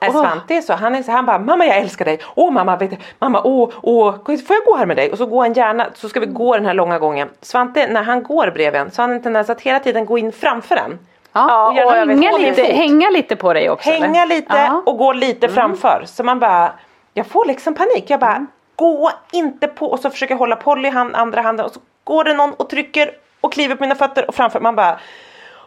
Åh. 0.00 0.10
Svante 0.10 0.54
är 0.54 0.60
så, 0.60 0.72
han 0.72 0.94
är 0.94 1.02
så, 1.02 1.12
han 1.12 1.26
bara 1.26 1.38
mamma 1.38 1.66
jag 1.66 1.76
älskar 1.76 2.04
dig, 2.04 2.20
åh 2.34 2.50
mamma, 2.50 2.76
vet 2.76 2.90
du, 2.90 2.96
mamma, 3.18 3.40
åh, 3.44 3.70
åh, 3.82 4.14
får 4.24 4.56
jag 4.56 4.64
gå 4.66 4.76
här 4.76 4.86
med 4.86 4.96
dig? 4.96 5.12
Och 5.12 5.18
så 5.18 5.26
går 5.26 5.40
han 5.40 5.52
gärna, 5.52 5.86
så 5.94 6.08
ska 6.08 6.20
vi 6.20 6.26
gå 6.26 6.56
den 6.56 6.66
här 6.66 6.74
långa 6.74 6.98
gången. 6.98 7.28
Svante, 7.40 7.86
när 7.86 8.02
han 8.02 8.22
går 8.22 8.50
bredvid 8.50 8.80
en 8.80 8.90
så 8.90 9.02
har 9.02 9.08
han 9.08 9.16
en 9.16 9.22
tendens 9.22 9.50
att 9.50 9.60
hela 9.60 9.80
tiden 9.80 10.06
gå 10.06 10.18
in 10.18 10.32
framför 10.32 10.76
en. 10.76 10.98
Ja, 11.32 11.68
och 11.68 11.86
och 11.86 11.92
hänga, 11.92 12.38
lite, 12.38 12.62
hänga 12.62 13.10
lite 13.10 13.36
på 13.36 13.52
dig 13.52 13.70
också. 13.70 13.90
Hänga 13.90 14.22
eller? 14.22 14.36
lite 14.36 14.56
Ja. 14.56 14.66
Mm. 14.66 14.82
och 14.86 14.98
gå 14.98 15.12
lite 15.12 15.48
framför. 15.48 16.02
Så 16.06 16.24
man 16.24 16.38
bara, 16.38 16.72
jag 17.14 17.26
får 17.26 17.44
liksom 17.44 17.74
panik. 17.74 18.04
Jag 18.06 18.20
bara, 18.20 18.46
gå 18.76 19.10
inte 19.32 19.66
på 19.68 19.86
och 19.86 20.00
så 20.00 20.10
försöker 20.10 20.34
jag 20.34 20.38
hålla 20.38 20.56
Polly 20.56 20.88
i 20.88 20.90
hand, 20.90 21.16
andra 21.16 21.42
handen 21.42 21.66
och 21.66 21.72
så 21.72 21.80
går 22.04 22.24
det 22.24 22.34
någon 22.34 22.52
och 22.52 22.70
trycker 22.70 23.10
och 23.40 23.52
kliver 23.52 23.74
på 23.74 23.82
mina 23.82 23.94
fötter 23.94 24.28
och 24.28 24.34
framför. 24.34 24.60
Man 24.60 24.76
bara, 24.76 24.98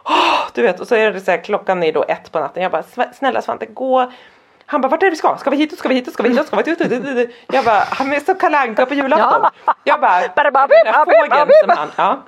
åh, 0.04 0.38
du 0.54 0.62
vet 0.62 0.80
och 0.80 0.88
så 0.88 0.94
är 0.94 1.12
det 1.12 1.20
så 1.20 1.30
här, 1.30 1.38
klockan 1.38 1.82
är 1.82 1.92
då 1.92 2.04
ett 2.08 2.32
på 2.32 2.40
natten. 2.40 2.62
Jag 2.62 2.72
bara, 2.72 2.82
"Sva- 2.82 3.12
snälla 3.12 3.42
Svante 3.42 3.66
gå. 3.66 4.12
Han 4.66 4.80
bara, 4.80 4.88
vart 4.88 5.02
är 5.02 5.06
det 5.06 5.10
vi 5.10 5.16
ska? 5.16 5.36
Ska 5.36 5.50
vi 5.50 5.56
hit? 5.56 5.78
Ska 5.78 5.88
vi 5.88 5.94
hit? 5.94 6.12
Ska 6.12 6.22
vi 6.22 6.28
hit? 6.28 6.46
Ska 6.46 6.56
vi 6.56 7.14
hit? 7.20 7.30
Jag 7.46 7.64
bara, 7.64 7.82
han 7.90 8.12
är 8.12 8.20
så 8.20 8.34
kalanka 8.34 8.86
på 8.86 8.94
julafton. 8.94 9.50
Jag 9.84 10.00
bara, 10.00 10.22
Bara, 10.36 10.50
bara, 10.50 10.66
den 10.66 10.76
där 10.84 10.92
bara, 10.92 11.04
bara, 11.04 11.04
fågeln 11.04 11.48
bara. 11.66 11.76
som 11.76 11.78
han, 11.78 11.90
ja. 11.96 12.22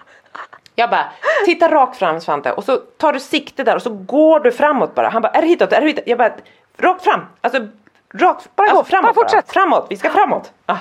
Jag 0.75 0.91
bara, 0.91 1.05
titta 1.45 1.69
rakt 1.69 1.97
fram 1.97 2.21
Svante 2.21 2.53
och 2.53 2.65
så 2.65 2.77
tar 2.77 3.13
du 3.13 3.21
sikte 3.21 3.65
där 3.65 3.77
och 3.77 3.83
så 3.83 3.91
går 3.91 4.41
du 4.41 4.53
framåt 4.53 4.95
bara. 4.95 5.09
Han 5.09 5.23
bara, 5.23 5.29
är 5.33 5.43
det 5.43 5.49
hitåt? 5.49 5.73
Är 5.73 5.81
det 5.81 5.87
hitåt? 5.87 6.05
Jag 6.07 6.19
bara, 6.19 6.33
rakt 6.79 7.05
fram. 7.05 7.21
Alltså, 7.41 7.59
rakt, 8.15 8.57
Bara 8.57 8.69
gå, 8.69 8.77
alltså, 8.79 8.85
framåt 8.91 9.15
bara 9.15 9.23
fortsätt. 9.25 9.53
Framåt, 9.53 9.87
vi 9.91 9.97
ska 9.97 10.11
framåt. 10.11 10.53
Ah. 10.67 10.77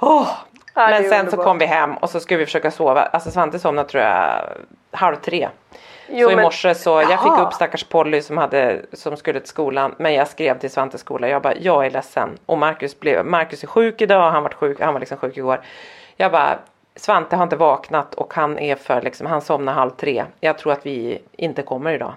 Åh. 0.00 0.28
Ja, 0.74 0.88
Men 0.88 1.02
sen 1.02 1.10
så 1.10 1.16
underbart. 1.20 1.44
kom 1.46 1.58
vi 1.58 1.66
hem 1.66 1.94
och 1.96 2.10
så 2.10 2.20
skulle 2.20 2.38
vi 2.38 2.44
försöka 2.46 2.70
sova. 2.70 3.02
Alltså 3.02 3.30
Svante 3.30 3.58
somnade 3.58 3.88
tror 3.88 4.02
jag 4.02 4.40
halv 4.92 5.16
tre. 5.16 5.48
Jo, 6.12 6.28
så 6.28 6.32
i 6.32 6.42
morse 6.42 6.74
så, 6.74 6.90
jag 6.90 7.08
fick 7.08 7.32
Jaha. 7.32 7.46
upp 7.46 7.52
stackars 7.52 7.84
Polly 7.84 8.22
som, 8.22 8.38
hade, 8.38 8.82
som 8.92 9.16
skulle 9.16 9.40
till 9.40 9.48
skolan. 9.48 9.94
Men 9.98 10.14
jag 10.14 10.28
skrev 10.28 10.58
till 10.58 10.70
Svantes 10.70 11.00
skola, 11.00 11.28
jag 11.28 11.42
bara, 11.42 11.54
jag 11.56 11.86
är 11.86 11.90
ledsen. 11.90 12.38
Och 12.46 12.58
Marcus, 12.58 13.00
blev, 13.00 13.26
Marcus 13.26 13.62
är 13.62 13.66
sjuk 13.66 14.00
idag, 14.00 14.30
han 14.30 14.42
var 14.42 14.50
sjuk, 14.50 14.80
han 14.80 14.92
var 14.92 15.00
liksom 15.00 15.18
sjuk 15.18 15.36
igår. 15.36 15.60
Jag 16.16 16.32
bara, 16.32 16.58
Svante 16.96 17.36
har 17.36 17.42
inte 17.42 17.56
vaknat 17.56 18.14
och 18.14 18.34
han 18.34 18.58
är 18.58 18.76
för 18.76 19.02
liksom, 19.02 19.26
han 19.26 19.40
somnar 19.40 19.72
halv 19.72 19.90
tre. 19.90 20.24
Jag 20.40 20.58
tror 20.58 20.72
att 20.72 20.86
vi 20.86 21.22
inte 21.32 21.62
kommer 21.62 21.92
idag. 21.92 22.12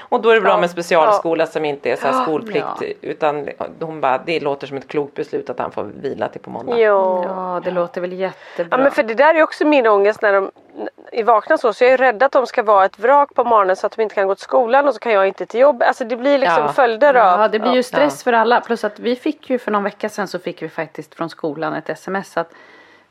Och 0.00 0.20
då 0.22 0.30
är 0.30 0.34
det 0.34 0.40
bra 0.40 0.50
Ja, 0.50 0.56
med 0.60 0.70
specialskola 0.70 1.46
som 1.46 1.64
inte 1.64 1.90
är 1.90 1.96
så 1.96 2.06
här 2.06 2.12
Ja. 2.14 2.22
skolplikt. 2.22 2.66
Ja. 2.80 2.86
Utan 3.00 3.48
hon 3.80 4.00
bara, 4.00 4.18
det 4.18 4.40
låter 4.40 4.66
som 4.66 4.76
ett 4.76 4.88
klokt 4.88 5.14
beslut 5.14 5.50
att 5.50 5.58
han 5.58 5.72
får 5.72 5.84
vila 5.84 6.28
till 6.28 6.40
på 6.40 6.50
måndag. 6.50 6.78
Ja. 6.78 7.24
Ja, 7.24 7.60
det 7.64 7.70
låter 7.70 8.00
väl 8.00 8.12
jättebra. 8.12 8.78
Ja 8.78 8.82
men 8.82 8.92
för 8.92 9.02
det 9.02 9.14
där 9.14 9.34
är 9.34 9.42
också 9.42 9.64
min 9.66 9.86
ångest 9.86 10.22
när 10.22 10.32
de 10.32 10.50
är 11.12 11.24
vakna 11.24 11.58
så. 11.58 11.72
Så 11.72 11.84
jag 11.84 11.92
är 11.92 11.96
rädd 11.98 12.22
att 12.22 12.32
de 12.32 12.46
ska 12.46 12.62
vara 12.62 12.84
ett 12.84 12.98
vrak 12.98 13.34
på 13.34 13.44
morgonen 13.44 13.76
så 13.76 13.86
att 13.86 13.96
de 13.96 14.02
inte 14.02 14.14
kan 14.14 14.26
gå 14.26 14.34
till 14.34 14.42
skolan 14.44 14.88
och 14.88 14.94
så 14.94 15.00
kan 15.00 15.12
jag 15.12 15.26
inte 15.28 15.46
till 15.46 15.60
jobb. 15.60 15.82
Alltså 15.82 16.04
det 16.04 16.16
blir 16.16 16.38
liksom 16.38 16.62
Ja. 16.62 16.72
följder 16.72 17.14
av. 17.14 17.40
Ja, 17.40 17.48
det 17.48 17.58
blir 17.58 17.72
ju 17.74 17.82
stress 17.82 18.20
Ja. 18.20 18.24
för 18.24 18.32
alla. 18.32 18.60
Plus 18.60 18.84
att 18.84 18.98
vi 18.98 19.16
fick 19.16 19.50
ju 19.50 19.58
för 19.58 19.70
någon 19.70 19.82
vecka 19.84 20.08
sedan 20.08 20.28
så 20.28 20.38
fick 20.38 20.62
vi 20.62 20.68
faktiskt 20.68 21.14
från 21.14 21.30
skolan 21.30 21.74
ett 21.74 21.88
sms 21.90 22.36
att 22.36 22.50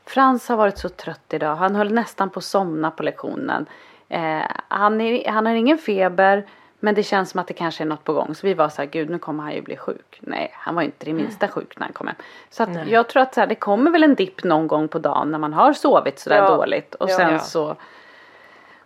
Frans 0.06 0.48
har 0.48 0.56
varit 0.56 0.78
så 0.78 0.88
trött 0.88 1.20
idag. 1.32 1.56
Han 1.56 1.76
höll 1.76 1.92
nästan 1.92 2.30
på 2.30 2.38
att 2.38 2.44
somna 2.44 2.90
på 2.90 3.02
lektionen. 3.02 3.66
Eh, 4.08 4.38
han, 4.68 5.00
är, 5.00 5.30
han 5.30 5.46
har 5.46 5.52
ingen 5.54 5.78
feber 5.78 6.44
men 6.80 6.94
det 6.94 7.02
känns 7.02 7.30
som 7.30 7.40
att 7.40 7.46
det 7.46 7.54
kanske 7.54 7.84
är 7.84 7.86
något 7.86 8.04
på 8.04 8.12
gång. 8.12 8.34
Så 8.34 8.46
vi 8.46 8.54
var 8.54 8.68
så 8.68 8.82
här, 8.82 8.88
gud 8.88 9.10
nu 9.10 9.18
kommer 9.18 9.42
han 9.42 9.52
ju 9.54 9.62
bli 9.62 9.76
sjuk. 9.76 10.18
Nej, 10.20 10.50
han 10.54 10.74
var 10.74 10.82
ju 10.82 10.86
inte 10.86 11.06
det 11.06 11.12
minsta 11.12 11.48
sjuk 11.48 11.78
när 11.78 11.86
han 11.86 11.92
kom 11.92 12.06
hem. 12.06 12.16
Så 12.50 12.62
att 12.62 12.86
jag 12.88 13.08
tror 13.08 13.22
att 13.22 13.34
så 13.34 13.40
här, 13.40 13.46
det 13.46 13.54
kommer 13.54 13.90
väl 13.90 14.02
en 14.04 14.14
dipp 14.14 14.44
någon 14.44 14.66
gång 14.68 14.88
på 14.88 14.98
dagen 14.98 15.30
när 15.30 15.38
man 15.38 15.52
har 15.52 15.72
sovit 15.72 16.18
sådär 16.18 16.36
Ja. 16.36 16.56
dåligt. 16.56 16.94
Och 16.94 17.10
Ja. 17.10 17.16
sen 17.16 17.32
Ja. 17.32 17.38
så. 17.38 17.76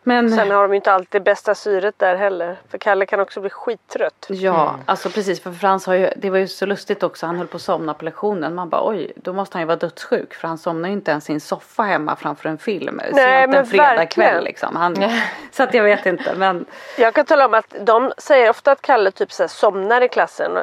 Men 0.07 0.31
Sen 0.31 0.51
har 0.51 0.63
de 0.63 0.71
ju 0.71 0.77
inte 0.77 0.93
alltid 0.93 1.21
det 1.21 1.25
bästa 1.25 1.55
syret 1.55 1.95
där 1.99 2.17
heller. 2.17 2.57
För 2.71 2.79
Kalle 2.79 3.07
kan 3.07 3.21
också 3.21 3.41
bli 3.41 3.51
skittrött. 3.51 4.27
Ja, 4.29 4.77
alltså 4.87 5.11
precis 5.11 5.43
för 5.43 5.53
Frans 5.53 5.87
har 5.87 5.95
ju, 5.95 6.11
det 6.17 6.31
var 6.31 6.39
ju 6.39 6.49
så 6.49 6.67
lustigt 6.67 7.03
också, 7.03 7.27
han 7.27 7.37
höll 7.37 7.47
på 7.47 7.57
att 7.57 7.63
somna 7.63 7.95
på 7.95 8.05
lektionen. 8.05 8.55
Man 8.55 8.69
bara 8.69 8.89
oj, 8.89 9.13
då 9.17 9.33
måste 9.33 9.55
han 9.55 9.63
ju 9.63 9.67
vara 9.67 9.77
dödssjuk 9.77 10.35
för 10.35 10.49
han 10.49 10.59
somnar 10.59 10.89
ju 10.89 10.93
inte 10.93 11.11
ens 11.11 11.31
i 11.31 11.33
en 11.33 11.41
soffa 11.41 11.83
hemma 11.83 12.17
framför 12.17 12.49
en 12.49 12.59
film. 12.59 12.97
Nej, 12.97 13.13
sent 13.15 13.51
men 13.51 13.55
en 13.55 13.67
fredagkväll 13.67 14.45
liksom. 14.45 14.77
Han, 14.77 14.97
så 15.53 15.63
att 15.63 15.75
jag 15.75 15.85
vet 15.85 16.07
inte 16.07 16.35
men 16.35 16.65
Jag 16.99 17.15
kan 17.15 17.25
tala 17.25 17.47
om 17.47 17.55
att 17.55 17.75
de 17.81 18.13
säger 18.19 18.51
ofta 18.51 18.73
att 18.73 18.83
Kalle 18.83 19.11
typ 19.11 19.33
så 19.33 19.43
här 19.43 19.49
somnar 19.49 20.01
i 20.01 20.09
klassen. 20.09 20.59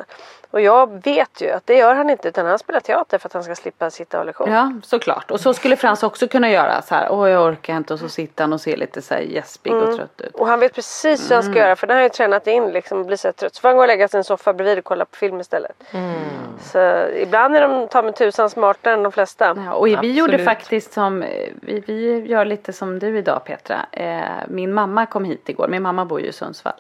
Och 0.52 0.62
jag 0.62 1.04
vet 1.04 1.42
ju 1.42 1.50
att 1.52 1.66
det 1.68 1.76
gör 1.78 1.96
han 1.96 2.10
inte 2.10 2.28
utan 2.28 2.46
han 2.46 2.60
spelar 2.60 2.80
teater 2.80 3.18
för 3.18 3.28
att 3.30 3.34
han 3.34 3.44
ska 3.44 3.56
slippa 3.56 3.90
sitta 3.90 4.20
och 4.20 4.26
lektion. 4.26 4.52
ja 4.52 4.72
såklart. 4.84 5.32
Och 5.32 5.40
så 5.40 5.54
skulle 5.54 5.76
Frans 5.76 6.04
också 6.04 6.28
kunna 6.28 6.50
göra 6.52 6.82
så 6.82 6.96
här, 6.96 7.08
åh 7.12 7.30
jag 7.30 7.46
orkar 7.52 7.78
inte 7.78 7.94
och 7.94 8.00
så 8.00 8.10
sitter 8.10 8.44
han 8.44 8.54
och 8.54 8.62
ser 8.62 8.78
lite 8.78 9.02
så 9.02 9.14
här 9.14 9.22
gäspig 9.22 9.74
och 9.74 9.96
trött 9.96 10.22
ut. 10.22 10.36
Och 10.36 10.48
han 10.48 10.60
vet 10.60 10.74
precis 10.76 11.32
hur 11.32 11.36
han 11.36 11.44
Mm. 11.44 11.54
ska 11.54 11.62
göra 11.62 11.76
för 11.76 11.88
den 11.88 11.98
har 11.98 12.04
ju 12.04 12.10
tränat 12.10 12.48
in 12.48 12.72
liksom 12.72 13.00
och 13.00 13.06
blir 13.06 13.18
så 13.18 13.28
här 13.28 13.34
trött. 13.34 13.56
Så 13.56 13.62
får 13.62 13.70
han 13.70 13.76
gå 13.76 13.82
och 13.82 13.88
lägga 13.88 14.08
sig 14.08 14.18
i 14.18 14.20
en 14.20 14.24
soffa 14.24 14.54
bredvid 14.54 14.78
och 14.78 14.84
kolla 14.84 15.06
på 15.06 15.16
film 15.16 15.40
istället. 15.40 15.76
Mm. 15.92 16.14
Så 16.62 17.08
ibland 17.16 17.56
är 17.56 17.62
de 17.68 17.88
ta 17.88 18.02
med 18.02 18.16
tusan 18.16 18.50
smartare 18.50 18.94
än 18.94 19.04
de 19.04 19.12
flesta. 19.12 19.58
Ja, 19.66 19.74
och 19.74 19.88
vi 19.88 19.92
gjorde 20.12 20.34
Absolut. 20.34 20.46
faktiskt 20.46 20.94
som, 20.94 21.20
vi, 21.62 21.84
vi 21.88 22.28
gör 22.28 22.46
lite 22.46 22.74
som 22.74 23.00
du 23.00 23.18
idag 23.18 23.42
Petra. 23.46 23.86
Eh, 23.92 24.22
min 24.48 24.74
mamma 24.74 25.06
kom 25.06 25.26
hit 25.26 25.50
igår, 25.50 25.68
min 25.68 25.82
mamma 25.82 26.06
bor 26.06 26.22
ju 26.22 26.28
i 26.28 26.34
Sundsvall. 26.34 26.74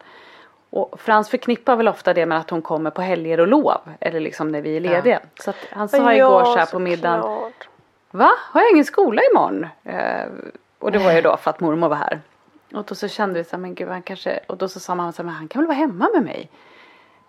Och 0.71 0.99
Frans 0.99 1.29
förknippar 1.29 1.75
väl 1.75 1.87
ofta 1.87 2.13
det 2.13 2.25
med 2.25 2.37
att 2.37 2.49
hon 2.49 2.61
kommer 2.61 2.89
på 2.89 3.01
helger 3.01 3.39
och 3.39 3.47
lov. 3.47 3.79
Eller 3.99 4.19
liksom 4.19 4.47
när 4.47 4.61
vi 4.61 4.75
är 4.75 4.79
lediga. 4.79 5.19
Så 5.39 5.49
att 5.49 5.55
han 5.71 5.89
sa 5.89 6.13
igår 6.13 6.45
så 6.45 6.57
här 6.57 6.65
på 6.65 6.79
middagen. 6.79 7.21
såklart. 7.21 7.67
Va? 8.11 8.29
Har 8.37 8.61
jag 8.61 8.71
ingen 8.71 8.85
skola 8.85 9.21
imorgon? 9.31 9.67
Eh, 9.83 10.25
och 10.79 10.91
det 10.91 10.99
var 10.99 11.11
ju 11.11 11.21
då 11.21 11.37
för 11.37 11.49
att 11.49 11.59
mormor 11.59 11.89
var 11.89 11.95
här. 11.95 12.21
Och 12.73 12.83
då 12.83 12.95
så 12.95 13.07
kände 13.07 13.39
vi 13.39 13.43
så 13.43 13.51
här, 13.51 13.57
men 13.57 13.75
gud 13.75 13.89
han 13.89 14.01
kanske, 14.01 14.39
och 14.47 14.57
då 14.57 14.67
så 14.67 14.79
sa 14.79 14.95
mamma 14.95 15.11
så 15.11 15.21
här, 15.21 15.25
men 15.25 15.35
han 15.35 15.47
kan 15.47 15.61
väl 15.61 15.67
vara 15.67 15.77
hemma 15.77 16.09
med 16.13 16.23
mig? 16.23 16.49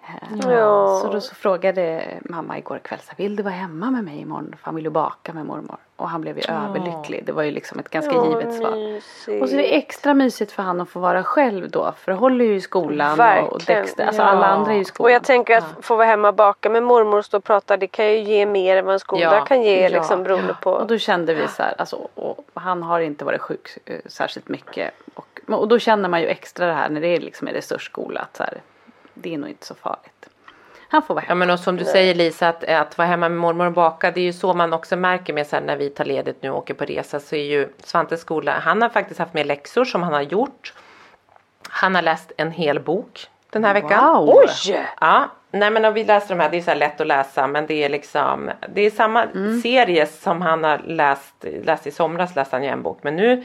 Eh, 0.03 0.49
Ja. 0.51 0.99
Så 1.03 1.13
då 1.13 1.21
så 1.21 1.35
frågade 1.35 2.05
mamma 2.23 2.59
igår 2.59 2.79
kväll 2.79 2.99
så 3.03 3.13
vill 3.17 3.37
du 3.37 3.43
vara 3.43 3.55
hemma 3.55 3.91
med 3.91 4.05
mig 4.05 4.21
imorgon? 4.21 4.55
För 4.59 4.65
han 4.65 4.75
ville 4.75 4.91
baka 4.91 5.33
med 5.33 5.47
mormor. 5.47 5.77
Och 5.97 6.09
han 6.09 6.21
blev 6.21 6.37
ju 6.39 6.43
överlycklig. 6.49 7.25
Det 7.27 7.33
var 7.33 7.43
ju 7.43 7.51
liksom 7.51 7.79
ett 7.79 7.89
ganska 7.89 8.13
Ja, 8.15 8.27
givet 8.27 8.55
svar. 8.55 8.71
mysigt. 8.71 9.43
Och 9.43 9.49
så 9.49 9.55
är 9.55 9.59
det 9.59 9.77
extra 9.77 10.15
mysigt 10.15 10.53
för 10.53 10.63
han 10.63 10.81
att 10.81 10.89
få 10.89 11.01
vara 11.01 11.23
själv 11.23 11.71
då. 11.71 11.93
För 11.97 12.13
Holly 12.13 12.45
är 12.45 12.49
ju 12.49 12.55
i 12.55 12.61
skolan 12.61 13.13
och 13.13 13.19
Verkligen. 13.19 13.81
Dexter, 13.83 14.07
alltså 14.07 14.23
alla 14.23 14.47
andra 14.47 14.71
är 14.71 14.75
ju 14.77 14.81
i 14.83 14.85
skolan. 14.85 15.05
Och 15.05 15.11
jag 15.15 15.25
tänker 15.25 15.59
att 15.59 15.65
få 15.81 15.97
vara 15.97 16.07
hemma 16.07 16.29
och 16.29 16.35
baka 16.35 16.71
med 16.71 16.83
mormor 16.83 17.19
och 17.19 17.25
stå 17.25 17.37
och 17.37 17.45
prata 17.45 17.77
det 17.77 17.87
kan 17.87 18.07
ju 18.13 18.19
ge 18.19 18.47
mer 18.47 18.77
än 18.77 18.85
vad 18.85 18.93
en 18.93 19.01
skola 19.01 19.23
Ja. 19.23 19.45
kan 19.45 19.63
ge 19.63 19.83
Ja. 19.83 19.89
liksom 19.89 20.23
beroende 20.23 20.57
på. 20.63 20.71
Och 20.71 20.87
då 20.87 20.99
kände 20.99 21.35
vi 21.35 21.49
så 21.49 21.63
här, 21.63 21.75
alltså, 21.79 21.97
och 22.15 22.45
han 22.55 22.83
har 22.83 23.01
inte 23.01 23.25
varit 23.25 23.41
sjuk 23.41 23.69
eh, 23.85 23.97
särskilt 24.07 24.49
mycket. 24.49 24.91
Och, 25.15 25.41
och 25.49 25.69
då 25.69 25.79
känner 25.79 26.09
man 26.09 26.21
ju 26.21 26.27
extra 26.27 26.67
det 26.67 26.73
här 26.73 26.89
när 26.89 27.01
det 27.01 27.09
är 27.09 27.21
liksom 27.21 27.49
en 27.49 27.55
resursskola 27.55 28.21
att 28.21 28.37
så 28.37 28.43
här, 28.43 28.61
det 29.15 29.35
är 29.35 29.39
nog 29.39 29.49
inte 29.49 29.67
så 29.67 29.75
farligt. 29.75 30.29
Han 30.89 31.03
får 31.03 31.15
vara 31.15 31.25
Ja 31.25 31.29
hemma. 31.29 31.39
men 31.39 31.51
och 31.51 31.61
som 31.61 31.77
du 31.77 31.85
säger 31.85 32.15
Lisa 32.15 32.49
att, 32.49 32.65
att 32.65 32.99
vara 32.99 33.09
hemma 33.09 33.29
med 33.29 33.39
mormor 33.39 33.67
och 33.67 33.73
baka 33.73 34.11
det 34.11 34.21
är 34.21 34.25
ju 34.25 34.33
så 34.33 34.55
man 34.55 34.73
också 34.73 34.97
märker 34.97 35.33
med 35.33 35.47
så 35.47 35.57
här, 35.57 35.63
när 35.63 35.77
vi 35.77 35.91
tar 35.91 36.05
ledigt 36.05 36.43
nu 36.43 36.51
och 36.51 36.59
åker 36.59 36.75
på 36.75 36.85
resa 36.85 37.21
så 37.21 37.37
är 37.37 37.45
ju 37.45 37.69
Svantes 37.85 38.21
skola, 38.21 38.53
han 38.53 38.83
har 38.83 38.89
faktiskt 38.89 39.21
haft 39.21 39.35
med 39.35 39.47
läxor 39.47 39.85
som 39.85 40.03
han 40.03 40.13
har 40.13 40.23
gjort. 40.23 40.75
Han 41.69 41.95
har 41.95 42.03
läst 42.03 42.33
en 42.37 42.51
hel 42.51 42.81
bok 42.81 43.29
den 43.51 43.65
här 43.65 43.75
veckan. 43.75 44.17
Wow. 44.17 44.29
Oj! 44.29 44.87
Ja, 45.01 45.31
nej 45.51 45.71
men 45.71 45.85
och 45.85 45.97
vi 45.97 46.05
läser 46.05 46.29
de 46.35 46.41
här, 46.43 46.51
det 46.51 46.57
är 46.57 46.63
så 46.63 46.71
här 46.71 46.79
lätt 46.79 47.01
att 47.01 47.07
läsa 47.07 47.47
men 47.47 47.67
det 47.67 47.85
är 47.85 47.89
liksom 47.89 48.51
Det 48.69 48.81
är 48.81 48.91
samma 48.91 49.27
serie 49.63 50.07
som 50.07 50.43
han 50.43 50.65
har 50.65 50.79
läst, 50.79 51.35
läst 51.65 51.87
i 51.87 51.91
somras 51.91 52.37
läste 52.37 52.57
han 52.57 52.63
ju 52.63 52.69
en 52.69 52.83
bok 52.83 52.99
men 53.03 53.17
nu 53.17 53.45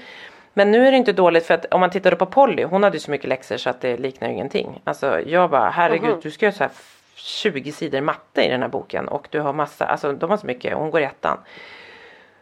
Men 0.57 0.71
nu 0.71 0.87
är 0.87 0.91
det 0.91 0.97
inte 0.97 1.13
dåligt 1.13 1.45
för 1.45 1.53
att 1.53 1.65
om 1.65 1.79
man 1.79 1.89
tittar 1.89 2.15
på 2.15 2.25
Polly, 2.25 2.63
hon 2.63 2.83
hade 2.83 2.95
ju 2.95 2.99
så 2.99 3.11
mycket 3.11 3.29
läxor 3.29 3.57
så 3.57 3.69
att 3.69 3.81
det 3.81 3.97
liknar 3.97 4.29
ingenting. 4.29 4.81
Alltså 4.83 5.21
jag 5.21 5.49
bara 5.49 5.69
herregud 5.69 6.17
du 6.21 6.31
ska 6.31 6.45
göra 6.45 6.55
så 6.55 6.63
här 6.63 6.71
20 7.15 7.71
sidor 7.71 8.01
matte 8.01 8.41
i 8.41 8.49
den 8.49 8.61
här 8.61 8.69
boken 8.69 9.07
och 9.07 9.27
du 9.31 9.39
har 9.39 9.53
massa, 9.53 9.85
alltså 9.85 10.13
de 10.13 10.29
har 10.29 10.37
så 10.37 10.47
mycket, 10.47 10.73
hon 10.73 10.91
går 10.91 11.01
i 11.01 11.03
ettan. 11.03 11.37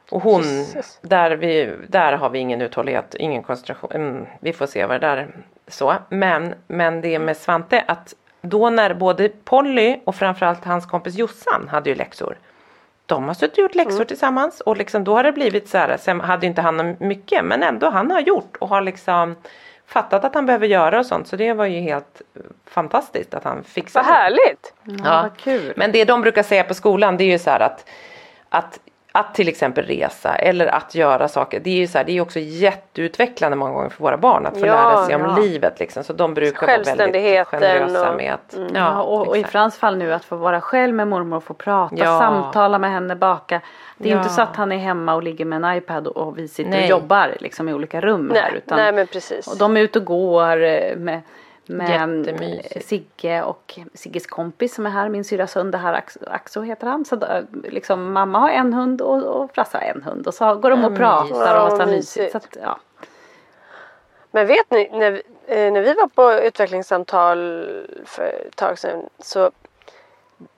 Och 0.09 0.21
hon, 0.21 0.41
Jesus. 0.41 0.99
där, 1.01 1.31
vi, 1.31 1.73
där 1.87 2.13
har 2.13 2.29
vi 2.29 2.39
ingen 2.39 2.61
uthållighet, 2.61 3.15
ingen 3.19 3.43
koncentration. 3.43 3.91
Mm, 3.93 4.25
vi 4.39 4.53
får 4.53 4.67
se 4.67 4.85
vad 4.85 5.01
det 5.01 5.07
där 5.07 5.27
så. 5.67 5.95
Men, 6.09 6.53
men 6.67 7.01
det 7.01 7.15
är 7.15 7.19
med 7.19 7.37
Svante 7.37 7.83
att 7.87 8.13
då 8.41 8.69
när 8.69 8.93
både 8.93 9.29
Polly 9.29 9.99
och 10.03 10.15
framförallt 10.15 10.65
hans 10.65 10.85
kompis 10.85 11.15
Jossan 11.15 11.67
hade 11.67 11.89
ju 11.89 11.95
läxor. 11.95 12.37
De 13.05 13.23
har 13.27 13.33
suttit 13.33 13.57
och 13.57 13.61
gjort 13.61 13.75
läxor 13.75 14.03
tillsammans 14.05 14.61
och 14.61 14.77
liksom 14.77 15.03
då 15.03 15.15
har 15.15 15.23
det 15.23 15.31
blivit 15.31 15.69
så 15.69 15.77
här, 15.77 15.97
sen 15.97 16.21
hade 16.21 16.45
inte 16.47 16.61
han 16.61 16.95
mycket 16.99 17.45
men 17.45 17.63
ändå 17.63 17.89
han 17.89 18.11
har 18.11 18.19
gjort 18.19 18.55
och 18.59 18.69
har 18.69 18.81
liksom 18.81 19.35
fattat 19.87 20.25
att 20.25 20.35
han 20.35 20.45
behöver 20.45 20.67
göra 20.67 20.99
och 20.99 21.05
sånt 21.05 21.27
så 21.27 21.35
det 21.35 21.53
var 21.53 21.65
ju 21.65 21.79
helt 21.79 22.21
fantastiskt 22.65 23.33
att 23.33 23.43
han 23.43 23.63
fixade 23.63 24.05
Vad 24.05 24.13
det. 24.15 24.17
härligt! 24.17 24.73
Ja, 24.83 25.21
vad 25.21 25.37
kul. 25.37 25.73
Men 25.75 25.91
det 25.91 26.05
de 26.05 26.21
brukar 26.21 26.43
säga 26.43 26.63
på 26.63 26.73
skolan 26.73 27.17
det 27.17 27.23
är 27.23 27.31
ju 27.31 27.39
så 27.39 27.49
här 27.49 27.59
att, 27.59 27.85
att 28.49 28.79
att 29.15 29.35
till 29.35 29.47
exempel 29.47 29.85
resa 29.85 30.35
eller 30.35 30.67
att 30.67 30.95
göra 30.95 31.27
saker. 31.27 31.59
Det 31.59 31.69
är 31.69 31.75
ju 31.75 31.87
så 31.87 31.97
här, 31.97 32.05
det 32.05 32.11
är 32.17 32.21
också 32.21 32.39
jätteutvecklande 32.39 33.57
många 33.57 33.71
gånger 33.71 33.89
för 33.89 34.03
våra 34.03 34.17
barn 34.17 34.45
att 34.45 34.59
få 34.59 34.65
Ja, 34.65 34.73
lära 34.89 35.05
sig 35.05 35.15
om 35.15 35.21
ja. 35.21 35.37
livet 35.37 35.79
liksom. 35.79 36.03
Så 36.03 36.13
de 36.13 36.33
brukar 36.33 36.67
vara 36.67 36.77
väldigt 36.97 37.47
generösa 37.47 38.09
och- 38.11 38.17
med 38.17 38.33
att. 38.33 38.57
Ja, 38.73 39.01
och, 39.01 39.27
och 39.27 39.37
i. 39.37 39.43
Frans 39.43 39.77
fall 39.77 39.97
nu 39.97 40.13
att 40.13 40.25
få 40.25 40.35
vara 40.35 40.61
själv 40.61 40.93
med 40.95 41.07
mormor 41.07 41.37
och 41.37 41.43
få 41.43 41.53
prata, 41.53 41.95
Ja. 41.97 42.19
samtala 42.19 42.79
med 42.79 42.91
henne, 42.91 43.15
baka. 43.15 43.61
Det 43.97 44.03
är 44.03 44.09
ju 44.11 44.15
Ja. 44.15 44.21
inte 44.21 44.33
så 44.33 44.41
att 44.41 44.55
han 44.55 44.71
är 44.71 44.77
hemma 44.77 45.15
och 45.15 45.23
ligger 45.23 45.45
med 45.45 45.63
en 45.65 45.77
iPad 45.77 46.07
och, 46.07 46.17
och 46.27 46.37
vi 46.37 46.47
sitter 46.47 46.69
och 46.71 46.77
Nej. 46.77 46.89
jobbar 46.89 47.35
liksom 47.39 47.69
i 47.69 47.73
olika 47.73 48.01
rum 48.01 48.31
här. 48.35 48.41
Nej, 48.41 48.57
Utan, 48.65 48.77
nej 48.77 48.93
men 48.93 49.07
precis. 49.07 49.47
Och 49.47 49.57
de 49.57 49.77
är 49.77 49.81
ute 49.81 49.99
och 49.99 50.05
går 50.05 50.63
eh, 50.63 50.95
med, 50.97 51.21
med 51.65 51.89
Jättemysigt. 51.89 52.87
Sigge 52.87 53.43
och 53.43 53.79
Sigges 53.93 54.27
kompis 54.27 54.75
som 54.75 54.85
är 54.85 54.89
här, 54.89 55.09
min 55.09 55.23
syrras 55.23 55.55
hund, 55.55 55.71
det 55.71 55.77
här 55.77 56.03
Axo, 56.27 56.61
heter 56.61 56.87
han. 56.87 57.05
Så 57.05 57.15
då, 57.15 57.27
liksom, 57.63 58.13
mamma 58.13 58.39
har 58.39 58.49
en 58.49 58.73
hund 58.73 59.01
och, 59.01 59.23
och 59.23 59.51
Frasse 59.55 59.77
har 59.77 59.83
en 59.83 60.03
hund 60.03 60.27
och 60.27 60.33
så 60.33 60.55
går 60.55 60.69
de 60.69 60.85
och 60.85 60.91
Ja, 60.91 60.95
pratar 60.95 61.65
och 61.65 61.71
har 61.71 61.79
Ja, 61.79 61.85
mysigt. 61.85 62.31
Så 62.31 62.37
att, 62.37 62.57
ja. 62.61 62.79
Men 64.31 64.47
vet 64.47 64.71
ni, 64.71 64.89
när, 64.93 65.21
eh, 65.45 65.71
när 65.71 65.81
vi 65.81 65.93
var 65.93 66.07
på 66.07 66.33
utvecklingssamtal 66.33 67.37
för 68.05 68.23
ett 68.47 68.55
tag 68.55 68.79
sedan 68.79 69.09
så 69.19 69.51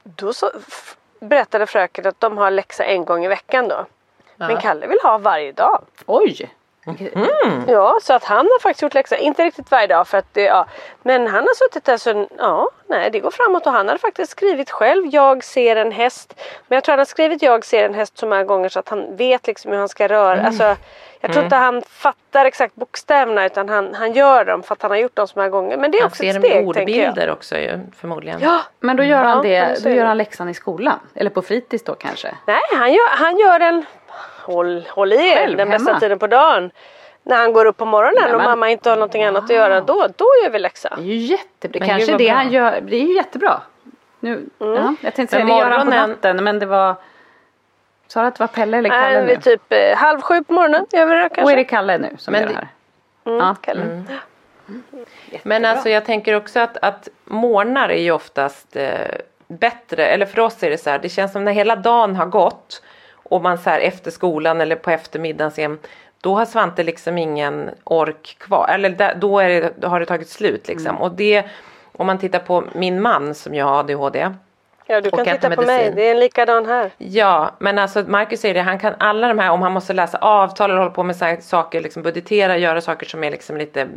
då 0.04 0.34
så 0.34 0.52
berättade 1.20 1.66
fröken 1.66 2.08
att 2.08 2.20
de 2.20 2.38
har 2.38 2.52
läxa 2.52 2.84
en 2.84 3.06
gång 3.06 3.26
i 3.26 3.28
veckan 3.28 3.68
då. 3.68 3.86
Men 4.36 4.58
Kalle 4.58 4.88
vill 4.88 5.00
ha 5.04 5.18
varje 5.18 5.52
dag. 5.52 5.82
Oj! 6.06 6.50
Ja, 7.68 7.98
så 8.02 8.14
att 8.14 8.24
han 8.24 8.38
har 8.46 8.60
faktiskt 8.60 8.82
gjort 8.82 8.94
läxa. 8.94 9.18
Inte 9.18 9.44
riktigt 9.44 9.72
varje 9.72 9.88
dag 9.88 10.08
för 10.08 10.18
att 10.18 10.34
det, 10.34 10.42
ja. 10.44 10.66
Men 11.02 11.28
han 11.28 11.44
har 11.48 11.56
suttit 11.56 11.86
där 11.86 11.98
så, 11.98 12.28
ja, 12.38 12.70
nej 12.88 13.10
det 13.12 13.20
går 13.20 13.32
framåt 13.32 13.66
och 13.68 13.72
han 13.72 13.88
hade 13.88 14.00
faktiskt 14.00 14.32
skrivit 14.32 14.72
själv 14.72 15.06
Jag 15.12 15.44
ser 15.44 15.76
en 15.76 15.92
häst. 15.92 16.34
Men 16.68 16.76
jag 16.76 16.84
tror 16.84 16.94
han 16.94 17.00
har 17.00 17.06
skrivit 17.06 17.42
Jag 17.42 17.66
ser 17.66 17.86
en 17.86 17.94
häst 17.94 18.18
så 18.18 18.26
många 18.26 18.44
gånger 18.44 18.70
så 18.70 18.80
att 18.80 18.90
han 18.90 19.16
vet 19.16 19.48
liksom 19.48 19.72
hur 19.72 19.80
han 19.80 19.90
ska 19.90 20.08
röra. 20.08 20.42
Alltså, 20.42 20.76
jag 21.22 21.32
tror 21.34 21.44
inte 21.44 21.56
han 21.56 21.82
fattar 21.82 22.46
exakt 22.46 22.76
bokstäverna 22.76 23.46
utan 23.46 23.70
han, 23.70 23.94
han 23.94 24.14
gör 24.14 24.46
dem 24.46 24.64
för 24.64 24.74
att 24.74 24.82
han 24.82 24.92
har 24.92 24.98
gjort 24.98 25.16
dem 25.16 25.28
så 25.28 25.34
många 25.40 25.50
gånger. 25.50 25.78
Men 25.78 25.92
det 25.92 25.98
är 25.98 26.02
Han 26.02 26.08
också 26.08 26.24
ser 26.24 26.30
ett 26.30 26.36
dem 26.36 26.42
steg 26.42 26.74
tänker 26.74 26.94
jag. 26.94 27.10
ordbilder 27.10 27.32
också 27.32 27.58
ju 27.58 27.80
förmodligen. 27.98 28.40
Ja, 28.42 28.60
Men 28.80 28.98
då 28.98 29.04
gör 29.04 29.24
han 29.24 29.44
det, 29.44 29.84
då 29.84 29.90
gör 29.90 30.06
han 30.06 30.18
läxan 30.18 30.50
i 30.50 30.54
skolan. 30.54 31.00
Eller 31.16 31.30
på 31.30 31.42
fritids 31.42 31.84
då 31.84 31.96
kanske. 31.96 32.36
nej 32.46 32.60
han 32.72 32.94
gör, 32.94 33.08
han 33.10 33.38
gör 33.38 33.60
den, 33.60 33.86
håll, 34.48 34.84
håll 34.90 35.14
i 35.14 35.16
er, 35.16 35.36
Själv, 35.36 35.58
den 35.58 35.70
bästa 35.70 36.00
tiden 36.00 36.20
på 36.20 36.28
dagen. 36.28 36.72
När 37.24 37.38
han 37.38 37.54
går 37.54 37.66
upp 37.66 37.78
på 37.78 37.86
morgonen 37.86 38.24
Nej, 38.24 38.36
och 38.36 38.42
mamma 38.44 38.70
inte 38.70 38.90
har 38.90 38.98
någonting 38.98 39.24
annat 39.24 39.44
att 39.44 39.50
göra 39.50 39.82
då, 39.82 40.08
då 40.18 40.26
gör 40.44 40.50
vi 40.52 40.60
läxa. 40.60 40.90
Det 40.96 41.02
är 41.02 41.06
ju 41.06 41.16
jättebra. 41.16 41.80
Men 41.80 41.90
Kanske 41.90 42.12
det 42.12 42.18
bra. 42.26 42.34
han 42.34 42.52
gör. 42.52 42.82
Det 42.82 42.96
är 42.96 43.02
ju 43.04 43.16
jättebra. 43.16 43.62
Nu, 44.20 44.46
ja, 44.60 44.94
jag 45.02 45.14
tänkte 45.16 45.28
säga 45.36 45.46
Men 45.46 45.54
det 45.56 45.60
gör 45.60 45.72
han 45.72 45.88
på 45.88 45.94
natten 45.94 46.44
men 46.44 46.60
det 46.60 46.66
var 46.66 46.96
Sa 48.08 48.22
du 48.22 48.28
att 48.28 48.36
det 48.36 48.40
var 48.44 48.48
Pelle 48.48 48.78
eller 48.78 48.90
Kalle 48.90 49.22
Nej, 49.22 49.36
nu? 49.36 49.42
typ 49.42 49.62
eh, 49.70 49.98
halv 49.98 50.22
sju 50.22 50.44
på 50.44 50.54
morgonen 50.54 50.86
gör 50.92 51.06
vi 51.06 51.16
det 51.16 51.26
Och 51.26 51.36
kanske. 51.36 51.54
är 51.54 51.58
det 51.58 51.64
Kalle 51.64 51.98
nu 51.98 52.10
som 52.18 52.32
Men 52.32 52.42
gör 52.42 52.48
det 52.50 52.56
här? 52.56 52.68
Mm, 53.26 53.40
Ja. 53.40 53.56
Kalle. 53.62 54.04
Men 55.44 55.66
alltså 55.66 55.90
jag 55.90 56.06
tänker 56.06 56.36
också 56.36 56.60
att, 56.60 56.78
att 56.82 57.08
morgnar 57.26 57.90
är 57.90 58.02
ju 58.02 58.12
oftast 58.12 58.76
eh, 58.76 58.92
bättre, 59.48 60.06
eller 60.06 60.26
för 60.26 60.40
oss 60.40 60.64
är 60.64 60.70
det 60.70 60.78
så 60.78 60.90
här, 60.90 61.00
det 61.00 61.10
känns 61.10 61.32
som 61.32 61.44
när 61.46 61.52
hela 61.52 61.76
dagen 61.76 62.16
har 62.16 62.26
gått 62.26 62.84
och 63.30 63.42
man 63.42 63.58
så 63.58 63.70
här 63.70 63.80
efter 63.80 64.12
skolan 64.12 64.62
eller 64.62 64.76
på 64.76 64.92
eftermiddagen 64.92 65.52
sen, 65.52 65.80
då 66.22 66.36
har 66.38 66.46
Svante 66.46 66.84
liksom 66.84 67.18
ingen 67.18 67.70
ork 67.84 68.36
kvar, 68.40 68.70
eller 68.74 68.90
där, 68.90 69.16
då, 69.16 69.40
är 69.40 69.50
det, 69.50 69.74
då 69.78 69.88
har 69.88 70.00
det 70.00 70.06
tagit 70.06 70.30
slut 70.30 70.68
liksom. 70.68 70.98
Och 70.98 71.12
det, 71.12 71.44
om 71.92 72.08
man 72.08 72.18
tittar 72.18 72.40
på 72.40 72.64
min 72.74 73.02
man 73.02 73.36
som 73.36 73.56
ju 73.56 73.64
har 73.64 73.80
ADHD, 73.80 74.30
Ja, 74.90 75.02
du 75.02 75.10
kan 75.10 75.26
titta 75.26 75.50
på 75.50 75.62
medicin. 75.62 75.66
mig. 75.66 75.92
Det 75.96 76.08
är 76.08 76.12
en 76.12 76.20
likadan 76.20 76.66
här. 76.66 76.92
Ja, 76.98 77.52
men 77.60 77.80
alltså 77.80 78.04
Marcus 78.08 78.40
säger 78.42 78.54
det, 78.54 78.62
han 78.62 78.80
kan 78.80 78.94
alla 78.98 79.28
de 79.28 79.40
här, 79.40 79.52
om 79.52 79.62
han 79.62 79.72
måste 79.72 79.94
läsa 79.94 80.18
avtal 80.18 80.70
eller 80.70 80.80
hålla 80.80 80.92
på 80.92 81.04
med 81.04 81.16
så 81.16 81.36
saker, 81.42 81.82
liksom 81.82 82.04
budgetera, 82.04 82.58
göra 82.58 82.82
saker 82.82 83.06
som 83.06 83.24
är 83.24 83.32
liksom 83.32 83.58
lite 83.58 83.88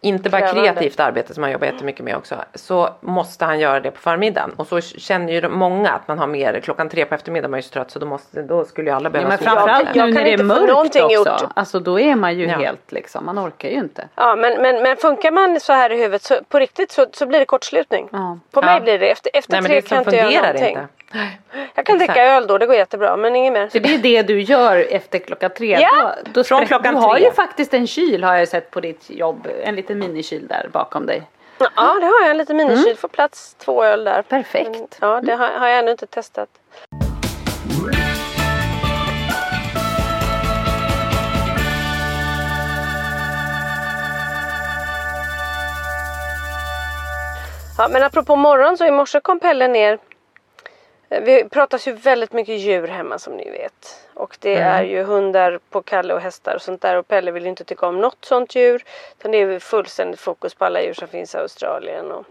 inte 0.00 0.30
bara 0.30 0.40
Krävande. 0.40 0.62
kreativt 0.62 1.00
arbete 1.00 1.34
som 1.34 1.42
han 1.42 1.52
jobbar 1.52 1.66
jättemycket 1.66 2.04
med 2.04 2.16
också. 2.16 2.34
Så 2.54 2.90
måste 3.00 3.44
han 3.44 3.60
göra 3.60 3.80
det 3.80 3.90
på 3.90 4.00
förmiddagen. 4.00 4.52
Och 4.56 4.66
så 4.66 4.80
känner 4.80 5.32
ju 5.32 5.48
många 5.48 5.90
att 5.90 6.08
man 6.08 6.18
har 6.18 6.26
mer, 6.26 6.60
klockan 6.60 6.88
tre 6.88 7.04
på 7.04 7.14
eftermiddagen 7.14 7.50
man 7.50 7.58
är 7.58 7.62
ju 7.62 7.68
så 7.68 7.72
trött 7.72 7.90
så 7.90 7.98
då, 7.98 8.06
måste, 8.06 8.42
då 8.42 8.64
skulle 8.64 8.90
ju 8.90 8.96
alla 8.96 9.06
Ja, 9.06 9.10
behöva 9.10 9.28
men 9.28 9.38
sluta. 9.38 9.50
framförallt 9.54 9.96
Jag 9.96 10.06
nu 10.08 10.14
kan 10.14 10.24
när 10.24 10.24
det 10.24 10.32
är 10.42 10.44
mörkt 10.44 10.96
också. 10.96 11.08
gjort. 11.14 11.50
Alltså 11.56 11.80
då 11.80 12.00
är 12.00 12.14
man 12.16 12.38
ju 12.38 12.46
Ja. 12.46 12.58
helt 12.58 12.92
liksom, 12.92 13.24
man 13.26 13.38
orkar 13.38 13.68
ju 13.68 13.74
inte. 13.74 14.08
Ja, 14.14 14.36
men, 14.36 14.62
men, 14.62 14.82
men 14.82 14.96
funkar 14.96 15.30
man 15.30 15.60
så 15.60 15.72
här 15.72 15.92
i 15.92 15.96
huvudet 15.96 16.22
så 16.22 16.34
på 16.48 16.58
riktigt 16.58 16.90
så, 16.92 17.06
så 17.12 17.26
blir 17.26 17.38
det 17.38 17.44
kortslutning. 17.44 18.08
Ja. 18.12 18.38
På 18.50 18.60
Ja. 18.60 18.66
mig 18.66 18.80
blir 18.80 18.98
det. 18.98 19.10
Efter, 19.10 19.30
efter 19.34 19.52
Nej 19.52 19.60
men 19.62 19.68
tre 19.70 19.80
det 19.80 19.88
kan 19.88 19.96
jag 19.96 20.02
inte 20.06 20.16
göra 20.16 20.24
fungerar 20.26 20.42
någonting. 20.52 20.68
inte. 20.76 20.88
Jag 21.74 21.86
kan 21.86 21.98
dricka 21.98 22.24
öl 22.24 22.46
då, 22.46 22.58
det 22.58 22.66
går 22.66 22.76
jättebra. 22.76 23.16
Men 23.16 23.36
inget 23.36 23.52
mer. 23.52 23.68
Så 23.68 23.78
det 23.78 23.94
är 23.94 23.98
det 23.98 24.22
du 24.22 24.40
gör 24.40 24.86
efter 24.90 25.18
klockan 25.18 25.50
tre. 25.56 25.78
Ja. 25.80 26.14
Då, 26.24 26.30
då 26.32 26.44
Från 26.44 26.66
klockan 26.66 26.94
Du 26.94 27.00
har 27.00 27.14
tre. 27.14 27.24
ju 27.24 27.32
faktiskt 27.32 27.74
en 27.74 27.86
kyl 27.86 28.24
har 28.24 28.36
jag 28.36 28.48
sett 28.48 28.70
på 28.70 28.80
ditt 28.80 29.10
jobb. 29.10 29.48
En 29.64 29.74
liten 29.74 29.98
minikyl 29.98 30.46
där 30.46 30.68
bakom 30.72 31.06
dig. 31.06 31.22
Ja, 31.58 31.94
det 32.00 32.06
har 32.06 32.20
jag. 32.22 32.30
En 32.30 32.38
liten 32.38 32.56
minikyl. 32.56 32.96
Får 32.96 33.08
plats 33.08 33.54
två 33.54 33.84
öl 33.84 34.04
där. 34.04 34.22
Perfekt. 34.22 34.70
Men, 34.70 34.86
ja, 35.00 35.20
det 35.20 35.32
har, 35.34 35.48
har 35.48 35.68
jag 35.68 35.78
ännu 35.78 35.90
inte 35.90 36.06
testat. 36.06 36.48
Ja, 47.78 47.88
men 47.88 48.02
apropå 48.02 48.36
morgon 48.36 48.78
så 48.78 48.84
i 48.86 48.90
morse 48.90 49.20
kom 49.20 49.40
Pelle 49.40 49.68
ner. 49.68 49.98
Eh, 51.08 51.22
Vi 51.22 51.48
pratas 51.48 51.88
ju 51.88 51.92
väldigt 51.92 52.32
mycket 52.32 52.58
djur 52.58 52.88
hemma 52.88 53.18
som 53.18 53.32
ni 53.32 53.50
vet. 53.50 54.08
Och 54.14 54.36
det 54.40 54.54
är 54.54 54.82
ju 54.82 55.02
hundar 55.02 55.60
på 55.70 55.82
Kalle 55.82 56.14
och 56.14 56.20
hästar 56.20 56.54
och 56.54 56.62
sånt 56.62 56.82
där. 56.82 56.96
Och 56.96 57.08
Pelle 57.08 57.30
vill 57.30 57.42
ju 57.42 57.48
inte 57.48 57.64
tycka 57.64 57.86
om 57.86 58.00
något 58.00 58.24
sånt 58.24 58.54
djur. 58.54 58.84
Utan 59.18 59.30
det 59.30 59.38
är 59.38 59.58
fullständigt 59.58 60.20
fokus 60.20 60.54
på 60.54 60.64
alla 60.64 60.82
djur 60.82 60.94
som 60.94 61.08
finns 61.08 61.34
i 61.34 61.38
Australien. 61.38 62.12
Och, 62.12 62.24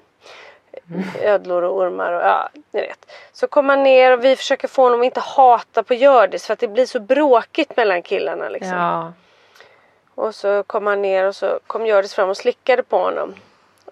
ödlor 1.21 1.61
och 1.61 1.77
ormar 1.77 2.13
och 2.13 2.21
ja, 2.21 2.49
ni 2.71 2.81
vet. 2.81 3.11
Så 3.33 3.47
kom 3.47 3.69
han 3.69 3.83
ner 3.83 4.11
och 4.11 4.25
vi 4.25 4.35
försöker 4.35 4.67
få 4.67 4.83
honom 4.83 4.99
att 4.99 5.05
inte 5.05 5.19
hata 5.19 5.83
på 5.83 5.93
Hjördis 5.93 6.45
för 6.45 6.53
att 6.53 6.59
det 6.59 6.67
blir 6.67 6.85
så 6.85 6.99
bråkigt 6.99 7.77
mellan 7.77 8.01
killarna 8.01 8.49
liksom. 8.49 8.77
Ja. 8.77 9.13
Och 10.15 10.35
så 10.35 10.63
kom 10.63 10.87
han 10.87 11.01
ner 11.01 11.25
och 11.25 11.35
så 11.35 11.59
kom 11.67 11.85
Hjördis 11.85 12.13
fram 12.13 12.29
och 12.29 12.37
slickade 12.37 12.83
på 12.83 12.97
honom. 12.97 13.35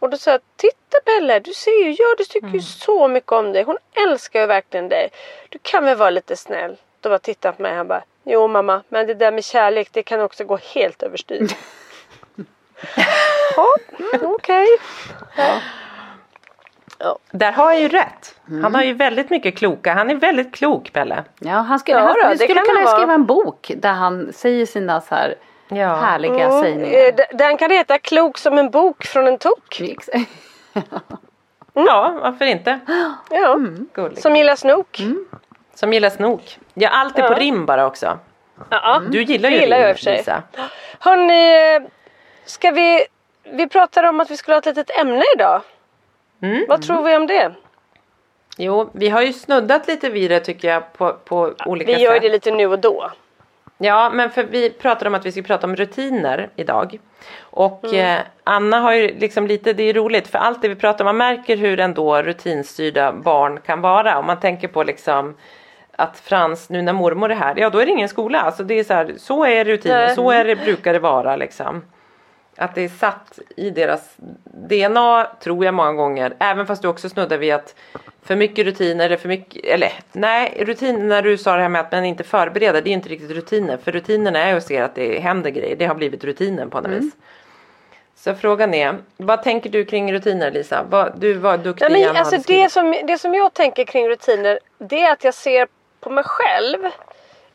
Och 0.06 0.12
då 0.12 0.18
sa 0.18 0.32
jag, 0.32 0.41
titta 0.56 0.97
Pelle, 1.06 1.39
du 1.39 1.53
ser 1.53 1.84
ju, 1.84 1.91
Hjördis 1.91 2.28
tycker 2.28 2.47
ju 2.47 2.62
så 2.62 3.08
mycket 3.08 3.32
om 3.32 3.53
dig. 3.53 3.64
Hon 3.64 3.78
älskar 4.08 4.41
ju 4.41 4.45
verkligen 4.45 4.89
dig. 4.89 5.10
Du 5.49 5.60
kan 5.62 5.86
väl 5.86 5.97
vara 5.97 6.10
lite 6.10 6.36
snäll? 6.36 6.78
Då 7.01 7.10
bara 7.10 7.20
tittade 7.20 7.47
han 7.47 7.56
på 7.56 7.62
mig 7.62 7.72
och 7.72 7.78
han 7.78 7.88
bara, 7.88 8.03
jo 8.24 8.47
mamma, 8.47 8.82
men 8.89 9.08
det 9.08 9.14
där 9.14 9.32
med 9.32 9.43
kärlek 9.43 9.89
det 9.91 10.03
kan 10.03 10.22
också 10.22 10.43
gå 10.43 10.58
helt 10.74 11.03
överstyr. 11.03 11.47
ja, 13.56 13.76
mm, 14.14 14.34
okej. 14.34 14.68
Där 17.32 17.51
har 17.51 17.72
jag 17.72 17.82
ju 17.82 17.88
rätt. 17.88 18.36
Mm. 18.49 18.64
Han 18.64 18.76
har 18.76 18.84
ju 18.84 18.93
väldigt 18.93 19.30
mycket 19.30 19.58
kloka. 19.58 19.93
Han 19.93 20.10
är 20.10 20.16
väldigt 20.16 20.56
klok 20.56 20.93
Pelle. 20.93 21.24
Ja, 21.39 21.56
han 21.56 21.80
skulle, 21.80 21.97
Ja, 21.97 22.03
han, 22.03 22.14
då, 22.14 22.24
du 22.24 22.30
det 22.30 22.38
skulle 22.38 22.53
kan 22.53 22.66
kunna 22.66 22.80
han 22.80 22.97
skriva 22.97 23.14
en 23.14 23.26
bok 23.26 23.72
där 23.76 23.93
han 23.93 24.34
säger 24.34 24.66
sina 24.66 25.01
så 25.01 25.16
här 25.16 25.36
Ja. 25.68 25.95
härliga 25.95 26.45
Mm, 26.45 26.61
sägningar. 26.61 26.99
eh, 26.99 27.13
Den 27.38 27.57
kan 27.57 27.72
heta 27.72 27.97
Klok 27.99 28.38
som 28.38 28.57
en 28.57 28.70
bok 28.72 29.05
från 29.05 29.28
en 29.28 29.38
tok. 29.38 29.82
Ja, 31.74 32.20
varför 32.22 32.45
inte? 32.45 32.80
Ja. 33.30 33.57
Gulligt. 33.93 34.22
Som 34.22 34.36
gillar 34.36 34.55
snok. 34.55 35.01
Som 35.76 35.93
gillar 35.93 36.09
snok. 36.09 36.59
Ja, 36.74 36.89
allt 36.89 37.20
är 37.20 37.24
Ja. 37.24 37.28
på 37.30 37.34
rim 37.36 37.66
bara 37.66 37.86
också. 37.86 38.20
Ja. 38.70 39.01
Du 39.09 39.22
gillar 39.24 39.49
ju 39.49 39.59
gillar 39.59 39.78
rim 39.78 39.88
jag 39.88 39.95
för 39.95 40.03
sig. 40.03 40.18
Lisa. 40.18 40.43
Hörni, 40.99 41.88
ska 42.45 42.72
vi... 42.72 43.05
Vi 43.43 43.68
pratade 43.70 44.09
om 44.09 44.20
att 44.20 44.32
vi 44.32 44.38
skulle 44.38 44.55
ha 44.55 44.59
ett 44.59 44.66
litet 44.66 44.97
ämne 44.99 45.24
idag. 45.36 45.61
Mm. 46.41 46.66
Vad 46.70 46.82
tror 46.82 47.01
vi 47.03 47.16
om 47.16 47.28
det? 47.28 47.51
Jo, 48.57 48.89
vi 48.93 49.09
har 49.09 49.22
ju 49.22 49.34
snuddat 49.34 49.88
lite 49.88 50.09
vid 50.09 50.32
det 50.32 50.39
tycker 50.39 50.68
jag 50.68 50.93
på, 50.93 51.13
på 51.13 51.53
olika 51.66 51.91
Vi 51.91 52.01
gör 52.01 52.13
sätt. 52.13 52.22
det 52.22 52.30
lite 52.30 52.51
nu 52.51 52.68
och 52.68 52.80
då. 52.80 53.11
Ja, 53.78 54.09
men 54.13 54.30
för 54.30 54.43
vi 54.43 54.69
pratade 54.69 55.07
om 55.09 55.15
att 55.15 55.26
vi 55.26 55.32
skulle 55.32 55.47
prata 55.47 55.67
om 55.67 55.76
rutiner 55.76 56.49
idag. 56.55 56.99
Och 57.41 57.86
Mm. 57.86 58.17
eh, 58.17 58.21
Anna 58.43 58.80
har 58.80 58.93
ju 58.93 59.19
liksom 59.19 59.47
lite, 59.47 59.73
det 59.73 59.84
är 59.84 59.93
roligt 59.93 60.28
för 60.28 60.38
allt 60.39 60.61
det 60.61 60.67
vi 60.67 60.76
pratar 60.76 61.05
om, 61.05 61.05
man 61.05 61.17
märker 61.17 61.57
hur 61.57 61.80
ändå 61.80 62.21
rutinstyrda 62.21 63.11
barn 63.13 63.59
kan 63.65 63.82
vara. 63.82 64.17
Om 64.17 64.26
man 64.26 64.39
tänker 64.39 64.67
på 64.67 64.84
liksom 64.84 65.36
att 65.95 66.19
Frans, 66.19 66.69
nu 66.69 66.82
när 66.82 66.93
mormor 66.93 67.32
är 67.32 67.36
här, 67.36 67.53
ja 67.57 67.69
då 67.69 67.80
är 67.80 67.86
det 67.86 67.91
ingen 67.91 68.09
skola. 68.09 68.41
Alltså 68.41 68.63
det 68.63 68.80
är 68.80 68.84
så 68.84 68.93
här, 68.93 69.13
så 69.17 69.45
är 69.45 69.65
rutiner, 69.65 70.05
Nej. 70.05 70.15
så 70.15 70.32
är 70.32 70.45
det, 70.45 70.55
brukar 70.55 70.93
det 70.93 70.99
vara 70.99 71.36
liksom. 71.36 71.82
Att 72.58 72.76
det 72.76 72.82
är 72.82 72.89
satt 72.89 73.39
i 73.56 73.70
deras 73.70 74.16
DNA 74.43 75.28
tror 75.39 75.66
jag 75.66 75.74
många 75.74 75.93
gånger, 75.93 76.34
även 76.39 76.68
fast 76.68 76.82
du 76.82 76.88
också 76.88 77.10
snuddar 77.10 77.38
vid 77.38 77.53
att 77.53 77.76
för 78.24 78.36
mycket 78.36 78.66
rutiner 78.66 79.06
eller 79.06 79.18
för 79.18 79.30
mycket, 79.30 79.66
eller 79.66 79.93
nej, 80.12 80.64
rutiner 80.66 80.99
när 80.99 81.22
du 81.22 81.38
sa 81.38 81.56
det 81.56 81.62
här 81.62 81.70
med 81.70 81.82
att 81.82 81.91
man 81.91 82.06
inte 82.06 82.24
förbereder, 82.24 82.82
det 82.82 82.89
är 82.89 82.93
inte 82.93 83.10
riktigt 83.10 83.32
rutiner. 83.32 83.78
För 83.78 83.91
rutinerna 83.91 84.39
är 84.39 84.51
ju 84.51 84.58
att 84.58 84.68
se 84.68 84.78
att 84.78 84.95
det 84.95 85.20
händer 85.20 85.49
grejer, 85.49 85.76
det 85.76 85.86
har 85.86 85.95
blivit 85.95 86.24
rutinen 86.24 86.70
på 86.70 86.82
något 86.82 86.91
vis. 86.91 87.14
Så 88.16 88.36
frågan 88.36 88.74
är, 88.74 88.97
vad 89.18 89.43
tänker 89.43 89.70
du 89.70 89.86
kring 89.86 90.14
rutiner 90.14 90.51
Lisa? 90.51 91.12
Du 91.18 91.34
var 91.34 91.58
duktig 91.58 91.91
Nej, 91.91 92.06
men, 92.06 92.16
alltså 92.16 92.38
det, 92.47 92.72
som, 92.72 92.95
det 93.08 93.18
som 93.18 93.34
jag 93.34 93.53
tänker 93.53 93.84
kring 93.84 94.10
rutiner 94.10 94.60
det 94.78 95.01
är 95.01 95.12
att 95.12 95.24
jag 95.24 95.34
ser 95.34 95.68
på 95.99 96.10
mig 96.10 96.24
själv 96.24 96.80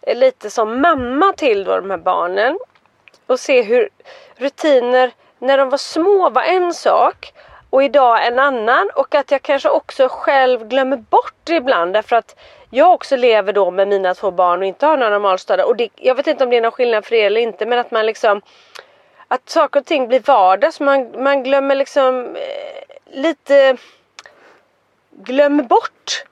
lite 0.07 0.51
som 0.51 0.81
mamma 0.81 1.33
till 1.33 1.65
då, 1.65 1.77
de 1.77 1.91
här 1.91 1.99
barnen 1.99 2.59
och 3.27 3.41
se 3.41 3.63
hur 3.63 3.89
rutiner 4.41 5.13
när 5.39 5.59
de 5.59 5.71
var 5.71 5.79
små 5.79 6.31
var 6.31 6.43
en 6.43 6.75
sak 6.75 7.33
och 7.71 7.85
idag 7.85 8.27
en 8.27 8.39
annan 8.39 8.91
och 8.95 9.15
att 9.15 9.31
jag 9.31 9.43
kanske 9.43 9.69
också 9.69 10.09
själv 10.11 10.69
glömmer 10.69 10.97
bort 10.97 11.35
det 11.45 11.55
ibland 11.55 11.95
därför 11.95 12.17
att 12.17 12.37
jag 12.71 12.93
också 12.93 13.17
lever 13.17 13.53
då 13.53 13.71
med 13.71 13.89
mina 13.89 14.15
två 14.15 14.31
barn 14.31 14.61
och 14.61 14.67
inte 14.67 14.87
har 14.87 14.97
några 14.97 15.11
normalstörda 15.11 15.65
och 15.65 15.77
det, 15.77 15.89
jag 15.97 16.15
vet 16.15 16.27
inte 16.27 16.45
om 16.45 16.51
det 16.51 16.57
är 16.57 16.61
någon 16.61 16.73
skillnad 16.73 17.05
för 17.05 17.15
er 17.15 17.27
eller 17.27 17.41
inte 17.41 17.67
men 17.67 17.79
att 17.79 17.91
man 17.91 18.07
liksom 18.07 18.43
att 19.29 19.49
saker 19.49 19.81
och 19.81 19.87
ting 19.87 20.09
blir 20.09 20.21
vardag 20.21 20.75
så 20.75 20.83
man, 20.83 21.23
man 21.23 21.43
glömmer 21.43 21.75
liksom 21.75 22.37
eh, 22.37 23.21
lite 23.23 23.77
glömmer 25.11 25.63
bort 25.63 26.25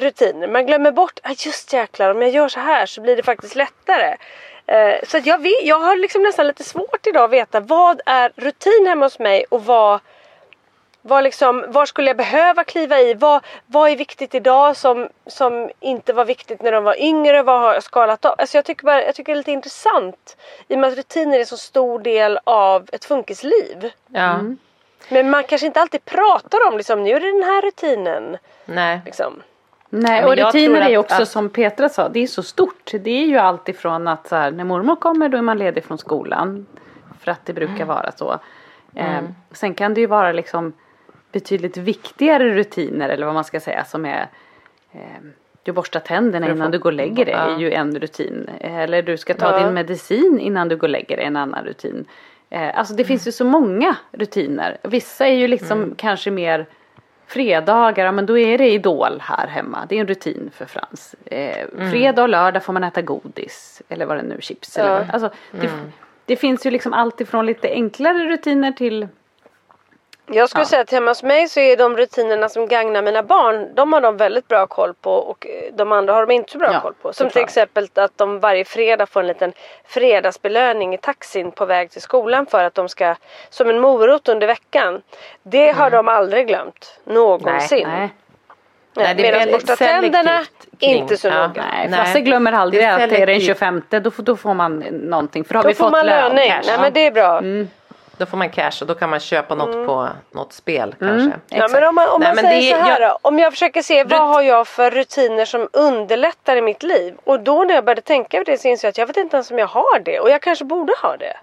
rutiner. 0.00 0.48
Man 0.48 0.66
glömmer 0.66 0.92
bort, 0.92 1.20
ah, 1.22 1.34
just 1.38 1.72
jäklar 1.72 2.10
om 2.10 2.22
jag 2.22 2.30
gör 2.30 2.48
så 2.48 2.60
här 2.60 2.86
så 2.86 3.00
blir 3.00 3.16
det 3.16 3.22
faktiskt 3.22 3.54
lättare. 3.54 4.16
Eh, 4.66 4.94
så 5.06 5.16
att 5.16 5.26
jag, 5.26 5.42
vet, 5.42 5.62
jag 5.62 5.78
har 5.78 5.96
liksom 5.96 6.22
nästan 6.22 6.46
lite 6.46 6.64
svårt 6.64 7.06
idag 7.06 7.24
att 7.24 7.30
veta 7.30 7.60
vad 7.60 8.00
är 8.06 8.32
rutin 8.36 8.86
hemma 8.86 9.06
hos 9.06 9.18
mig 9.18 9.44
och 9.48 9.64
vad 9.64 10.00
vad 11.02 11.24
liksom, 11.24 11.64
var 11.68 11.86
skulle 11.86 12.10
jag 12.10 12.16
behöva 12.16 12.64
kliva 12.64 13.00
i? 13.00 13.14
Vad, 13.14 13.44
vad 13.66 13.90
är 13.90 13.96
viktigt 13.96 14.34
idag 14.34 14.76
som, 14.76 15.08
som 15.26 15.70
inte 15.80 16.12
var 16.12 16.24
viktigt 16.24 16.62
när 16.62 16.72
de 16.72 16.84
var 16.84 17.00
yngre? 17.00 17.42
Vad 17.42 17.60
har 17.60 17.74
jag 17.74 17.82
skalat 17.82 18.24
av? 18.24 18.34
Alltså 18.38 18.56
jag, 18.58 18.64
tycker 18.64 18.84
bara, 18.84 19.04
jag 19.04 19.14
tycker 19.14 19.32
det 19.32 19.34
är 19.34 19.40
lite 19.40 19.52
intressant 19.52 20.36
i 20.68 20.74
och 20.74 20.78
med 20.78 20.88
att 20.92 20.96
rutiner 20.96 21.36
är 21.36 21.40
en 21.40 21.46
så 21.46 21.56
stor 21.56 21.98
del 21.98 22.38
av 22.44 22.88
ett 22.92 23.04
funkisliv. 23.04 23.90
Ja, 24.06 24.40
Men 25.08 25.30
man 25.30 25.44
kanske 25.44 25.66
inte 25.66 25.80
alltid 25.80 26.04
pratar 26.04 26.68
om 26.68 26.76
liksom, 26.76 27.04
nu 27.04 27.10
är 27.10 27.20
det 27.20 27.32
den 27.32 27.42
här 27.42 27.62
rutinen. 27.62 28.36
nej. 28.64 29.00
Liksom. 29.04 29.42
Nej, 29.90 30.20
men 30.20 30.30
och 30.30 30.36
rutiner 30.36 30.80
är 30.80 30.88
ju 30.88 30.98
också 30.98 31.22
att- 31.22 31.28
som 31.28 31.48
Petra 31.48 31.88
sa, 31.88 32.08
det 32.08 32.20
är 32.20 32.26
så 32.26 32.42
stort. 32.42 32.90
Det 33.00 33.10
är 33.22 33.26
ju 33.26 33.36
allt 33.36 33.68
ifrån 33.68 34.08
att 34.08 34.28
så 34.28 34.36
här, 34.36 34.50
när 34.50 34.64
mormor 34.64 34.96
kommer 34.96 35.28
då 35.28 35.38
är 35.38 35.42
man 35.42 35.58
ledig 35.58 35.84
från 35.84 35.98
skolan. 35.98 36.66
För 37.20 37.30
att 37.30 37.46
det 37.46 37.52
brukar 37.52 37.74
Mm. 37.74 37.88
vara 37.88 38.12
så. 38.12 38.38
Eh, 38.94 39.20
sen 39.50 39.74
kan 39.74 39.94
det 39.94 40.00
ju 40.00 40.06
vara 40.06 40.32
liksom 40.32 40.72
betydligt 41.32 41.76
viktigare 41.76 42.54
rutiner 42.54 43.08
eller 43.08 43.26
vad 43.26 43.34
man 43.34 43.44
ska 43.44 43.60
säga 43.60 43.84
som 43.84 44.04
är 44.06 44.28
eh, 44.92 45.00
du 45.62 45.72
borstar 45.72 46.00
tänderna 46.00 46.46
För 46.46 46.52
att 46.52 46.56
innan 46.56 46.70
du 46.70 46.78
går 46.78 46.90
och 46.90 46.96
lägger 46.96 47.24
dig 47.24 47.34
Ja. 47.34 47.54
är 47.54 47.58
ju 47.58 47.72
en 47.72 47.98
rutin. 47.98 48.50
Eller 48.60 49.02
du 49.02 49.16
ska 49.16 49.34
ta 49.34 49.50
Ja. 49.50 49.64
din 49.64 49.74
medicin 49.74 50.38
innan 50.40 50.68
du 50.68 50.76
går 50.76 50.86
och 50.86 50.90
lägger 50.92 51.16
dig 51.16 51.24
en 51.26 51.36
annan 51.36 51.64
rutin. 51.64 52.04
Eh, 52.50 52.78
alltså 52.78 52.94
det 52.94 53.04
finns 53.04 53.26
ju 53.28 53.32
så 53.32 53.44
många 53.44 53.96
rutiner. 54.12 54.78
Vissa 54.82 55.26
är 55.26 55.32
ju 55.34 55.48
liksom 55.48 55.78
Mm. 55.82 55.94
kanske 55.96 56.30
mer 56.30 56.66
fredagar, 57.28 58.04
ja, 58.04 58.12
men 58.12 58.26
då 58.26 58.38
är 58.38 58.58
det 58.58 58.70
Idol 58.70 59.18
här 59.20 59.46
hemma. 59.46 59.86
Det 59.88 59.96
är 59.96 60.00
en 60.00 60.06
rutin 60.08 60.50
för 60.54 60.66
Frans. 60.66 61.14
Eh, 61.24 61.66
Mm. 61.74 61.90
Fredag 61.90 62.22
och 62.22 62.28
lördag 62.28 62.64
får 62.64 62.72
man 62.72 62.84
äta 62.84 63.02
godis. 63.02 63.82
Eller 63.88 64.06
vad 64.06 64.16
det 64.16 64.22
nu, 64.22 64.36
chips 64.40 64.76
eller 64.78 64.88
Ja. 64.90 64.94
vad. 64.98 65.10
Alltså, 65.10 65.30
det, 65.50 65.66
Mm. 65.66 65.92
det 66.24 66.36
finns 66.36 66.66
ju 66.66 66.70
liksom 66.70 66.92
allt 66.92 67.20
ifrån 67.20 67.46
lite 67.46 67.68
enklare 67.68 68.18
rutiner 68.28 68.72
till 68.72 69.08
Jag 70.30 70.48
skulle 70.48 70.62
Ja. 70.62 70.68
säga 70.68 70.82
att 70.82 70.90
hemma 70.90 71.10
hos 71.10 71.22
mig 71.22 71.48
så 71.48 71.60
är 71.60 71.76
de 71.76 71.96
rutinerna 71.96 72.48
som 72.48 72.66
gagnar 72.68 73.02
mina 73.02 73.22
barn, 73.22 73.74
de 73.74 73.92
har 73.92 74.00
de 74.00 74.16
väldigt 74.16 74.48
bra 74.48 74.66
koll 74.66 74.94
på 74.94 75.12
och 75.12 75.46
eh, 75.46 75.74
de 75.74 75.92
andra 75.92 76.12
har 76.12 76.26
de 76.26 76.32
inte 76.34 76.52
så 76.52 76.58
bra 76.58 76.72
Ja, 76.72 76.80
koll 76.80 76.94
på. 77.02 77.12
Som 77.12 77.30
till 77.30 77.42
exempel 77.42 77.88
att 77.94 78.12
de 78.18 78.40
varje 78.40 78.64
fredag 78.64 79.06
får 79.06 79.20
en 79.20 79.26
liten 79.26 79.52
fredagsbelöning 79.86 80.94
i 80.94 80.98
taxin 80.98 81.50
på 81.52 81.64
väg 81.66 81.90
till 81.90 82.02
skolan 82.02 82.46
för 82.46 82.64
att 82.64 82.74
de 82.74 82.88
ska, 82.88 83.14
som 83.50 83.70
en 83.70 83.78
morot 83.80 84.28
under 84.28 84.46
veckan. 84.46 85.02
Det 85.42 85.70
har 85.70 85.90
de 85.90 86.08
aldrig 86.08 86.46
glömt, 86.46 87.00
någonsin. 87.04 87.86
Mm. 87.86 87.98
nej. 87.98 88.10
Nej, 88.94 89.14
det 89.14 89.28
är 89.28 89.32
Medan 89.32 89.52
borsta 89.52 89.76
tänderna, 89.76 90.44
kring- 90.80 90.90
inte 90.96 91.16
så 91.16 91.28
ja. 91.28 91.46
noga. 91.48 91.64
Nej, 91.72 91.88
Nej. 91.88 91.98
Frasse 91.98 92.20
glömmer 92.20 92.52
aldrig 92.52 92.82
Det 92.82 92.88
att 92.90 92.98
det 92.98 93.04
är 93.04 93.08
den 93.08 93.18
selektivt. 93.40 93.46
25 93.46 93.82
då 93.90 94.10
får, 94.10 94.22
då 94.22 94.36
får 94.36 94.54
man 94.54 94.78
någonting 94.90 95.44
för 95.44 95.54
då 95.54 95.58
har 95.58 95.62
Då 95.62 95.68
vi 95.68 95.74
får 95.74 95.84
fått 95.84 95.92
man 95.92 96.06
lön, 96.06 96.34
löning. 96.34 96.50
cash. 96.50 96.62
Nej 96.66 96.78
men 96.80 96.92
det 96.92 97.06
är 97.06 97.10
bra. 97.10 97.40
Då 98.18 98.26
får 98.26 98.36
man 98.36 98.50
cash 98.50 98.72
och 98.80 98.86
då 98.86 98.94
kan 98.94 99.10
man 99.10 99.20
köpa 99.20 99.54
något 99.54 99.74
Mm. 99.74 99.86
på 99.86 100.08
något 100.30 100.52
spel 100.52 100.94
kanske. 100.98 101.30
Ja, 101.48 101.56
Exakt. 101.56 101.72
men 101.72 101.84
om 101.88 101.94
man, 101.94 102.08
om 102.08 102.20
Nej, 102.20 102.28
man 102.28 102.34
men 102.34 102.44
säger 102.44 102.74
det- 102.76 102.80
så 102.80 102.84
här 102.90 103.00
jag- 103.00 103.10
då. 103.10 103.18
Om 103.22 103.38
jag 103.38 103.52
försöker 103.52 103.82
se 103.82 104.04
Rut- 104.04 104.10
vad 104.10 104.28
har 104.28 104.42
jag 104.42 104.66
för 104.68 104.90
rutiner 104.90 105.44
som 105.44 105.68
underlättar 105.72 106.56
i 106.56 106.62
mitt 106.62 106.82
liv. 106.82 107.14
Och 107.24 107.40
då 107.40 107.64
när 107.64 107.74
jag 107.74 107.84
började 107.84 108.00
tänka 108.02 108.38
på 108.38 108.44
det 108.44 108.58
så 108.60 108.68
insåg 108.68 108.86
jag 108.86 108.90
att 108.90 108.98
jag 108.98 109.06
vet 109.06 109.16
inte 109.16 109.36
ens 109.36 109.50
om 109.50 109.58
jag 109.58 109.66
har 109.66 109.98
det. 110.04 110.20
Och 110.20 110.30
jag 110.30 110.42
kanske 110.42 110.64
borde 110.64 110.92
ha 111.02 111.16
det. 111.16 111.36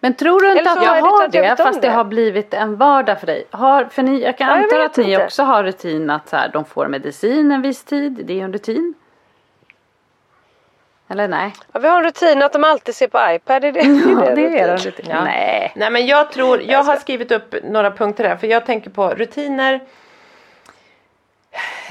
Men 0.00 0.14
tror 0.14 0.40
du 0.40 0.48
inte 0.48 0.60
att 0.60 0.66
jag 0.66 0.76
det 0.84 1.00
har 1.00 1.28
det 1.28 1.50
om 1.50 1.56
fast 1.56 1.80
det 1.82 1.88
det. 1.88 1.94
har 1.94 2.04
blivit 2.04 2.54
en 2.54 2.76
vardag 2.76 3.20
för 3.20 3.26
dig? 3.26 3.44
Har, 3.50 3.84
för 3.84 4.02
ni, 4.02 4.22
jag 4.22 4.38
kan 4.38 4.48
Ja, 4.48 4.54
anta 4.54 4.82
att 4.84 4.96
ni 4.96 5.12
inte. 5.12 5.24
också 5.24 5.42
har 5.42 5.62
rutin 5.64 6.10
att 6.10 6.28
så 6.28 6.36
här, 6.36 6.50
de 6.52 6.64
får 6.64 6.86
medicin 6.88 7.52
en 7.52 7.62
viss 7.62 7.84
tid. 7.84 8.20
Det 8.24 8.40
är 8.40 8.44
en 8.44 8.52
rutin. 8.52 8.94
Eller 11.10 11.28
nej? 11.28 11.52
Ja, 11.72 11.80
vi 11.80 11.88
har 11.88 11.98
en 11.98 12.04
rutin 12.04 12.42
att 12.42 12.52
de 12.52 12.64
alltid 12.64 12.94
ser 12.94 13.08
på 13.08 13.18
iPad. 13.30 13.64
Är 13.64 13.72
det, 13.72 13.80
Ja, 14.26 14.34
det 14.34 14.58
är 14.58 14.68
en 14.68 14.76
rutin? 14.76 14.90
rutin. 14.90 15.06
Ja. 15.08 15.24
Nej. 15.24 15.72
Nej 15.76 15.90
men 15.90 16.06
jag 16.06 16.32
tror, 16.32 16.62
jag 16.62 16.82
har 16.82 16.96
skrivit 16.96 17.32
upp 17.32 17.54
några 17.64 17.90
punkter 17.90 18.24
här 18.24 18.36
för 18.36 18.46
jag 18.46 18.66
tänker 18.66 18.90
på 18.90 19.08
rutiner 19.08 19.74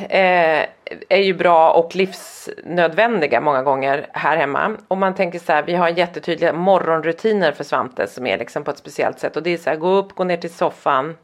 eh, 0.10 0.66
är 1.10 1.22
ju 1.22 1.34
bra 1.34 1.72
och 1.72 1.96
livsnödvändiga 1.96 3.42
många 3.42 3.64
gånger 3.64 4.08
här 4.14 4.38
hemma. 4.38 4.78
Och 4.88 4.98
man 4.98 5.16
tänker 5.16 5.40
så 5.40 5.52
här, 5.54 5.64
vi 5.64 5.76
har 5.76 5.90
jättetydliga 5.90 6.54
morgonrutiner 6.54 7.52
för 7.52 7.64
Svante 7.64 8.08
som 8.08 8.28
är 8.28 8.38
liksom 8.38 8.64
på 8.64 8.72
ett 8.72 8.78
speciellt 8.78 9.20
sätt 9.20 9.36
och 9.36 9.44
det 9.44 9.50
är 9.50 9.58
så 9.58 9.70
här, 9.70 9.78
gå 9.78 9.88
upp, 9.90 10.16
gå 10.16 10.24
ner 10.24 10.38
till 10.38 10.54
soffan. 10.54 11.18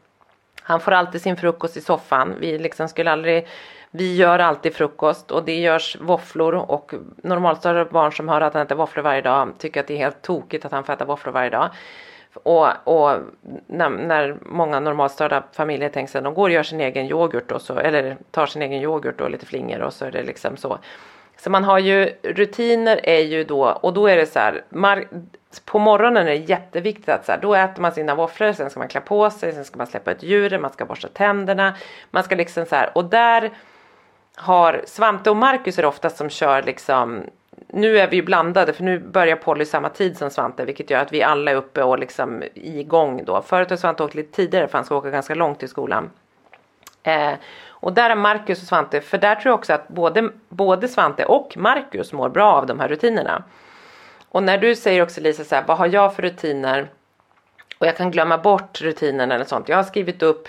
Han 0.62 0.80
får 0.80 0.92
alltid 0.92 1.22
sin 1.22 1.36
frukost 1.36 1.76
i 1.76 1.80
soffan. 1.80 2.34
Vi 2.40 2.58
liksom 2.58 2.88
skulle 2.88 3.10
aldrig 3.12 3.46
vi 3.90 4.16
gör 4.16 4.38
alltid 4.38 4.74
frukost 4.74 5.30
och 5.30 5.44
det 5.44 5.60
görs 5.60 5.96
våfflor 6.00 6.54
och 6.54 6.94
normalstörda 7.16 7.84
barn 7.84 8.12
som 8.12 8.28
hör 8.28 8.40
att 8.40 8.54
han 8.54 8.62
äter 8.62 8.76
våfflor 8.76 9.02
varje 9.02 9.22
dag 9.22 9.52
tycker 9.58 9.80
att 9.80 9.86
det 9.86 9.94
är 9.94 9.98
helt 9.98 10.22
tokigt 10.22 10.64
att 10.64 10.72
han 10.72 10.84
får 10.84 10.92
äta 10.92 11.04
våfflor 11.04 11.32
varje 11.32 11.50
dag. 11.50 11.70
Och, 12.42 12.68
och 12.84 13.18
när, 13.66 13.90
när 13.90 14.36
många 14.42 14.80
normalstörda 14.80 15.42
familjer 15.52 15.88
tänker 15.88 16.10
sig 16.10 16.18
att 16.18 16.24
de 16.24 16.34
går 16.34 16.48
och 16.48 16.50
gör 16.50 16.62
sin 16.62 16.80
egen 16.80 17.06
yoghurt 17.06 17.52
och 17.52 17.62
så, 17.62 17.78
eller 17.78 18.16
tar 18.30 18.46
sin 18.46 18.62
egen 18.62 18.82
yoghurt 18.82 19.20
och 19.20 19.30
lite 19.30 19.46
flingor 19.46 19.80
och 19.80 19.92
så 19.92 20.04
är 20.04 20.10
det 20.10 20.22
liksom 20.22 20.56
så. 20.56 20.78
Så 21.38 21.50
man 21.50 21.64
har 21.64 21.78
ju 21.78 22.12
rutiner 22.22 23.00
är 23.02 23.20
ju 23.20 23.44
då 23.44 23.64
och 23.64 23.92
då 23.92 24.06
är 24.06 24.16
det 24.16 24.26
så 24.26 24.38
här. 24.38 24.62
på 25.64 25.78
morgonen 25.78 26.26
är 26.26 26.30
det 26.30 26.36
jätteviktigt 26.36 27.08
att 27.08 27.26
så 27.26 27.32
här, 27.32 27.38
då 27.42 27.54
äter 27.54 27.82
man 27.82 27.92
sina 27.92 28.14
våfflor, 28.14 28.52
sen 28.52 28.70
ska 28.70 28.80
man 28.80 28.88
klä 28.88 29.00
på 29.00 29.30
sig, 29.30 29.52
sen 29.52 29.64
ska 29.64 29.78
man 29.78 29.86
släppa 29.86 30.12
ut 30.12 30.22
djuren, 30.22 30.62
man 30.62 30.72
ska 30.72 30.84
borsta 30.84 31.08
tänderna. 31.08 31.76
Man 32.10 32.22
ska 32.24 32.34
liksom 32.34 32.66
så 32.66 32.74
här 32.76 32.90
och 32.94 33.04
där 33.04 33.50
har 34.36 34.82
Svante 34.86 35.30
och 35.30 35.36
Marcus 35.36 35.78
är 35.78 35.82
det 35.82 35.88
oftast 35.88 36.16
som 36.16 36.30
kör 36.30 36.62
liksom 36.62 37.24
nu 37.68 37.98
är 37.98 38.08
vi 38.08 38.16
ju 38.16 38.22
blandade 38.22 38.72
för 38.72 38.84
nu 38.84 38.98
börjar 38.98 39.36
Polly 39.36 39.64
samma 39.64 39.88
tid 39.88 40.16
som 40.16 40.30
Svante 40.30 40.64
vilket 40.64 40.90
gör 40.90 41.00
att 41.00 41.12
vi 41.12 41.22
alla 41.22 41.50
är 41.50 41.54
uppe 41.54 41.82
och 41.82 41.98
liksom 41.98 42.42
igång 42.54 43.24
då. 43.24 43.42
Förut 43.42 43.70
har 43.70 43.76
Svante 43.76 44.02
åkt 44.02 44.14
lite 44.14 44.36
tidigare 44.36 44.68
för 44.68 44.78
han 44.78 44.84
ska 44.84 44.96
åka 44.96 45.10
ganska 45.10 45.34
långt 45.34 45.58
till 45.58 45.68
skolan. 45.68 46.10
Eh, 47.02 47.32
och 47.68 47.92
där 47.92 48.10
är 48.10 48.14
Marcus 48.14 48.62
och 48.62 48.68
Svante, 48.68 49.00
för 49.00 49.18
där 49.18 49.34
tror 49.34 49.50
jag 49.50 49.58
också 49.58 49.72
att 49.72 49.88
både, 49.88 50.30
både 50.48 50.88
Svante 50.88 51.24
och 51.24 51.56
Marcus 51.56 52.12
mår 52.12 52.28
bra 52.28 52.52
av 52.52 52.66
de 52.66 52.80
här 52.80 52.88
rutinerna. 52.88 53.42
Och 54.28 54.42
när 54.42 54.58
du 54.58 54.74
säger 54.74 55.02
också 55.02 55.20
Lisa 55.20 55.44
så 55.44 55.54
här, 55.54 55.64
vad 55.66 55.78
har 55.78 55.86
jag 55.86 56.14
för 56.14 56.22
rutiner? 56.22 56.88
Och 57.78 57.86
jag 57.86 57.96
kan 57.96 58.10
glömma 58.10 58.38
bort 58.38 58.80
rutinerna 58.80 59.34
eller 59.34 59.44
sånt. 59.44 59.68
Jag 59.68 59.76
har 59.76 59.84
skrivit 59.84 60.22
upp 60.22 60.48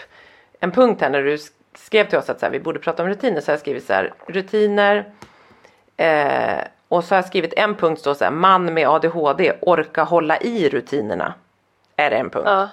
en 0.60 0.72
punkt 0.72 1.02
här 1.02 1.10
när 1.10 1.24
du 1.24 1.38
skrev 1.78 2.10
till 2.10 2.18
oss 2.18 2.30
att 2.30 2.40
så 2.40 2.46
här, 2.46 2.52
vi 2.54 2.60
borde 2.60 2.80
prata 2.80 3.04
om 3.04 3.10
rutiner. 3.10 3.42
Så 3.42 3.52
jag 3.52 3.56
har 3.56 3.60
skrivit 3.60 3.86
så 3.86 3.94
här, 3.94 4.14
rutiner. 4.28 5.06
Eh, 5.98 6.60
och 6.88 7.04
så 7.04 7.16
har 7.16 7.18
jag 7.18 7.28
skrivit 7.28 7.54
en 7.54 7.76
punkt 7.76 8.02
då 8.04 8.16
så 8.16 8.24
här, 8.24 8.32
man 8.32 8.74
med 8.74 8.88
ADHD 8.88 9.54
orka 9.62 10.04
hålla 10.04 10.38
i 10.38 10.70
rutinerna. 10.70 11.34
Är 11.96 12.12
en 12.12 12.30
punkt. 12.30 12.48
Ja. 12.48 12.70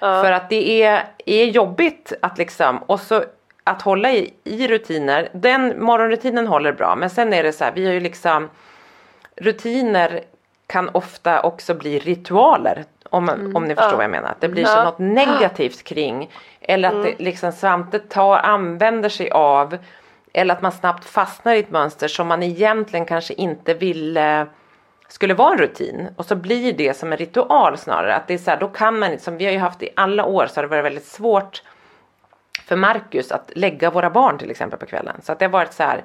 Ja. 0.00 0.22
För 0.22 0.32
att 0.32 0.48
det 0.50 0.82
är, 0.82 1.04
är 1.26 1.44
jobbigt 1.44 2.12
att 2.22 2.38
liksom, 2.38 2.78
och 2.78 3.00
så 3.00 3.24
att 3.64 3.82
hålla 3.82 4.12
i, 4.12 4.34
i 4.44 4.68
rutiner. 4.68 5.28
Den 5.32 5.84
morgonrutinen 5.84 6.46
håller 6.46 6.72
bra 6.72 6.96
men 6.96 7.10
sen 7.10 7.32
är 7.32 7.42
det 7.42 7.52
så 7.52 7.64
här, 7.64 7.72
vi 7.72 7.86
har 7.86 7.92
ju 7.92 8.00
liksom 8.00 8.50
rutiner 9.36 10.20
kan 10.66 10.88
ofta 10.88 11.42
också 11.42 11.74
bli 11.74 11.98
ritualer. 11.98 12.84
Om, 13.12 13.28
mm. 13.28 13.56
om 13.56 13.64
ni 13.64 13.74
förstår 13.74 13.92
ja. 13.92 13.96
vad 13.96 14.04
jag 14.04 14.10
menar. 14.10 14.34
Det 14.40 14.48
blir 14.48 14.62
ja. 14.62 14.68
som 14.68 14.84
något 14.84 14.98
negativt 14.98 15.82
kring. 15.82 16.30
Eller 16.60 16.88
att 16.88 16.94
mm. 16.94 17.06
det 17.06 17.24
liksom 17.24 17.52
Svante 17.52 17.98
tar, 17.98 18.38
använder 18.38 19.08
sig 19.08 19.30
av. 19.30 19.78
Eller 20.32 20.54
att 20.54 20.62
man 20.62 20.72
snabbt 20.72 21.04
fastnar 21.04 21.54
i 21.54 21.58
ett 21.58 21.70
mönster 21.70 22.08
som 22.08 22.26
man 22.26 22.42
egentligen 22.42 23.06
kanske 23.06 23.34
inte 23.34 23.74
ville 23.74 24.46
skulle 25.08 25.34
vara 25.34 25.52
en 25.52 25.58
rutin 25.58 26.08
och 26.16 26.24
så 26.24 26.36
blir 26.36 26.72
det 26.72 26.96
som 26.96 27.12
en 27.12 27.18
ritual 27.18 27.78
snarare. 27.78 28.14
Att 28.14 28.28
det 28.28 28.34
är 28.34 28.38
så 28.38 28.50
här, 28.50 28.60
då 28.60 28.68
kan 28.68 28.98
man 28.98 29.18
som 29.18 29.36
vi 29.36 29.44
har 29.44 29.52
ju 29.52 29.58
haft 29.58 29.82
i 29.82 29.88
alla 29.96 30.24
år 30.24 30.46
så 30.46 30.56
har 30.56 30.62
det 30.62 30.68
varit 30.68 30.84
väldigt 30.84 31.06
svårt 31.06 31.62
för 32.64 32.76
Marcus 32.76 33.32
att 33.32 33.50
lägga 33.54 33.90
våra 33.90 34.10
barn 34.10 34.38
till 34.38 34.50
exempel 34.50 34.78
på 34.78 34.86
kvällen. 34.86 35.16
Så 35.22 35.32
att 35.32 35.38
det 35.38 35.44
har 35.44 35.50
varit 35.50 35.72
så 35.72 35.82
här. 35.82 36.04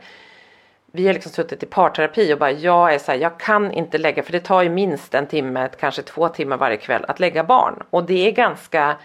Vi 0.92 1.08
har 1.08 1.14
liksom 1.14 1.32
suttit 1.32 1.64
i 1.64 1.66
parterapi 1.66 2.34
och 2.34 2.38
bara 2.38 2.52
jag 2.52 2.94
är 2.94 3.00
så 3.00 3.12
här, 3.12 3.20
jag 3.20 3.40
kan 3.40 3.72
inte 3.72 3.98
lägga 3.98 4.24
för 4.24 4.32
det 4.32 4.40
tar 4.40 4.62
ju 4.62 4.70
minst 4.70 5.14
en 5.14 5.28
timme, 5.28 5.70
kanske 5.80 6.02
två 6.02 6.30
timmar 6.30 6.58
varje 6.58 6.78
kväll 6.78 7.06
att 7.08 7.20
lägga 7.20 7.44
barn 7.44 7.84
och 7.90 8.04
det 8.04 8.28
är 8.28 8.32
ganska 8.32 8.96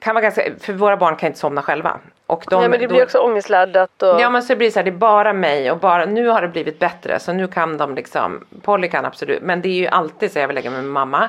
kan 0.00 0.14
vara 0.14 0.22
ganska, 0.22 0.42
för 0.60 0.72
våra 0.72 0.96
barn 0.96 1.16
kan 1.16 1.26
inte 1.26 1.38
somna 1.38 1.62
själva. 1.62 1.98
Och 2.26 2.44
de, 2.50 2.60
Nej 2.60 2.68
men 2.68 2.80
det 2.80 2.88
blir 2.88 2.98
då, 2.98 3.04
också 3.04 3.18
ångestladdat. 3.18 4.02
Och... 4.02 4.20
Ja 4.20 4.30
men 4.30 4.42
så 4.42 4.52
det 4.52 4.56
blir 4.56 4.70
så 4.70 4.78
här, 4.78 4.84
det 4.84 4.90
är 4.90 4.92
bara 4.92 5.32
mig 5.32 5.70
och 5.70 5.78
bara, 5.78 6.04
nu 6.04 6.28
har 6.28 6.42
det 6.42 6.48
blivit 6.48 6.78
bättre 6.78 7.18
så 7.18 7.32
nu 7.32 7.48
kan 7.48 7.76
de 7.76 7.94
liksom, 7.94 8.44
Polly 8.62 8.88
kan 8.88 9.04
absolut, 9.04 9.42
men 9.42 9.62
det 9.62 9.68
är 9.68 9.74
ju 9.74 9.86
alltid 9.86 10.32
så 10.32 10.38
jag 10.38 10.46
vill 10.48 10.54
lägga 10.54 10.70
mig 10.70 10.82
med 10.82 10.90
mamma. 10.90 11.28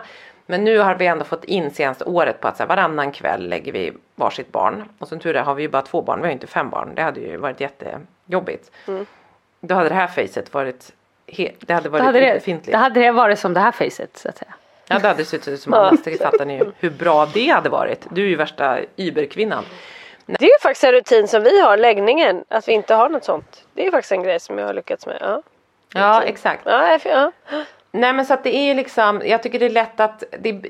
Men 0.50 0.64
nu 0.64 0.80
har 0.80 0.96
vi 0.96 1.06
ändå 1.06 1.26
fått 1.26 1.44
in 1.44 1.72
senaste 1.72 2.04
året 2.04 2.42
på 2.42 2.48
att 2.48 2.58
så 2.58 2.64
här, 2.64 2.68
varannan 2.68 3.12
kväll 3.12 3.50
lägger 3.50 3.72
vi 3.72 3.94
varsitt 4.16 4.52
barn. 4.52 4.90
Och 5.00 5.08
som 5.08 5.20
tur 5.20 5.36
är 5.36 5.42
har 5.42 5.56
vi 5.56 5.62
ju 5.62 5.70
bara 5.70 5.82
två 5.82 6.02
barn, 6.02 6.20
vi 6.20 6.24
har 6.24 6.30
ju 6.30 6.34
inte 6.34 6.48
fem 6.48 6.70
barn. 6.70 6.96
Det 6.96 7.02
hade 7.02 7.20
ju 7.20 7.38
varit 7.38 7.60
jättejobbigt. 7.60 8.72
Mm. 8.88 9.06
Då 9.60 9.76
hade 9.76 9.90
det 9.90 9.96
här 9.96 10.08
facet 10.08 10.54
varit, 10.54 10.94
det 11.60 11.74
hade 11.74 11.90
varit 11.90 12.04
hade 12.04 12.20
det, 12.20 12.66
det 12.66 12.78
hade 12.78 13.00
det 13.00 13.12
varit 13.12 13.40
som 13.40 13.54
det 13.54 13.60
här 13.60 13.72
facet 13.72 14.18
så 14.18 14.30
att 14.30 14.38
säga. 14.38 14.54
Ja 14.88 15.00
det 15.00 15.08
hade 15.08 15.26
sett 15.26 15.48
ut 15.48 15.62
som 15.62 15.74
annars, 15.74 16.00
det 16.04 16.22
fattar 16.22 16.46
ni 16.46 16.58
ju 16.58 16.72
hur 16.80 16.90
bra 16.90 17.26
det 17.26 17.48
hade 17.48 17.70
varit. 17.70 18.08
Du 18.12 18.24
är 18.24 18.28
ju 18.28 18.36
värsta 18.36 18.80
überkvinnan. 18.96 19.66
Det 20.26 20.46
är 20.46 20.50
ju 20.50 20.60
faktiskt 20.62 20.84
en 20.84 20.92
rutin 20.92 21.28
som 21.28 21.44
vi 21.44 21.62
har, 21.62 21.78
läggningen, 21.78 22.44
att 22.48 22.68
vi 22.68 22.72
inte 22.72 22.94
har 22.94 23.10
något 23.10 23.24
sånt. 23.24 23.66
Det 23.74 23.82
är 23.82 23.86
ju 23.86 23.92
faktiskt 23.92 24.12
en 24.12 24.24
grej 24.24 24.40
som 24.40 24.58
jag 24.58 24.66
har 24.66 24.74
lyckats 24.74 25.06
med. 25.06 25.18
Ja, 25.22 25.42
ja 25.94 26.24
exakt. 26.24 26.62
Ja, 26.66 27.00
ja. 27.06 27.32
Nej 27.92 28.14
men 28.14 28.26
så 28.26 28.34
att 28.34 28.44
det 28.44 28.56
är 28.56 28.76
liksom, 28.76 29.22
jag 29.26 29.44
tycker 29.44 29.60
det 29.60 29.66
är 29.66 29.70
lätt 29.70 30.00
att 30.00 30.24
det, 30.40 30.62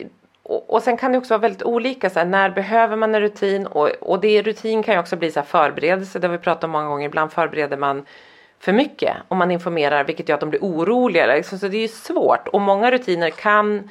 och, 0.44 0.74
och 0.74 0.84
sen 0.84 0.98
kan 0.98 1.12
det 1.12 1.18
också 1.18 1.34
vara 1.34 1.42
väldigt 1.42 1.64
olika, 1.64 2.10
så 2.10 2.20
här, 2.20 2.26
när 2.26 2.50
behöver 2.50 2.96
man 2.96 3.16
en 3.16 3.22
rutin? 3.22 3.66
Och, 3.68 3.88
och 3.88 4.22
det 4.22 4.42
rutin 4.42 4.84
kan 4.84 4.94
ju 4.94 5.00
också 5.00 5.16
bli 5.16 5.32
så 5.32 5.40
här 5.40 5.48
förberedelse, 5.48 6.20
det 6.20 6.28
har 6.28 6.32
vi 6.32 6.44
pratat 6.44 6.64
om 6.64 6.72
många 6.72 6.88
gånger, 6.88 7.06
ibland 7.06 7.32
förbereder 7.32 7.78
man 7.78 8.06
för 8.60 8.74
mycket 8.74 9.18
om 9.28 9.38
man 9.38 9.52
informerar 9.52 10.04
vilket 10.04 10.30
gör 10.30 10.34
att 10.34 10.40
de 10.40 10.50
blir 10.50 10.62
oroliga. 10.62 11.26
Liksom, 11.26 11.60
så 11.60 11.68
det 11.68 11.78
är 11.78 11.82
ju 11.82 11.88
svårt. 11.88 12.48
Och 12.48 12.62
många 12.62 12.92
rutiner 12.92 13.30
kan 13.30 13.90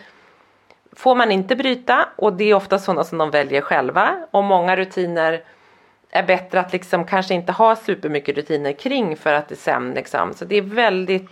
får 0.92 1.14
man 1.14 1.32
inte 1.32 1.56
bryta 1.56 2.08
och 2.16 2.32
det 2.32 2.44
är 2.44 2.54
ofta 2.54 2.78
sådana 2.78 3.04
som 3.04 3.18
de 3.18 3.30
väljer 3.30 3.60
själva. 3.60 4.26
Och 4.30 4.44
många 4.44 4.76
rutiner 4.76 5.42
är 6.10 6.22
bättre 6.22 6.60
att 6.60 6.72
liksom 6.72 7.04
kanske 7.04 7.34
inte 7.34 7.52
ha 7.52 7.76
supermycket 7.76 8.36
rutiner 8.36 8.72
kring 8.72 9.16
för 9.16 9.32
att 9.32 9.48
det 9.48 9.56
sen 9.56 9.90
liksom, 9.90 10.34
så 10.34 10.44
det 10.44 10.56
är 10.56 10.62
väldigt 10.62 11.30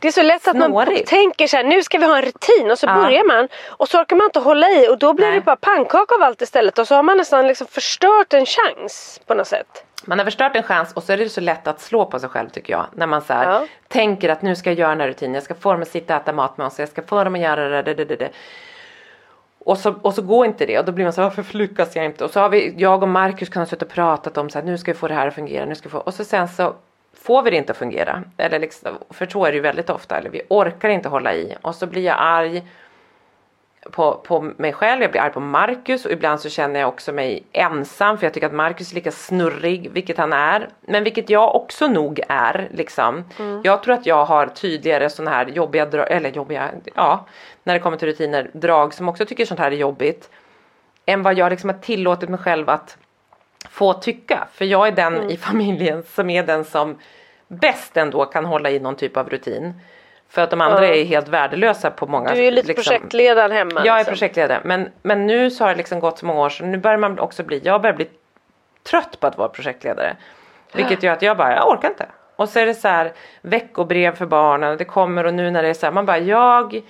det 0.00 0.08
är 0.08 0.12
så 0.12 0.22
lätt 0.22 0.48
att 0.48 0.56
man 0.56 0.86
tänker 1.06 1.46
så 1.46 1.56
här, 1.56 1.64
nu 1.64 1.82
ska 1.82 1.98
vi 1.98 2.06
ha 2.06 2.16
en 2.16 2.22
rutin 2.22 2.70
och 2.70 2.78
så 2.78 2.86
ja. 2.86 2.94
börjar 2.94 3.24
man 3.24 3.48
och 3.68 3.88
så 3.88 4.00
orkar 4.00 4.16
man 4.16 4.24
inte 4.24 4.38
hålla 4.38 4.70
i 4.70 4.88
och 4.88 4.98
då 4.98 5.12
blir 5.14 5.26
Nej. 5.26 5.34
det 5.34 5.40
bara 5.40 5.56
pannkaka 5.56 6.14
av 6.14 6.22
allt 6.22 6.42
istället 6.42 6.78
och 6.78 6.88
så 6.88 6.94
har 6.94 7.02
man 7.02 7.16
nästan 7.16 7.46
liksom 7.46 7.66
förstört 7.66 8.32
en 8.32 8.46
chans 8.46 9.20
på 9.26 9.34
något 9.34 9.46
sätt. 9.46 9.84
Man 10.04 10.18
har 10.18 10.24
förstört 10.24 10.56
en 10.56 10.62
chans 10.62 10.92
och 10.92 11.02
så 11.02 11.12
är 11.12 11.16
det 11.16 11.28
så 11.28 11.40
lätt 11.40 11.66
att 11.66 11.80
slå 11.80 12.06
på 12.06 12.18
sig 12.18 12.28
själv 12.28 12.48
tycker 12.48 12.72
jag. 12.72 12.86
När 12.92 13.06
man 13.06 13.22
så 13.22 13.32
här, 13.32 13.52
ja. 13.52 13.66
tänker 13.88 14.28
att 14.28 14.42
nu 14.42 14.56
ska 14.56 14.70
jag 14.70 14.78
göra 14.78 14.90
den 14.90 15.00
här 15.00 15.08
rutinen, 15.08 15.34
jag 15.34 15.42
ska 15.42 15.54
få 15.54 15.72
dem 15.72 15.82
att 15.82 15.88
sitta 15.88 16.16
och 16.16 16.22
äta 16.22 16.32
mat 16.32 16.58
med 16.58 16.66
oss, 16.66 16.78
jag 16.78 16.88
ska 16.88 17.02
få 17.02 17.24
dem 17.24 17.34
att 17.34 17.40
göra 17.40 17.82
det, 17.82 17.94
det, 17.94 18.04
det, 18.04 18.16
det. 18.16 18.30
Och 19.58 19.78
så, 19.78 19.94
och 20.02 20.14
så 20.14 20.22
går 20.22 20.46
inte 20.46 20.66
det 20.66 20.78
och 20.78 20.84
då 20.84 20.92
blir 20.92 21.04
man 21.04 21.12
så 21.12 21.22
här, 21.22 21.32
varför 21.36 21.58
lyckas 21.58 21.96
jag 21.96 22.04
inte? 22.04 22.24
Och 22.24 22.30
så 22.30 22.40
har 22.40 22.48
vi, 22.48 22.74
jag 22.78 23.02
och 23.02 23.08
Marcus 23.08 23.48
kunnat 23.48 23.68
sitta 23.68 23.84
och 23.84 23.90
pratat 23.90 24.38
om 24.38 24.50
så 24.50 24.58
här, 24.58 24.66
nu 24.66 24.78
ska 24.78 24.92
vi 24.92 24.98
få 24.98 25.08
det 25.08 25.14
här 25.14 25.26
att 25.26 25.34
fungera, 25.34 25.64
nu 25.64 25.74
ska 25.74 25.88
vi 25.88 25.92
få, 25.92 25.98
och 25.98 26.14
så 26.14 26.24
sen 26.24 26.48
så 26.48 26.74
får 27.22 27.42
vi 27.42 27.50
det 27.50 27.56
inte 27.56 27.72
att 27.72 27.78
fungera. 27.78 28.22
Eller 28.36 28.58
liksom, 28.58 28.98
för 29.10 29.26
så 29.26 29.44
är 29.44 29.50
det 29.50 29.56
ju 29.56 29.62
väldigt 29.62 29.90
ofta, 29.90 30.18
eller 30.18 30.30
vi 30.30 30.42
orkar 30.48 30.88
inte 30.88 31.08
hålla 31.08 31.34
i 31.34 31.56
och 31.62 31.74
så 31.74 31.86
blir 31.86 32.02
jag 32.02 32.16
arg 32.18 32.62
på, 33.90 34.14
på 34.14 34.40
mig 34.40 34.72
själv, 34.72 35.02
jag 35.02 35.10
blir 35.10 35.20
arg 35.20 35.32
på 35.32 35.40
Marcus 35.40 36.04
och 36.04 36.12
ibland 36.12 36.40
så 36.40 36.48
känner 36.48 36.80
jag 36.80 36.88
också 36.88 37.12
mig 37.12 37.42
ensam 37.52 38.18
för 38.18 38.26
jag 38.26 38.34
tycker 38.34 38.46
att 38.46 38.52
Marcus 38.52 38.90
är 38.90 38.94
lika 38.94 39.10
snurrig, 39.10 39.90
vilket 39.92 40.18
han 40.18 40.32
är. 40.32 40.68
Men 40.80 41.04
vilket 41.04 41.30
jag 41.30 41.54
också 41.54 41.88
nog 41.88 42.20
är 42.28 42.68
liksom. 42.70 43.24
Mm. 43.38 43.60
Jag 43.64 43.82
tror 43.82 43.94
att 43.94 44.06
jag 44.06 44.24
har 44.24 44.46
tydligare 44.46 45.10
sådana 45.10 45.30
här 45.30 45.46
jobbiga, 45.46 45.84
eller 45.84 46.30
jobbiga, 46.30 46.70
ja, 46.94 47.26
när 47.62 47.74
det 47.74 47.80
kommer 47.80 47.96
till 47.96 48.08
rutiner, 48.08 48.50
drag 48.52 48.94
som 48.94 49.08
också 49.08 49.26
tycker 49.26 49.44
sånt 49.44 49.60
här 49.60 49.72
är 49.72 49.76
jobbigt. 49.76 50.30
Än 51.06 51.22
vad 51.22 51.38
jag 51.38 51.50
liksom 51.50 51.70
har 51.70 51.78
tillåtit 51.78 52.28
mig 52.28 52.38
själv 52.38 52.70
att 52.70 52.96
få 53.70 53.92
tycka. 53.92 54.48
För 54.52 54.64
jag 54.64 54.86
är 54.86 54.92
den 54.92 55.16
mm. 55.16 55.30
i 55.30 55.36
familjen 55.36 56.02
som 56.02 56.30
är 56.30 56.42
den 56.42 56.64
som 56.64 56.98
bäst 57.48 57.96
ändå 57.96 58.24
kan 58.24 58.44
hålla 58.44 58.70
i 58.70 58.78
någon 58.78 58.96
typ 58.96 59.16
av 59.16 59.28
rutin. 59.28 59.80
För 60.28 60.42
att 60.42 60.50
de 60.50 60.60
andra 60.60 60.86
ja. 60.86 60.94
är 60.94 61.04
helt 61.04 61.28
värdelösa 61.28 61.90
på 61.90 62.06
många 62.06 62.34
Du 62.34 62.40
är 62.40 62.44
ju 62.44 62.50
lite 62.50 62.68
liksom, 62.68 62.84
projektledaren 62.84 63.52
hemma. 63.52 63.82
Jag 63.84 63.94
är 63.94 63.98
liksom. 63.98 64.12
projektledare 64.12 64.60
men, 64.64 64.88
men 65.02 65.26
nu 65.26 65.50
så 65.50 65.64
har 65.64 65.70
det 65.70 65.76
liksom 65.76 66.00
gått 66.00 66.18
så 66.18 66.26
många 66.26 66.40
år 66.40 66.48
så 66.48 66.64
nu 66.64 66.78
börjar 66.78 66.98
man 66.98 67.18
också 67.18 67.42
bli, 67.42 67.60
jag 67.64 67.82
börjar 67.82 67.96
bli 67.96 68.08
trött 68.82 69.20
på 69.20 69.26
att 69.26 69.38
vara 69.38 69.48
projektledare. 69.48 70.16
Vilket 70.72 71.02
gör 71.02 71.12
att 71.12 71.22
jag 71.22 71.36
bara, 71.36 71.54
jag 71.54 71.68
orkar 71.68 71.88
inte. 71.88 72.06
Och 72.36 72.48
så 72.48 72.58
är 72.58 72.66
det 72.66 72.74
så 72.74 72.88
här 72.88 73.12
veckobrev 73.42 74.14
för 74.14 74.26
barnen, 74.26 74.76
det 74.76 74.84
kommer 74.84 75.24
och 75.24 75.34
nu 75.34 75.50
när 75.50 75.62
det 75.62 75.68
är 75.68 75.74
så 75.74 75.86
här, 75.86 75.92
man 75.92 76.06
bara 76.06 76.18
jag 76.18 76.82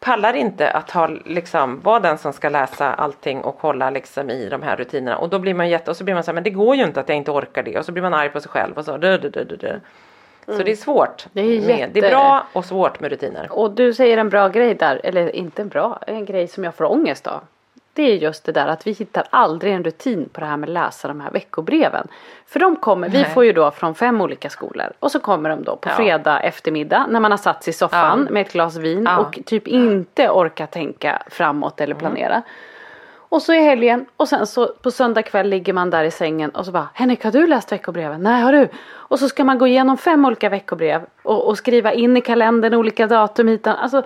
pallar 0.00 0.34
inte 0.34 0.70
att 0.70 0.90
ha, 0.90 1.06
liksom, 1.24 1.80
vara 1.80 2.00
den 2.00 2.18
som 2.18 2.32
ska 2.32 2.48
läsa 2.48 2.94
allting 2.94 3.40
och 3.40 3.58
kolla 3.58 3.90
liksom 3.90 4.30
i 4.30 4.48
de 4.48 4.62
här 4.62 4.76
rutinerna 4.76 5.18
och 5.18 5.28
då 5.28 5.38
blir 5.38 5.54
man 5.54 5.68
jätte 5.68 5.90
och 5.90 5.96
så 5.96 6.04
blir 6.04 6.14
man 6.14 6.24
så 6.24 6.30
här, 6.30 6.34
men 6.34 6.44
det 6.44 6.50
går 6.50 6.76
ju 6.76 6.84
inte 6.84 7.00
att 7.00 7.08
jag 7.08 7.16
inte 7.16 7.30
orkar 7.30 7.62
det 7.62 7.78
och 7.78 7.84
så 7.84 7.92
blir 7.92 8.02
man 8.02 8.14
arg 8.14 8.28
på 8.30 8.40
sig 8.40 8.50
själv 8.50 8.78
och 8.78 8.84
så. 8.84 8.96
Dö, 8.96 9.18
dö, 9.18 9.28
dö, 9.28 9.44
dö. 9.44 9.80
Så 10.44 10.52
mm. 10.52 10.64
det 10.64 10.70
är 10.70 10.76
svårt. 10.76 11.26
Det 11.32 11.40
är, 11.40 11.66
med, 11.66 11.90
det 11.92 12.00
är 12.00 12.10
bra 12.10 12.46
och 12.52 12.64
svårt 12.64 13.00
med 13.00 13.10
rutiner. 13.10 13.52
Och 13.52 13.70
du 13.70 13.94
säger 13.94 14.18
en 14.18 14.28
bra 14.28 14.48
grej 14.48 14.74
där, 14.74 15.00
eller 15.04 15.36
inte 15.36 15.62
en 15.62 15.68
bra, 15.68 15.98
en 16.06 16.24
grej 16.24 16.48
som 16.48 16.64
jag 16.64 16.74
får 16.74 16.92
ångest 16.92 17.26
av. 17.26 17.40
Det 18.00 18.12
är 18.12 18.16
just 18.16 18.44
det 18.44 18.52
där 18.52 18.66
att 18.66 18.86
vi 18.86 18.92
hittar 18.92 19.24
aldrig 19.30 19.72
en 19.72 19.84
rutin 19.84 20.28
på 20.32 20.40
det 20.40 20.46
här 20.46 20.56
med 20.56 20.68
att 20.68 20.72
läsa 20.72 21.08
de 21.08 21.20
här 21.20 21.30
veckobreven. 21.30 22.08
För 22.46 22.60
de 22.60 22.76
kommer, 22.76 23.08
Nej. 23.08 23.18
vi 23.18 23.24
får 23.24 23.44
ju 23.44 23.52
då 23.52 23.70
från 23.70 23.94
fem 23.94 24.20
olika 24.20 24.50
skolor 24.50 24.86
och 25.00 25.10
så 25.10 25.20
kommer 25.20 25.50
de 25.50 25.64
då 25.64 25.76
på 25.76 25.88
ja. 25.88 25.92
fredag 25.92 26.40
eftermiddag 26.40 27.06
när 27.10 27.20
man 27.20 27.30
har 27.30 27.38
satt 27.38 27.64
sig 27.64 27.70
i 27.70 27.74
soffan 27.74 28.24
ja. 28.26 28.32
med 28.32 28.46
ett 28.46 28.52
glas 28.52 28.76
vin 28.76 29.04
ja. 29.04 29.18
och 29.18 29.38
typ 29.46 29.68
inte 29.68 30.30
orkar 30.30 30.66
tänka 30.66 31.22
framåt 31.30 31.80
eller 31.80 31.94
planera. 31.94 32.32
Mm. 32.32 32.42
Och 33.12 33.42
så 33.42 33.52
i 33.52 33.60
helgen 33.60 34.06
och 34.16 34.28
sen 34.28 34.46
så 34.46 34.68
på 34.68 34.90
söndag 34.90 35.22
kväll 35.22 35.48
ligger 35.48 35.72
man 35.72 35.90
där 35.90 36.04
i 36.04 36.10
sängen 36.10 36.50
och 36.50 36.66
så 36.66 36.72
bara 36.72 36.88
Henrik 36.94 37.24
har 37.24 37.32
du 37.32 37.46
läst 37.46 37.72
veckobreven? 37.72 38.22
Nej 38.22 38.42
har 38.42 38.52
du? 38.52 38.68
Och 38.88 39.18
så 39.18 39.28
ska 39.28 39.44
man 39.44 39.58
gå 39.58 39.66
igenom 39.66 39.96
fem 39.96 40.24
olika 40.24 40.48
veckobrev 40.48 41.02
och, 41.22 41.48
och 41.48 41.58
skriva 41.58 41.92
in 41.92 42.16
i 42.16 42.20
kalendern 42.20 42.74
olika 42.74 43.06
datum 43.06 43.48
hit. 43.48 43.66
Alltså 43.66 44.02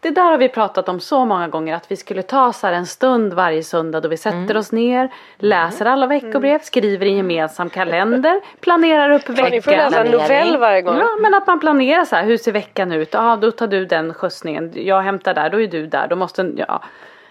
det 0.00 0.10
där 0.10 0.30
har 0.30 0.38
vi 0.38 0.48
pratat 0.48 0.88
om 0.88 1.00
så 1.00 1.24
många 1.24 1.48
gånger 1.48 1.74
att 1.74 1.90
vi 1.90 1.96
skulle 1.96 2.22
ta 2.22 2.52
så 2.52 2.66
här 2.66 2.74
en 2.74 2.86
stund 2.86 3.32
varje 3.34 3.62
söndag 3.62 4.00
då 4.00 4.08
vi 4.08 4.16
sätter 4.16 4.36
Mm. 4.38 4.56
oss 4.56 4.72
ner, 4.72 5.08
läser 5.36 5.86
alla 5.86 6.06
veckobrev, 6.06 6.58
skriver 6.62 7.06
i 7.06 7.10
en 7.10 7.16
gemensam 7.16 7.70
kalender, 7.70 8.40
planerar 8.60 9.10
upp 9.10 9.22
Ja, 9.36 9.48
ni 9.50 9.62
får 9.62 9.70
läsa 9.70 10.00
en 10.00 10.04
veckan. 10.10 10.20
novell 10.22 10.56
varje 10.56 10.82
gång. 10.82 10.96
Ja 10.98 11.08
men 11.20 11.34
att 11.34 11.46
man 11.46 11.60
planerar 11.60 12.04
så 12.04 12.16
här, 12.16 12.24
hur 12.24 12.36
ser 12.36 12.52
veckan 12.52 12.92
ut? 12.92 13.08
Ja 13.14 13.36
då 13.40 13.50
tar 13.50 13.66
du 13.66 13.84
den 13.86 14.14
skjutsningen, 14.14 14.72
jag 14.74 15.00
hämtar 15.02 15.34
där, 15.34 15.50
då 15.50 15.60
är 15.60 15.66
du 15.66 15.86
där, 15.86 16.06
då 16.08 16.16
måste, 16.16 16.50
ja. 16.56 16.82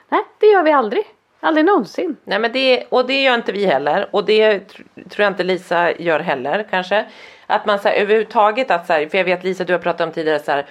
Nej 0.09 0.22
det 0.39 0.45
gör 0.47 0.63
vi 0.63 0.72
aldrig, 0.72 1.03
aldrig 1.39 1.65
någonsin. 1.65 2.15
Nej 2.24 2.39
men 2.39 2.51
det, 2.51 2.84
och 2.89 3.07
det 3.07 3.22
gör 3.22 3.36
inte 3.36 3.51
vi 3.51 3.65
heller 3.65 4.07
och 4.11 4.26
det 4.26 4.51
tr- 4.53 5.09
tror 5.09 5.24
jag 5.24 5.32
inte 5.32 5.43
Lisa 5.43 5.91
gör 5.91 6.20
heller 6.20 6.68
kanske. 6.70 7.05
Att 7.47 7.65
man 7.65 7.80
så 7.80 7.88
här, 7.88 7.95
överhuvudtaget 7.95 8.72
att 8.72 8.88
så 8.88 8.93
här, 8.93 9.05
för 9.05 9.18
jag 9.18 9.26
vet 9.26 9.43
Lisa 9.43 9.63
du 9.63 9.74
har 9.74 9.80
pratat 9.80 10.07
om 10.07 10.11
tidigare 10.13 10.39
så 10.39 10.51
här, 10.51 10.65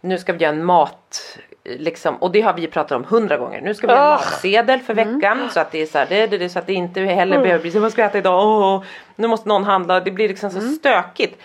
nu 0.00 0.18
ska 0.18 0.32
vi 0.32 0.38
göra 0.44 0.54
en 0.54 0.64
mat 0.64 1.38
liksom 1.64 2.16
och 2.16 2.30
det 2.32 2.40
har 2.40 2.52
vi 2.52 2.66
pratat 2.66 2.92
om 2.96 3.04
hundra 3.04 3.36
gånger. 3.36 3.60
Nu 3.60 3.74
ska 3.74 3.86
vi 3.86 3.92
göra 3.92 4.02
en 4.04 4.08
Ah. 4.12 4.14
matsedel 4.16 4.80
för 4.80 4.94
veckan 4.94 5.48
så 5.50 5.60
att 5.60 5.72
det 5.72 5.82
är 5.82 5.86
så 5.86 5.98
här, 5.98 6.06
det, 6.08 6.26
det, 6.26 6.38
det, 6.38 6.48
så 6.48 6.58
att 6.58 6.66
det 6.66 6.72
inte 6.72 7.00
heller 7.00 7.32
Mm. 7.36 7.42
behöver 7.42 7.62
bli 7.62 7.70
så 7.70 7.80
vad 7.80 7.92
ska 7.92 8.00
jag 8.02 8.08
äta 8.08 8.18
idag? 8.18 8.46
Åh, 8.48 8.82
nu 9.16 9.26
måste 9.28 9.48
någon 9.48 9.64
handla. 9.64 10.00
Det 10.00 10.10
blir 10.10 10.28
liksom 10.28 10.50
så 10.50 10.60
stökigt. 10.60 11.40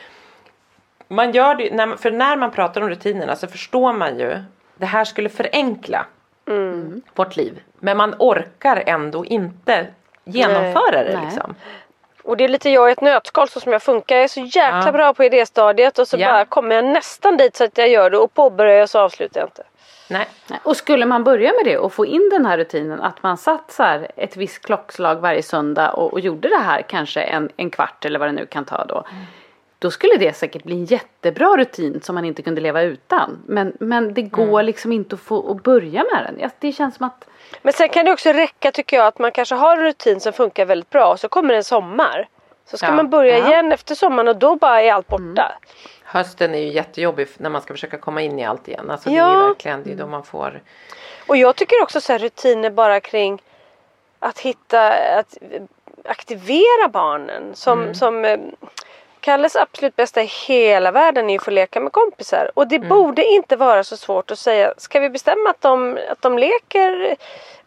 Man 1.07 1.31
gör 1.31 1.55
det, 1.55 1.73
när, 1.75 1.95
för 1.97 2.11
när 2.11 2.37
man 2.37 2.51
pratar 2.51 2.81
om 2.81 2.89
rutinerna 2.89 3.35
så 3.35 3.47
förstår 3.47 3.93
man 3.93 4.19
ju 4.19 4.37
det 4.77 4.85
här 4.85 5.05
skulle 5.05 5.29
förenkla 5.29 6.05
Mm. 6.47 7.01
vårt 7.15 7.35
liv. 7.37 7.61
Men 7.79 7.97
man 7.97 8.15
orkar 8.19 8.83
ändå 8.85 9.25
inte 9.25 9.87
genomföra 10.25 11.03
det 11.03 11.13
Nej. 11.15 11.25
liksom. 11.25 11.55
Och 12.26 12.38
det 12.38 12.43
är 12.43 12.47
lite 12.47 12.69
jag 12.69 12.89
i 12.89 12.91
ett 12.91 13.01
nötskal 13.01 13.49
så 13.49 13.59
som 13.59 13.71
jag 13.71 13.84
funkar. 13.84 14.15
Jag 14.15 14.23
är 14.23 14.28
så 14.28 14.39
jäkla 14.39 14.82
Ja. 14.86 14.91
bra 14.91 15.13
på 15.13 15.23
idéstadiet 15.23 15.99
och 15.99 16.07
så 16.07 16.17
Ja. 16.19 16.28
bara 16.28 16.45
kommer 16.45 16.76
jag 16.76 16.86
nästan 16.86 17.38
dit 17.38 17.55
så 17.55 17.63
att 17.63 17.78
jag 17.78 17.89
gör 17.89 18.09
det 18.09 18.17
och 18.17 18.34
påbörjar 18.34 18.76
jag 18.76 18.89
så 18.89 18.99
avslutar 18.99 19.39
jag 19.41 19.47
inte. 19.47 19.63
Nej. 20.09 20.28
Nej, 20.47 20.59
Och 20.63 20.78
skulle 20.78 21.05
man 21.05 21.23
börja 21.23 21.51
med 21.53 21.65
det 21.65 21.78
och 21.78 21.93
få 21.93 22.05
in 22.05 22.30
den 22.32 22.45
här 22.45 22.57
rutinen 22.57 23.01
att 23.01 23.23
man 23.23 23.38
satt 23.38 23.71
så 23.71 23.84
här 23.84 24.11
ett 24.15 24.38
visst 24.38 24.65
klockslag 24.65 25.15
varje 25.15 25.43
söndag 25.43 25.89
och, 25.91 26.13
och 26.13 26.19
gjorde 26.19 26.49
det 26.49 26.57
här 26.63 26.82
kanske 26.82 27.21
en, 27.21 27.49
en 27.57 27.69
kvart 27.69 28.05
eller 28.05 28.19
vad 28.19 28.28
det 28.28 28.32
nu 28.34 28.45
kan 28.45 28.65
ta 28.65 28.86
då. 28.86 29.05
Då 29.80 29.91
skulle 29.91 30.17
det 30.17 30.34
säkert 30.34 30.63
bli 30.63 30.76
en 30.76 30.86
jättebra 30.86 31.57
rutin 31.57 32.01
som 32.01 32.15
man 32.15 32.26
inte 32.26 32.41
kunde 32.41 32.61
leva 32.61 32.82
utan. 32.82 33.43
Men, 33.47 33.73
men 33.80 34.13
det 34.13 34.21
går 34.21 34.63
liksom 34.63 34.91
inte 34.91 35.15
att 35.15 35.21
få 35.21 35.51
att 35.51 35.63
börja 35.63 36.03
med 36.13 36.23
den. 36.26 36.36
Ja, 36.39 36.49
Det 36.59 36.71
känns 36.71 36.95
som 36.95 37.05
att 37.05 37.26
Men 37.61 37.73
sen 37.73 37.89
kan 37.89 38.05
det 38.05 38.11
också 38.11 38.30
räcka 38.30 38.71
tycker 38.71 38.97
jag 38.97 39.05
att 39.07 39.19
man 39.19 39.32
kanske 39.32 39.55
har 39.55 39.78
en 39.78 39.84
rutin 39.84 40.19
som 40.19 40.34
funkar 40.34 40.65
väldigt 40.65 40.89
bra 40.89 41.11
och 41.11 41.19
så 41.19 41.28
kommer 41.30 41.53
en 41.53 41.63
sommar. 41.63 42.28
Så 42.65 42.78
ska 42.78 42.86
Ja. 42.88 42.91
man 42.95 43.09
börja 43.09 43.38
Ja. 43.38 43.47
igen 43.47 43.71
efter 43.71 43.95
sommaren 43.95 44.28
och 44.28 44.36
då 44.38 44.55
bara 44.55 44.82
är 44.82 44.93
allt 44.93 45.07
borta. 45.07 45.51
Hösten 46.03 46.55
är 46.55 46.59
ju 46.59 46.67
jättejobbig 46.73 47.28
när 47.38 47.49
man 47.49 47.61
ska 47.61 47.73
försöka 47.73 47.97
komma 47.97 48.21
in 48.21 48.39
i 48.39 48.45
allt 48.45 48.67
igen. 48.67 48.91
Alltså 48.91 49.09
det 49.09 49.15
är 49.15 49.19
Ja. 49.19 49.41
ju 49.41 49.47
verkligen 49.47 49.84
det 49.84 49.91
är 49.91 49.95
då 49.95 50.07
man 50.07 50.23
får 50.23 50.61
Och 51.28 51.38
jag 51.38 51.55
tycker 51.55 51.82
också 51.84 52.01
så 52.01 52.11
här 52.11 52.19
rutiner 52.19 52.69
bara 52.69 52.99
kring 52.99 53.41
att 54.19 54.39
hitta, 54.39 54.93
att 55.19 55.38
aktivera 56.05 56.88
barnen. 56.89 57.43
Som, 57.55 57.93
som 57.95 58.26
eh, 58.26 58.39
Kalles 59.26 59.55
absolut 59.55 59.95
bästa 59.95 60.21
i 60.23 60.26
hela 60.47 60.91
världen 60.91 61.26
är 61.26 61.30
ju 61.34 61.38
att 61.38 61.43
få 61.43 61.51
leka 61.51 61.80
med 61.80 61.91
kompisar. 61.91 62.51
Och 62.53 62.67
det 62.67 62.80
borde 62.80 63.26
inte 63.26 63.55
vara 63.55 63.84
så 63.84 63.97
svårt 63.97 64.32
att 64.32 64.39
säga, 64.39 64.73
ska 64.78 64.99
vi 64.99 65.09
bestämma 65.09 65.49
att 65.49 65.61
de, 65.61 65.97
att 66.09 66.21
de 66.21 66.38
leker 66.38 67.15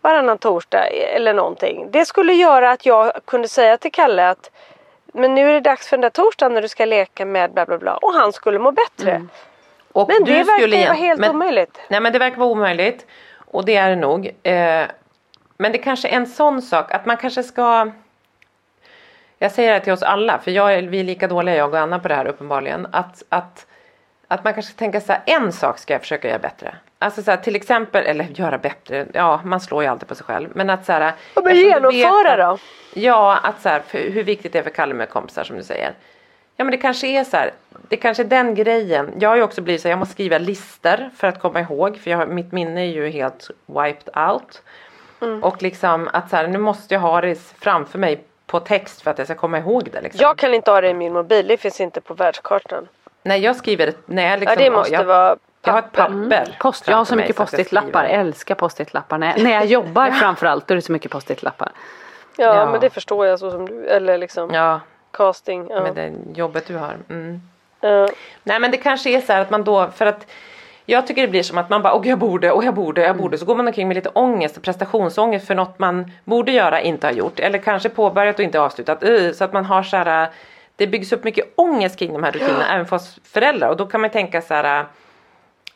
varannan 0.01 0.39
torsdag 0.39 0.87
eller 0.89 1.35
någonting. 1.35 1.89
Det 1.91 2.05
skulle 2.05 2.33
göra 2.33 2.71
att 2.71 2.87
jag 2.87 3.13
kunde 3.25 3.49
säga 3.49 3.77
till 3.77 3.93
Kalle 3.93 4.29
att 4.29 4.51
men 5.15 5.35
nu 5.35 5.49
är 5.49 5.53
det 5.53 5.61
dags 5.61 5.89
för 5.89 5.97
den 5.97 6.01
där 6.01 6.11
torsdagen 6.11 6.55
när 6.55 6.63
du 6.63 6.69
ska 6.69 6.85
leka 6.85 7.25
med 7.25 7.53
bla 7.53 7.67
bla 7.67 7.79
bla. 7.79 7.97
Och 7.97 8.13
han 8.13 8.33
skulle 8.33 8.59
må 8.59 8.73
bättre. 8.73 9.27
Och 9.93 10.09
Men 10.09 10.25
det 10.25 10.43
verkar 10.43 10.67
igen- 10.69 10.87
vara 10.89 10.97
helt 10.97 11.21
men, 11.21 11.31
omöjligt. 11.31 11.79
Nej 11.89 12.01
men 12.01 12.13
det 12.13 12.19
verkar 12.19 12.37
vara 12.37 12.49
omöjligt. 12.51 13.07
Och 13.47 13.65
det 13.65 13.77
är 13.77 13.91
det 13.91 13.97
nog. 13.97 14.27
Eh, 14.43 14.85
men 15.57 15.73
det 15.73 15.79
kanske 15.79 16.09
är 16.09 16.17
en 16.17 16.27
sån 16.27 16.63
sak 16.63 16.93
att 16.93 17.07
man 17.07 17.17
kanske 17.17 17.43
ska 17.43 17.91
Jag 19.39 19.53
säger 19.53 19.73
det 19.73 19.81
till 19.81 19.93
oss 19.93 20.03
alla 20.03 20.39
för 20.39 20.51
jag, 20.51 20.75
är- 20.75 20.83
vi 20.83 21.01
är 21.01 21.05
lika 21.05 21.29
dåliga 21.29 21.55
jag 21.57 21.75
och 21.75 21.79
Anna 21.81 21.99
på 21.99 22.09
det 22.09 22.15
här 22.15 22.27
uppenbarligen. 22.27 22.87
Att, 22.93 23.23
att, 23.29 23.67
att 24.29 24.45
man 24.45 24.55
kanske 24.55 24.75
tänka 24.79 25.01
så 25.01 25.13
här, 25.13 25.23
en 25.27 25.53
sak 25.53 25.79
ska 25.79 25.95
jag 25.95 26.01
försöka 26.01 26.29
göra 26.29 26.39
bättre. 26.39 26.75
Alltså 26.99 27.23
så 27.23 27.31
här, 27.31 27.39
till 27.39 27.57
exempel, 27.57 28.07
eller 28.07 28.25
göra 28.25 28.59
bättre, 28.59 29.07
ja 29.13 29.41
man 29.45 29.61
slår 29.61 29.83
ju 29.83 29.89
alltid 29.89 30.09
på 30.09 30.15
sig 30.15 30.25
själv. 30.27 30.49
Men 30.55 30.71
att 30.71 30.85
så 30.87 30.93
här, 30.93 31.01
Ja, 31.35 31.43
men 31.45 31.45
vet 31.45 31.57
genomföra 31.65 32.33
att- 32.33 32.61
då. 32.95 33.01
Ja, 33.01 33.37
att 33.43 33.61
så 33.63 33.69
här, 33.69 33.81
för 33.81 33.99
hur 33.99 34.23
viktigt 34.25 34.53
det 34.53 34.59
är 34.59 34.63
för 34.63 34.71
Kalle 34.71 34.95
med 34.95 35.09
kompisar 35.09 35.45
som 35.45 35.57
du 35.57 35.63
säger. 35.63 35.93
Ja 36.57 36.65
men 36.65 36.71
det 36.73 36.77
kanske 36.79 37.07
är 37.07 37.25
så 37.25 37.37
här, 37.37 37.51
det 37.89 37.97
kanske 37.97 38.23
är 38.23 38.27
den 38.29 38.55
grejen. 38.55 39.13
Jag 39.21 39.29
har 39.29 39.37
ju 39.37 39.43
också 39.43 39.61
blivit 39.63 39.83
så 39.83 39.89
här, 39.89 39.93
jag 39.93 39.99
måste 39.99 40.13
skriva 40.13 40.39
listor 40.39 41.11
för 41.17 41.27
att 41.29 41.41
komma 41.41 41.61
ihåg. 41.61 41.99
För 41.99 42.11
jag, 42.11 42.29
mitt 42.29 42.53
minne 42.53 42.81
är 42.81 42.85
ju 42.93 43.09
helt 43.09 43.51
wiped 43.67 44.17
out. 44.31 44.63
Mm. 45.23 45.45
Och 45.45 45.63
liksom 45.63 46.09
att 46.13 46.31
så 46.31 46.37
här, 46.37 46.47
nu 46.49 46.59
måste 46.59 46.95
jag 46.95 47.01
ha 47.01 47.21
det 47.21 47.35
framför 47.59 47.99
mig 47.99 48.25
på 48.49 48.61
text 48.61 49.03
för 49.03 49.11
att 49.11 49.19
jag 49.19 49.27
ska 49.27 49.35
komma 49.35 49.59
ihåg 49.59 49.89
det. 49.93 50.01
Liksom. 50.01 50.21
Jag 50.23 50.37
kan 50.39 50.55
inte 50.55 50.71
ha 50.71 50.81
det 50.81 50.89
i 50.89 50.95
min 50.95 51.13
mobil, 51.13 51.47
det 51.47 51.57
finns 51.57 51.81
inte 51.81 52.01
på 52.01 52.15
världskartan. 52.15 52.89
Nej 53.23 53.41
jag 53.41 53.57
skriver 53.57 53.87
det, 53.87 53.95
när 54.07 54.31
jag 54.31 54.41
liksom, 54.41 54.57
Ja 54.59 54.65
det 54.65 54.71
måste 54.77 54.93
jag, 54.95 55.05
vara 55.05 55.37
jag 55.65 55.73
har 55.73 55.79
ett 55.79 55.93
papper. 55.93 56.13
papper. 56.31 56.57
Post, 56.61 56.89
jag 56.89 56.97
har 56.97 57.05
så 57.05 57.17
mycket 57.17 57.37
så 57.37 57.43
att 57.43 57.53
jag 57.53 57.59
post-it-lappar, 57.59 58.05
älskar 58.05 58.55
post-it-lappar. 58.55 59.19
När, 59.19 59.39
när 59.39 59.51
jag 59.51 59.67
jobbar 59.77 60.11
framförallt 60.11 60.67
då 60.67 60.75
är 60.75 60.77
det 60.77 60.83
så 60.83 60.93
mycket 60.93 61.11
post-it-lappar. 61.11 61.71
Ja, 62.37 62.55
Ja. 62.57 62.71
men 62.71 62.81
det 62.81 62.91
förstår 62.91 63.27
jag 63.27 63.39
så 63.39 63.51
som 63.51 63.67
du, 63.69 63.87
eller 63.87 64.19
liksom 64.19 64.51
Ja, 64.55 64.81
casting. 65.11 65.67
Ja. 65.71 65.81
med 65.83 65.95
det 65.95 66.13
jobbet 66.39 66.67
du 66.67 66.77
har. 66.77 66.95
Mm. 67.11 67.41
Ja. 67.81 68.09
Nej 68.43 68.61
men 68.61 68.71
det 68.71 68.77
kanske 68.77 69.11
är 69.11 69.21
så 69.21 69.33
här 69.33 69.41
att 69.41 69.51
man 69.51 69.65
då, 69.65 69.89
för 69.97 70.07
att 70.07 70.27
jag 70.91 71.07
tycker 71.07 71.23
det 71.23 71.29
blir 71.29 71.43
som 71.43 71.59
att 71.59 71.71
man 71.71 71.83
bara, 71.83 71.93
och 71.93 72.07
jag 72.07 72.19
borde, 72.19 72.53
och 72.53 72.65
jag 72.65 72.75
borde, 72.75 73.01
jag 73.01 73.17
borde. 73.17 73.39
Så 73.39 73.45
går 73.45 73.55
man 73.55 73.67
omkring 73.67 73.89
med 73.89 73.95
lite 73.95 74.09
ångest 74.09 74.63
prestationsångest 74.63 75.47
för 75.47 75.55
något 75.55 75.79
man 75.79 76.13
borde 76.25 76.53
göra, 76.53 76.81
inte 76.81 77.07
har 77.07 77.13
gjort. 77.13 77.41
Eller 77.41 77.59
kanske 77.59 77.89
påbörjat 77.89 78.39
och 78.39 78.45
inte 78.45 78.61
avslutat. 78.61 79.05
Så 79.35 79.45
att 79.45 79.53
man 79.53 79.65
har 79.65 79.83
så 79.83 79.97
här, 79.97 80.29
det 80.77 80.87
byggs 80.87 81.13
upp 81.13 81.25
mycket 81.25 81.53
ångest 81.57 81.99
kring 81.99 82.13
de 82.13 82.23
här 82.23 82.33
rutinerna, 82.33 82.75
även 82.75 82.87
för 82.87 82.97
oss 82.97 83.21
föräldrar. 83.25 83.69
Och 83.69 83.77
då 83.77 83.87
kan 83.87 84.01
man 84.01 84.11
tänka 84.11 84.43
så 84.43 84.55
här, 84.55 84.87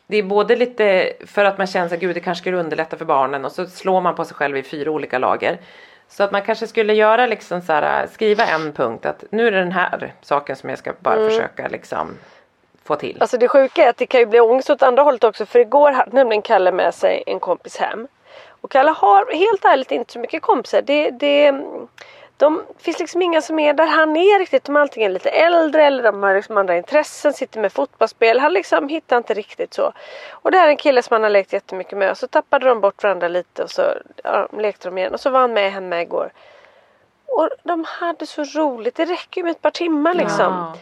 det 0.07 0.17
är 0.17 0.23
både 0.23 0.55
lite 0.55 1.13
för 1.25 1.45
att 1.45 1.57
man 1.57 1.67
känner 1.67 1.93
att 1.93 1.99
gud 1.99 2.15
det 2.15 2.19
kanske 2.19 2.41
skulle 2.41 2.57
underlätta 2.57 2.97
för 2.97 3.05
barnen 3.05 3.45
och 3.45 3.51
så 3.51 3.65
slår 3.65 4.01
man 4.01 4.15
på 4.15 4.25
sig 4.25 4.35
själv 4.35 4.57
i 4.57 4.63
fyra 4.63 4.91
olika 4.91 5.19
lager. 5.19 5.57
Så 6.07 6.23
att 6.23 6.31
man 6.31 6.41
kanske 6.41 6.67
skulle 6.67 6.93
göra 6.93 7.25
liksom 7.25 7.61
så 7.61 7.73
här, 7.73 8.07
skriva 8.07 8.45
en 8.45 8.71
punkt 8.73 9.05
att 9.05 9.23
nu 9.29 9.47
är 9.47 9.51
det 9.51 9.59
den 9.59 9.71
här 9.71 10.13
saken 10.21 10.55
som 10.55 10.69
jag 10.69 10.79
ska 10.79 10.93
bara 10.99 11.29
försöka 11.29 11.67
liksom 11.67 12.17
få 12.83 12.95
till. 12.95 13.17
Alltså 13.21 13.37
det 13.37 13.47
sjuka 13.47 13.85
är 13.85 13.89
att 13.89 13.97
det 13.97 14.05
kan 14.05 14.19
ju 14.19 14.25
bli 14.25 14.39
ångest 14.39 14.69
åt 14.69 14.83
andra 14.83 15.03
hållet 15.03 15.23
också 15.23 15.45
för 15.45 15.59
igår 15.59 15.91
hade 15.91 16.11
nämligen 16.11 16.41
Kalle 16.41 16.71
med 16.71 16.93
sig 16.93 17.23
en 17.25 17.39
kompis 17.39 17.77
hem. 17.77 18.07
Och 18.61 18.71
Kalle 18.71 18.91
har 18.91 19.33
helt 19.33 19.65
ärligt 19.65 19.91
inte 19.91 20.13
så 20.13 20.19
mycket 20.19 20.41
kompisar. 20.41 20.81
Det, 20.81 21.09
det, 21.09 21.53
de 22.37 22.63
finns 22.77 22.99
liksom 22.99 23.21
inga 23.21 23.41
som 23.41 23.59
är 23.59 23.73
där 23.73 23.87
han 23.87 24.15
är 24.15 24.39
riktigt. 24.39 24.63
De 24.63 24.75
är 24.75 24.79
antingen 24.79 25.13
lite 25.13 25.29
äldre 25.29 25.85
eller 25.85 26.03
de 26.03 26.23
har 26.23 26.35
liksom 26.35 26.57
andra 26.57 26.77
intressen, 26.77 27.33
sitter 27.33 27.59
med 27.59 27.73
fotbollsspel. 27.73 28.39
Han 28.39 28.53
liksom 28.53 28.89
hittar 28.89 29.17
inte 29.17 29.33
riktigt 29.33 29.73
så. 29.73 29.93
Och 30.31 30.51
det 30.51 30.57
här 30.57 30.65
är 30.67 30.71
en 30.71 30.77
kille 30.77 31.01
som 31.03 31.13
han 31.13 31.23
har 31.23 31.29
lekt 31.29 31.53
jättemycket 31.53 31.97
med. 31.97 32.11
Och 32.11 32.17
så 32.17 32.27
tappade 32.27 32.65
de 32.65 32.81
bort 32.81 33.03
varandra 33.03 33.27
lite 33.27 33.63
och 33.63 33.71
så 33.71 33.81
ja, 34.23 34.47
lekte 34.57 34.87
de 34.87 34.97
igen. 34.97 35.13
Och 35.13 35.19
så 35.19 35.29
var 35.29 35.39
han 35.39 35.53
med 35.53 35.71
hemma 35.71 36.01
igår. 36.01 36.31
Och 37.35 37.49
de 37.63 37.85
hade 37.87 38.25
så 38.25 38.43
roligt. 38.43 38.95
Det 38.95 39.05
räcker 39.05 39.41
ju 39.41 39.43
med 39.43 39.51
ett 39.51 39.61
par 39.61 39.71
timmar 39.71 40.13
liksom. 40.13 40.73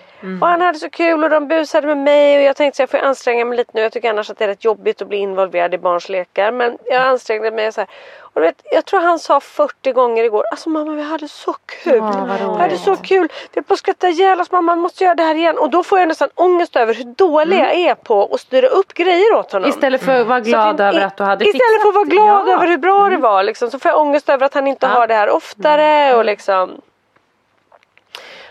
Och 0.42 0.48
han 0.48 0.62
hade 0.62 0.80
så 0.80 0.90
kul 0.90 1.24
och 1.24 1.30
de 1.30 1.48
busade 1.48 1.88
med 1.88 1.98
mig 1.98 2.38
och 2.38 2.44
jag 2.44 2.56
tänkte 2.56 2.76
så 2.76 2.82
jag 2.82 2.90
får 2.90 2.98
anstränga 2.98 3.46
mig 3.46 3.58
lite 3.58 3.72
nu. 3.74 3.82
Jag 3.82 3.92
tycker 3.92 4.10
annars 4.10 4.30
att 4.30 4.38
det 4.38 4.44
är 4.44 4.48
rätt 4.48 4.66
jobbigt 4.66 5.02
att 5.02 5.08
bli 5.08 5.18
involverad 5.18 5.74
i 5.74 5.78
barns 5.78 6.10
lekar. 6.10 6.52
Men 6.52 6.78
jag 6.86 7.02
ansträngde 7.02 7.52
mig 7.52 7.72
så 7.72 7.82
här. 7.82 7.90
Och 8.34 8.42
du 8.42 8.48
vet, 8.48 8.62
jag 8.72 8.86
tror 8.86 9.00
han 9.00 9.20
sa 9.20 9.40
40 9.40 9.92
gånger 9.92 10.24
igår. 10.24 10.44
Alltså 10.52 10.70
mamma 10.70 10.92
vi 10.92 11.02
hade 11.02 11.28
så 11.28 11.54
kul. 11.54 11.98
Ja, 11.98 12.28
vi 12.56 12.62
hade 12.62 12.78
så 12.78 12.96
kul. 12.96 13.28
Vi 13.32 13.56
höll 13.56 13.64
på 13.64 13.74
att 13.74 13.80
skratta 13.80 14.10
ihjäl 14.10 14.42
oss. 14.42 14.52
Mamma 14.52 14.76
måste 14.76 15.04
göra 15.04 15.16
det 15.16 15.24
här 15.24 15.36
igen. 15.36 15.58
Och 15.58 15.70
då 15.70 15.84
får 15.84 16.00
jag 16.00 16.08
nästan 16.08 16.30
ångest 16.36 16.76
över 16.76 16.94
hur 16.94 17.04
dålig 17.04 17.58
jag 17.60 17.74
är 17.74 17.96
på 17.96 18.30
att 18.34 18.42
styra 18.42 18.68
upp 18.68 18.94
grejer 18.94 19.34
åt 19.34 19.52
honom. 19.52 19.70
Istället 19.70 20.04
för 20.04 20.22
att 20.22 20.28
vara 20.28 20.40
glad 20.40 20.78
Så 20.78 20.84
över 20.84 21.02
att 21.02 21.18
du 21.18 21.24
hade 21.24 21.46
Istället 21.46 21.62
fixat 21.64 21.82
för 21.82 21.90
att 21.90 21.96
vara 21.96 22.06
glad 22.06 22.48
ja. 22.48 22.54
över 22.54 22.68
hur 22.68 22.78
bra 22.78 23.10
det 23.10 23.18
var 23.18 23.44
liksom, 23.44 23.72
så 23.72 23.80
får 23.80 23.92
jag 23.92 24.00
ångest 24.02 24.30
över 24.30 24.46
att 24.46 24.54
han 24.54 24.68
inte 24.68 24.86
Ja. 24.86 24.92
har 24.94 25.08
det 25.08 25.14
här 25.14 25.30
oftare 25.30 26.16
och 26.16 26.26
liksom. 26.26 26.82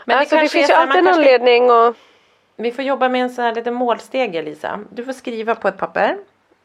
Men 0.05 0.19
alltså, 0.19 0.37
det, 0.37 0.43
är 0.43 0.49
finns 0.49 0.71
ju 0.71 0.75
alltid 0.75 0.97
en 0.97 1.09
anledning 1.09 1.71
och 1.71 1.95
Vi 2.57 2.73
får 2.73 2.85
jobba 2.85 3.09
med 3.09 3.23
en 3.23 3.31
sån 3.31 3.45
här 3.45 3.55
liten 3.55 3.75
målstege 3.75 4.43
Lisa. 4.43 4.81
Du 4.91 5.05
får 5.05 5.13
skriva 5.13 5.55
på 5.55 5.69
ett 5.69 5.79
papper. 5.79 6.17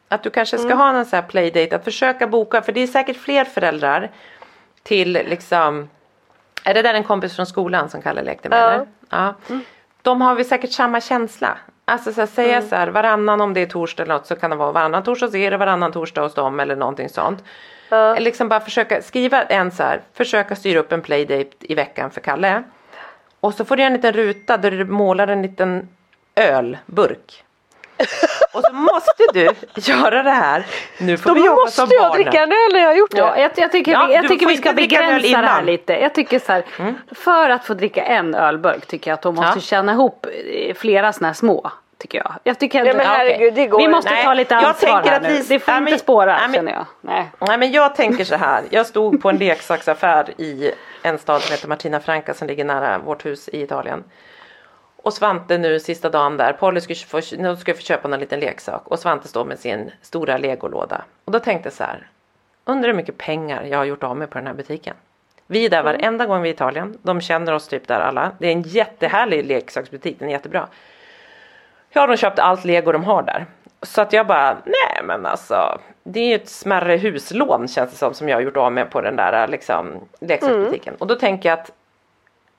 Att 0.08 0.22
du 0.22 0.30
kanske 0.30 0.56
Mm. 0.56 0.68
ska 0.68 0.76
ha 0.76 0.92
någon 0.92 1.04
sån 1.04 1.16
här 1.16 1.26
playdate. 1.26 1.76
Att 1.76 1.84
försöka 1.84 2.26
boka. 2.26 2.62
För 2.62 2.72
det 2.72 2.80
är 2.80 2.86
säkert 2.86 3.16
fler 3.16 3.44
föräldrar. 3.44 4.10
Till 4.82 5.12
liksom. 5.12 5.88
Är 6.64 6.74
det 6.74 6.82
där 6.82 6.94
en 6.94 7.04
kompis 7.04 7.36
från 7.36 7.46
skolan 7.46 7.88
som 7.88 8.02
Kalle 8.02 8.22
lekte 8.22 8.48
med? 8.48 8.58
Ja. 8.58 8.70
Eller? 8.72 8.86
ja. 9.10 9.34
De 10.02 10.20
har 10.20 10.34
väl 10.34 10.44
säkert 10.44 10.72
samma 10.72 11.00
känsla. 11.00 11.58
Alltså 11.84 12.12
så 12.12 12.20
här, 12.20 12.26
säga 12.26 12.56
Mm. 12.56 12.68
så 12.68 12.76
här 12.76 12.88
varannan 12.88 13.40
om 13.40 13.54
det 13.54 13.60
är 13.60 13.66
torsdag 13.66 14.02
eller 14.02 14.14
något 14.14 14.26
så 14.26 14.36
kan 14.36 14.50
det 14.50 14.56
vara 14.56 14.72
varannan 14.72 15.02
torsdag 15.02 15.28
så 15.30 15.36
är 15.36 15.50
det 15.50 15.56
varannan 15.56 15.92
torsdag 15.92 16.20
hos 16.22 16.34
dem 16.34 16.60
eller 16.60 16.76
någonting 16.76 17.08
sånt. 17.08 17.44
Eller 17.90 18.20
liksom 18.20 18.48
bara 18.48 18.60
försöka 18.60 19.02
skriva 19.02 19.42
en 19.42 19.70
så 19.70 19.82
här. 19.82 20.00
Försöka 20.12 20.56
styra 20.56 20.80
upp 20.80 20.92
en 20.92 21.02
playdate 21.02 21.50
i 21.60 21.74
veckan 21.74 22.10
för 22.10 22.20
Kalle. 22.20 22.62
Och 23.40 23.54
så 23.54 23.64
får 23.64 23.76
du 23.76 23.82
en 23.82 23.92
liten 23.92 24.12
ruta 24.12 24.56
där 24.56 24.70
du 24.70 24.84
målar 24.84 25.28
en 25.28 25.42
liten 25.42 25.88
ölburk. 26.34 27.44
Och 28.52 28.62
så 28.62 28.72
måste 28.72 29.22
du 29.32 29.48
göra 29.74 30.22
det 30.22 30.30
här. 30.30 30.66
Nu 30.98 31.16
får 31.16 31.30
Då 31.30 31.34
vi 31.34 31.46
jobba 31.46 31.54
måste 31.62 31.76
som 31.76 31.88
jag 31.90 32.02
barnen. 32.02 32.22
dricka 32.24 32.42
en 32.42 32.52
öl 32.52 32.72
när 32.72 32.80
jag 32.80 32.88
har 32.88 32.94
gjort 32.94 33.10
det. 33.10 33.18
Ja, 33.18 33.38
jag, 33.38 33.50
jag 33.56 33.72
tycker, 33.72 33.92
Ja, 33.92 34.06
vi, 34.06 34.14
jag 34.14 34.28
tycker 34.28 34.46
vi 34.46 34.56
ska 34.56 34.72
begränsa 34.72 35.28
det 35.40 35.46
här. 35.46 35.52
Mm. 35.54 35.66
lite. 35.66 35.92
Jag 35.92 36.14
tycker 36.14 36.38
så 36.38 36.52
här, 36.52 36.64
för 37.14 37.50
att 37.50 37.64
få 37.64 37.74
dricka 37.74 38.02
en 38.02 38.34
ölburk 38.34 38.86
tycker 38.86 39.10
jag 39.10 39.14
att 39.16 39.22
de 39.22 39.34
måste 39.34 39.52
Ja. 39.58 39.60
känna 39.60 39.92
ihop 39.92 40.26
eh, 40.52 40.74
flera 40.74 41.12
sådana 41.12 41.28
här 41.28 41.34
små. 41.34 41.70
Tycker 41.98 42.18
jag. 42.18 42.32
Jag 42.44 42.58
tycker 42.58 42.78
Nej, 42.84 42.90
ändå- 42.90 43.02
men 43.04 43.06
ja, 43.12 43.18
okej. 43.18 43.28
herregud, 43.32 43.54
det 43.54 43.66
går 43.66 43.78
Vi 43.78 43.88
måste 43.88 44.10
inte. 44.10 44.22
ta 44.24 44.34
lite 44.34 44.54
Nej, 44.54 44.62
jag 44.64 44.68
ansvar 44.70 44.88
tänker 44.92 45.10
här 45.10 45.16
att 45.16 45.22
nu. 45.22 45.28
vi- 45.28 45.42
Det 45.48 45.58
får 45.60 45.72
Nej, 45.72 45.78
inte 45.78 45.90
men- 45.90 45.98
spåra 45.98 46.32
nej, 46.36 46.40
men- 46.48 46.54
känner 46.54 46.72
jag. 46.72 46.86
Nej. 47.00 47.30
Nej 47.40 47.58
men 47.58 47.72
jag 47.72 47.94
tänker 47.94 48.24
så 48.24 48.36
här. 48.36 48.62
Jag 48.70 48.86
stod 48.86 49.22
på 49.22 49.28
en 49.30 49.36
leksaksaffär 49.38 50.40
i 50.40 50.70
en 51.02 51.18
stad 51.18 51.42
som 51.42 51.52
heter 51.52 51.68
Martina 51.68 52.00
Franca 52.00 52.34
som 52.34 52.48
ligger 52.48 52.64
nära 52.64 52.98
vårt 52.98 53.26
hus 53.26 53.48
i 53.48 53.62
Italien. 53.62 54.04
Och 55.06 55.12
Svante 55.12 55.58
nu 55.58 55.80
sista 55.80 56.10
dagen 56.10 56.36
där, 56.36 56.52
Polly 56.52 56.80
skulle 56.80 56.96
få, 56.96 57.20
nu 57.38 57.56
ska 57.56 57.74
få 57.74 57.80
köpa 57.80 58.08
någon 58.08 58.20
liten 58.20 58.40
leksak 58.40 58.88
och 58.88 58.98
Svante 58.98 59.28
står 59.28 59.44
med 59.44 59.58
sin 59.58 59.90
stora 60.02 60.38
legolåda. 60.38 61.04
Och 61.24 61.32
då 61.32 61.38
tänkte 61.38 61.66
jag 61.66 61.72
så 61.72 61.84
här, 61.84 62.08
undrar 62.64 62.88
hur 62.88 62.96
mycket 62.96 63.18
pengar 63.18 63.64
jag 63.64 63.78
har 63.78 63.84
gjort 63.84 64.02
av 64.02 64.16
mig 64.16 64.26
på 64.26 64.38
den 64.38 64.46
här 64.46 64.54
butiken. 64.54 64.94
Vi 65.46 65.64
är 65.64 65.70
där 65.70 65.82
varenda 65.82 66.26
gång 66.26 66.42
vi 66.42 66.48
är 66.48 66.52
i 66.52 66.54
Italien, 66.54 66.98
de 67.02 67.20
känner 67.20 67.52
oss 67.52 67.68
typ 67.68 67.88
där 67.88 68.00
alla. 68.00 68.32
Det 68.38 68.46
är 68.46 68.52
en 68.52 68.62
jättehärlig 68.62 69.46
leksaksbutik, 69.46 70.18
den 70.18 70.28
är 70.28 70.32
jättebra. 70.32 70.68
Jag 71.90 72.02
har 72.02 72.08
de 72.08 72.16
köpt 72.16 72.38
allt 72.38 72.64
lego 72.64 72.92
de 72.92 73.04
har 73.04 73.22
där. 73.22 73.46
Så 73.82 74.00
att 74.00 74.12
jag 74.12 74.26
bara, 74.26 74.56
nej 74.64 75.00
men 75.04 75.26
alltså. 75.26 75.78
Det 76.02 76.20
är 76.20 76.28
ju 76.28 76.34
ett 76.34 76.48
smärre 76.48 76.96
huslån 76.96 77.68
känns 77.68 77.90
det 77.90 77.96
som 77.96 78.14
som 78.14 78.28
jag 78.28 78.36
har 78.36 78.42
gjort 78.42 78.56
av 78.56 78.72
med 78.72 78.90
på 78.90 79.00
den 79.00 79.16
där 79.16 79.48
liksom, 79.48 80.08
leksaksbutiken. 80.20 80.94
Och 80.98 81.06
då 81.06 81.14
tänker 81.14 81.48
jag 81.48 81.58
att 81.58 81.70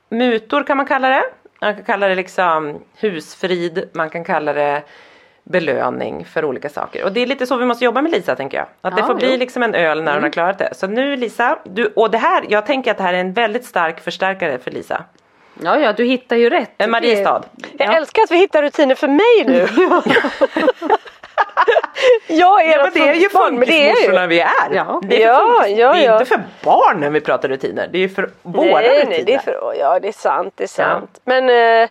mutor 0.09 0.63
kan 0.63 0.77
man 0.77 0.85
kalla 0.85 1.09
det. 1.09 1.23
Man 1.61 1.75
kan 1.75 1.83
kalla 1.83 2.07
det 2.07 2.15
liksom 2.15 2.79
husfrid, 2.99 3.89
man 3.93 4.09
kan 4.09 4.23
kalla 4.23 4.53
det 4.53 4.81
belöning 5.43 6.25
för 6.25 6.45
olika 6.45 6.69
saker. 6.69 7.03
Och 7.03 7.11
det 7.11 7.19
är 7.19 7.27
lite 7.27 7.47
så 7.47 7.57
vi 7.57 7.65
måste 7.65 7.85
jobba 7.85 8.01
med 8.01 8.11
Lisa 8.11 8.35
tänker 8.35 8.57
jag. 8.57 8.67
Att 8.81 8.95
det 8.95 9.01
Ja, 9.01 9.07
får 9.07 9.15
bli 9.15 9.31
jo. 9.31 9.37
liksom 9.37 9.63
en 9.63 9.75
öl 9.75 10.03
när 10.03 10.13
hon 10.13 10.23
har 10.23 10.29
klarat 10.29 10.57
det. 10.57 10.69
Så 10.75 10.87
nu 10.87 11.15
Lisa, 11.15 11.59
du, 11.63 11.85
och 11.95 12.11
det 12.11 12.17
här, 12.17 12.43
jag 12.49 12.65
tänker 12.65 12.91
att 12.91 12.97
det 12.97 13.03
här 13.03 13.13
är 13.13 13.17
en 13.19 13.33
väldigt 13.33 13.65
stark 13.65 13.99
förstärkare 13.99 14.57
för 14.59 14.71
Lisa. 14.71 15.03
Ja, 15.63 15.79
ja, 15.79 15.93
du 15.93 16.03
hittar 16.05 16.35
ju 16.35 16.49
rätt. 16.49 16.71
En 16.77 16.91
Mariestad. 16.91 17.43
Jag 17.77 17.95
älskar 17.95 18.21
att 18.23 18.31
vi 18.31 18.37
hittar 18.37 18.61
rutiner 18.61 18.95
för 18.95 19.07
mig 19.07 19.45
nu. 19.45 19.67
jag 22.27 22.63
är 22.65 22.77
Ja 22.77 22.83
men 22.83 22.93
det 22.93 23.09
är 23.09 23.13
ju 23.13 23.29
barn, 23.33 23.57
funkismorsorna 23.57 24.27
vi 24.27 24.39
är. 24.39 24.49
Ja. 24.71 25.01
Det 25.03 25.23
är, 25.23 25.27
Ja, 25.27 25.39
funkis- 25.39 25.77
ja, 25.77 25.93
det 25.93 26.05
är 26.05 26.13
inte 26.13 26.25
för 26.25 26.41
barnen 26.63 27.13
vi 27.13 27.21
pratar 27.21 27.49
rutiner, 27.49 27.88
det 27.91 27.97
är 27.97 28.01
ju 28.01 28.09
för 28.09 28.29
våra 28.43 28.65
nej, 28.65 28.89
rutiner. 28.89 29.09
nej, 29.09 29.23
det 29.25 29.33
är 29.33 29.39
för, 29.39 29.73
ja 29.79 29.99
det 29.99 30.07
är 30.07 30.11
sant, 30.11 30.53
det 30.57 30.63
är 30.63 30.67
sant. 30.67 31.19
Men 31.25 31.49
eh, 31.83 31.89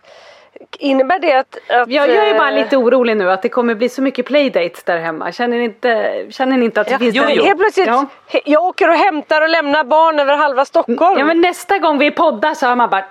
innebär 0.79 1.19
det 1.19 1.33
att... 1.33 1.57
att 1.69 1.89
Ja, 1.89 2.07
jag 2.07 2.27
är 2.29 2.37
bara 2.37 2.49
eh, 2.49 2.55
lite 2.55 2.77
orolig 2.77 3.17
nu 3.17 3.31
att 3.31 3.41
det 3.41 3.49
kommer 3.49 3.75
bli 3.75 3.89
så 3.89 4.01
mycket 4.01 4.25
playdates 4.25 4.83
där 4.83 4.97
hemma. 4.97 5.31
Känner 5.31 5.57
ni 5.57 5.63
inte, 5.63 6.25
känner 6.29 6.57
ni 6.57 6.65
inte 6.65 6.81
att 6.81 6.87
det 6.87 6.93
Ja, 6.93 6.99
finns 6.99 7.15
jo, 7.15 7.23
jo. 7.29 7.43
Helt 7.43 7.59
plötsligt, 7.59 7.89
jag 8.45 8.63
åker 8.63 8.87
och 8.89 8.95
hämtar 8.95 9.41
och 9.41 9.49
lämnar 9.49 9.83
barn 9.83 10.19
över 10.19 10.35
halva 10.37 10.65
Stockholm. 10.65 11.19
Ja 11.19 11.25
men 11.25 11.41
nästa 11.41 11.77
gång 11.77 11.97
vi 11.97 12.11
poddar 12.11 12.53
så 12.53 12.65
har 12.67 12.75
man 12.75 12.89
bara 12.89 13.05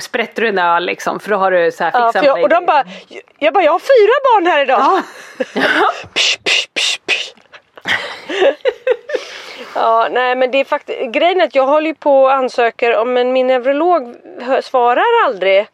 sprätter 0.00 0.42
du 0.42 0.48
en 0.48 0.58
öl 0.58 0.84
liksom 0.86 1.20
för 1.20 1.30
då 1.30 1.36
har 1.36 1.50
du 1.50 1.72
så 1.72 1.84
här 1.84 1.90
Ja, 1.94 2.06
fixat 2.06 2.20
för 2.22 2.26
jag, 2.26 2.42
och 2.42 2.48
de 2.48 2.66
bara, 2.66 2.84
jag 3.38 3.54
bara, 3.54 3.64
jag 3.64 3.72
har 3.72 3.78
fyra 3.78 4.12
barn 4.24 4.46
här 4.46 4.62
idag. 4.62 4.80
Ja. 4.80 5.02
Psh, 6.14 6.38
psh, 6.44 6.68
psh. 6.74 7.32
Ja, 9.74 10.08
nej 10.10 10.36
men 10.36 10.50
det 10.50 10.58
är 10.58 10.64
faktiskt, 10.64 11.12
grejen 11.12 11.40
är 11.40 11.44
att 11.44 11.54
jag 11.54 11.66
håller 11.66 11.94
på 11.94 12.22
och 12.22 12.32
ansöker 12.32 12.96
om, 12.96 13.12
men 13.12 13.32
min 13.32 13.46
neurolog 13.46 14.16
svarar 14.62 15.24
aldrig. 15.26 15.66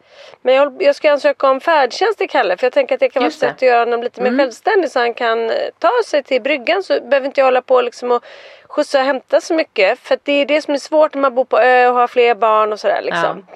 Men 0.43 0.55
jag, 0.55 0.83
jag 0.83 0.97
ska 0.97 1.13
ansöka 1.13 1.51
om 1.51 1.61
färdtjänst 1.61 2.19
till 2.19 2.31
Kalle 2.31 2.57
för 2.57 2.67
jag 2.67 2.73
tänker 2.73 2.95
att 2.95 3.01
det 3.01 3.09
kan 3.09 3.23
vara 3.23 3.29
ett 3.29 3.35
sätt 3.35 3.55
att 3.55 3.63
göra 3.63 3.79
honom 3.79 4.03
lite 4.03 4.23
mer 4.23 4.39
självständig 4.39 4.91
så 4.91 4.99
han 4.99 5.15
kan 5.15 5.51
eh, 5.51 5.57
ta 5.79 5.91
sig 6.07 6.23
till 6.23 6.43
bryggan 6.43 6.83
så 6.83 7.01
behöver 7.01 7.27
inte 7.27 7.41
jag 7.41 7.47
hålla 7.47 7.63
på 7.63 7.81
liksom 7.81 8.11
och 8.11 8.25
skjutsa 8.69 8.99
och 8.99 9.05
hämta 9.05 9.41
så 9.41 9.55
mycket. 9.55 9.99
För 9.99 10.19
det 10.23 10.33
är 10.33 10.47
det 10.47 10.63
som 10.63 10.75
är 10.75 10.79
svårt 10.79 11.15
när 11.15 11.21
man 11.21 11.35
bor 11.35 11.45
på 11.45 11.59
ö 11.59 11.89
och 11.89 11.95
har 11.95 12.07
fler 12.07 12.35
barn 12.35 12.73
och 12.73 12.81
sådär 12.81 13.03
liksom. 13.03 13.47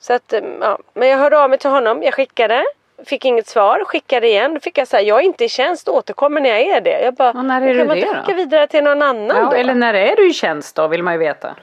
Så 0.00 0.12
att, 0.12 0.32
eh, 0.32 0.40
ja. 0.60 0.78
Men 0.94 1.08
jag 1.08 1.18
hörde 1.18 1.38
av 1.38 1.50
mig 1.50 1.58
till 1.58 1.70
honom, 1.70 2.02
jag 2.02 2.14
skickade. 2.14 2.64
Fick 3.04 3.24
inget 3.24 3.46
svar, 3.48 3.84
skickade 3.84 4.28
igen. 4.28 4.54
Då 4.54 4.60
fick 4.60 4.78
jag 4.78 4.88
säga, 4.88 5.02
jag 5.02 5.18
är 5.18 5.22
inte 5.24 5.44
i 5.44 5.48
tjänst, 5.48 5.88
återkommer 5.88 6.40
när 6.40 6.50
jag 6.50 6.60
är 6.60 6.80
det. 6.80 7.00
Jag 7.00 7.14
bara, 7.14 7.30
Och 7.30 7.44
när 7.44 7.62
är 7.62 7.66
kan 7.66 7.76
du 7.76 7.84
man 7.84 7.96
det 7.96 8.06
skicka 8.06 8.34
vidare 8.34 8.66
till 8.66 8.84
någon 8.84 9.02
annan 9.02 9.36
Ja, 9.36 9.48
då? 9.50 9.56
eller 9.56 9.74
när 9.74 9.94
är 9.94 10.16
du 10.16 10.30
i 10.30 10.32
tjänst 10.32 10.76
då 10.76 10.88
vill 10.88 11.02
man 11.02 11.14
ju 11.14 11.18
veta. 11.18 11.54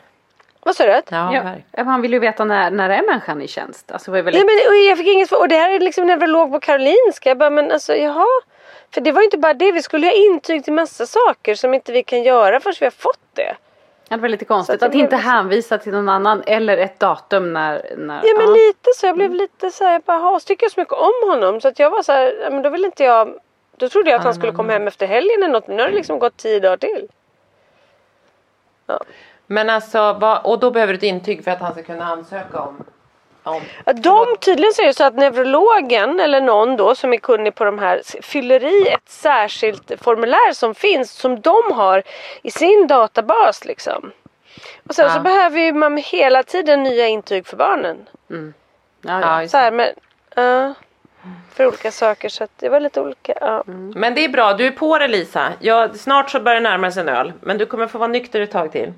Vad 0.63 0.75
sa 0.75 0.85
du? 0.85 1.01
Ja, 1.09 1.53
Ja, 1.71 1.83
man 1.83 2.01
vill 2.01 2.13
ju 2.13 2.19
veta 2.19 2.45
när, 2.45 2.71
när 2.71 2.89
är 2.89 3.01
människan 3.01 3.41
i 3.41 3.47
tjänst. 3.47 3.91
Alltså, 3.91 4.11
det 4.11 4.17
är 4.19 4.21
väl 4.23 4.35
Ja, 4.35 4.39
men, 4.39 4.55
och 4.69 4.75
jag 4.75 4.97
fick 4.97 5.07
inget 5.07 5.29
svar. 5.29 5.39
Och 5.39 5.47
det 5.47 5.55
här 5.55 5.69
är 5.75 5.79
liksom 5.79 6.07
neurolog 6.07 6.51
på 6.51 6.59
Karolinska. 6.59 7.29
Jag 7.29 7.37
bara, 7.37 7.49
men 7.49 7.71
alltså 7.71 7.95
jaha. 7.95 8.25
För 8.93 9.01
det 9.01 9.11
var 9.11 9.21
ju 9.21 9.25
inte 9.25 9.37
bara 9.37 9.53
det, 9.53 9.71
vi 9.71 9.81
skulle 9.81 10.07
ha 10.07 10.13
intyg 10.13 10.63
till 10.63 10.73
massa 10.73 11.05
saker 11.05 11.55
som 11.55 11.73
inte 11.73 11.91
vi 11.91 12.03
kan 12.03 12.23
göra 12.23 12.59
förrän 12.59 12.75
vi 12.79 12.85
har 12.85 12.91
fått 12.91 13.19
det. 13.33 13.55
Ja, 14.09 14.15
det 14.15 14.21
var 14.21 14.29
lite 14.29 14.45
konstigt 14.45 14.75
att 14.75 14.83
att 14.83 14.91
blev 14.91 15.03
inte 15.03 15.15
liksom- 15.15 15.31
hänvisa 15.31 15.77
till 15.77 15.91
någon 15.91 16.09
annan 16.09 16.43
eller 16.47 16.77
ett 16.77 16.99
datum 16.99 17.53
när... 17.53 17.95
när 17.97 18.15
Ja 18.15 18.33
men 18.37 18.47
ja. 18.47 18.53
lite 18.53 18.89
så, 18.95 19.05
jag 19.05 19.15
blev 19.15 19.33
lite 19.33 19.71
så 19.71 19.83
här, 19.83 19.91
jag 19.91 20.01
bara, 20.01 20.39
så 20.39 20.45
tycker 20.45 20.65
jag 20.65 20.71
så 20.71 20.79
mycket 20.79 20.93
om 20.93 21.29
honom 21.29 21.61
så 21.61 21.67
att 21.67 21.79
jag 21.79 21.89
var 21.89 22.03
så 22.03 22.11
här, 22.11 22.33
ja, 22.43 22.49
men 22.49 22.61
då 22.61 22.69
vill 22.69 22.85
inte 22.85 23.03
jag 23.03 23.39
Då 23.77 23.89
trodde 23.89 24.09
jag 24.09 24.17
att 24.17 24.23
han 24.23 24.33
skulle 24.33 24.51
komma 24.51 24.73
hem 24.73 24.87
efter 24.87 25.07
helgen 25.07 25.43
eller 25.43 25.53
något 25.53 25.67
men 25.67 25.77
nu 25.77 25.83
har 25.83 25.89
det 25.89 25.95
liksom 25.95 26.19
gått 26.19 26.37
tio 26.37 26.59
dagar 26.59 26.77
till. 26.77 27.07
Men 29.47 29.69
alltså, 29.69 30.39
och 30.43 30.59
då 30.59 30.71
behöver 30.71 30.93
du 30.93 30.97
ett 30.97 31.03
intyg 31.03 31.43
för 31.43 31.51
att 31.51 31.59
han 31.59 31.71
ska 31.73 31.83
kunna 31.83 32.05
ansöka 32.05 32.61
om... 32.61 32.83
om 33.49 33.61
de, 33.95 34.35
tydligen 34.39 34.73
så 34.73 34.81
är 34.81 34.85
det 34.85 34.93
så 34.93 35.03
att 35.03 35.15
neurologen 35.15 36.19
eller 36.19 36.41
någon 36.41 36.77
då 36.77 36.95
som 36.95 37.13
är 37.13 37.17
kunnig 37.17 37.55
på 37.55 37.63
de 37.65 37.79
här 37.79 38.01
fyller 38.21 38.63
i 38.63 38.87
ett 38.87 39.09
särskilt 39.09 39.91
formulär 40.01 40.53
som 40.53 40.75
finns 40.75 41.11
som 41.11 41.41
de 41.41 41.71
har 41.73 42.03
i 42.41 42.51
sin 42.51 42.87
databas 42.87 43.65
liksom. 43.65 44.11
Och 44.89 44.95
sen 44.95 45.05
Ja. 45.05 45.13
så 45.13 45.19
behöver 45.19 45.59
ju 45.59 45.73
man 45.73 45.97
hela 45.97 46.43
tiden 46.43 46.83
nya 46.83 47.07
intyg 47.07 47.47
för 47.47 47.57
barnen. 47.57 48.09
Ja, 48.27 48.37
Ja, 49.21 49.41
ja. 49.41 49.47
Så 49.47 49.57
här, 49.57 49.71
men, 49.71 49.87
ja, 50.35 50.73
för 51.53 51.65
olika 51.67 51.91
saker 51.91 52.29
så 52.29 52.43
att 52.43 52.51
det 52.59 52.69
var 52.69 52.79
lite 52.79 53.01
olika. 53.01 53.33
Ja. 53.41 53.63
Men 53.95 54.15
det 54.15 54.25
är 54.25 54.29
bra, 54.29 54.53
du 54.53 54.67
är 54.67 54.71
på 54.71 54.97
det 54.97 55.07
Lisa. 55.07 55.47
Ja, 55.59 55.89
snart 55.93 56.29
så 56.29 56.39
börjar 56.39 56.61
det 56.61 56.69
närma 56.69 56.91
sig 56.91 57.01
en 57.01 57.09
öl. 57.09 57.33
Men 57.41 57.57
du 57.57 57.65
kommer 57.65 57.87
få 57.87 57.97
vara 57.97 58.07
nykter 58.07 58.41
ett 58.41 58.51
tag 58.51 58.71
till. 58.71 58.93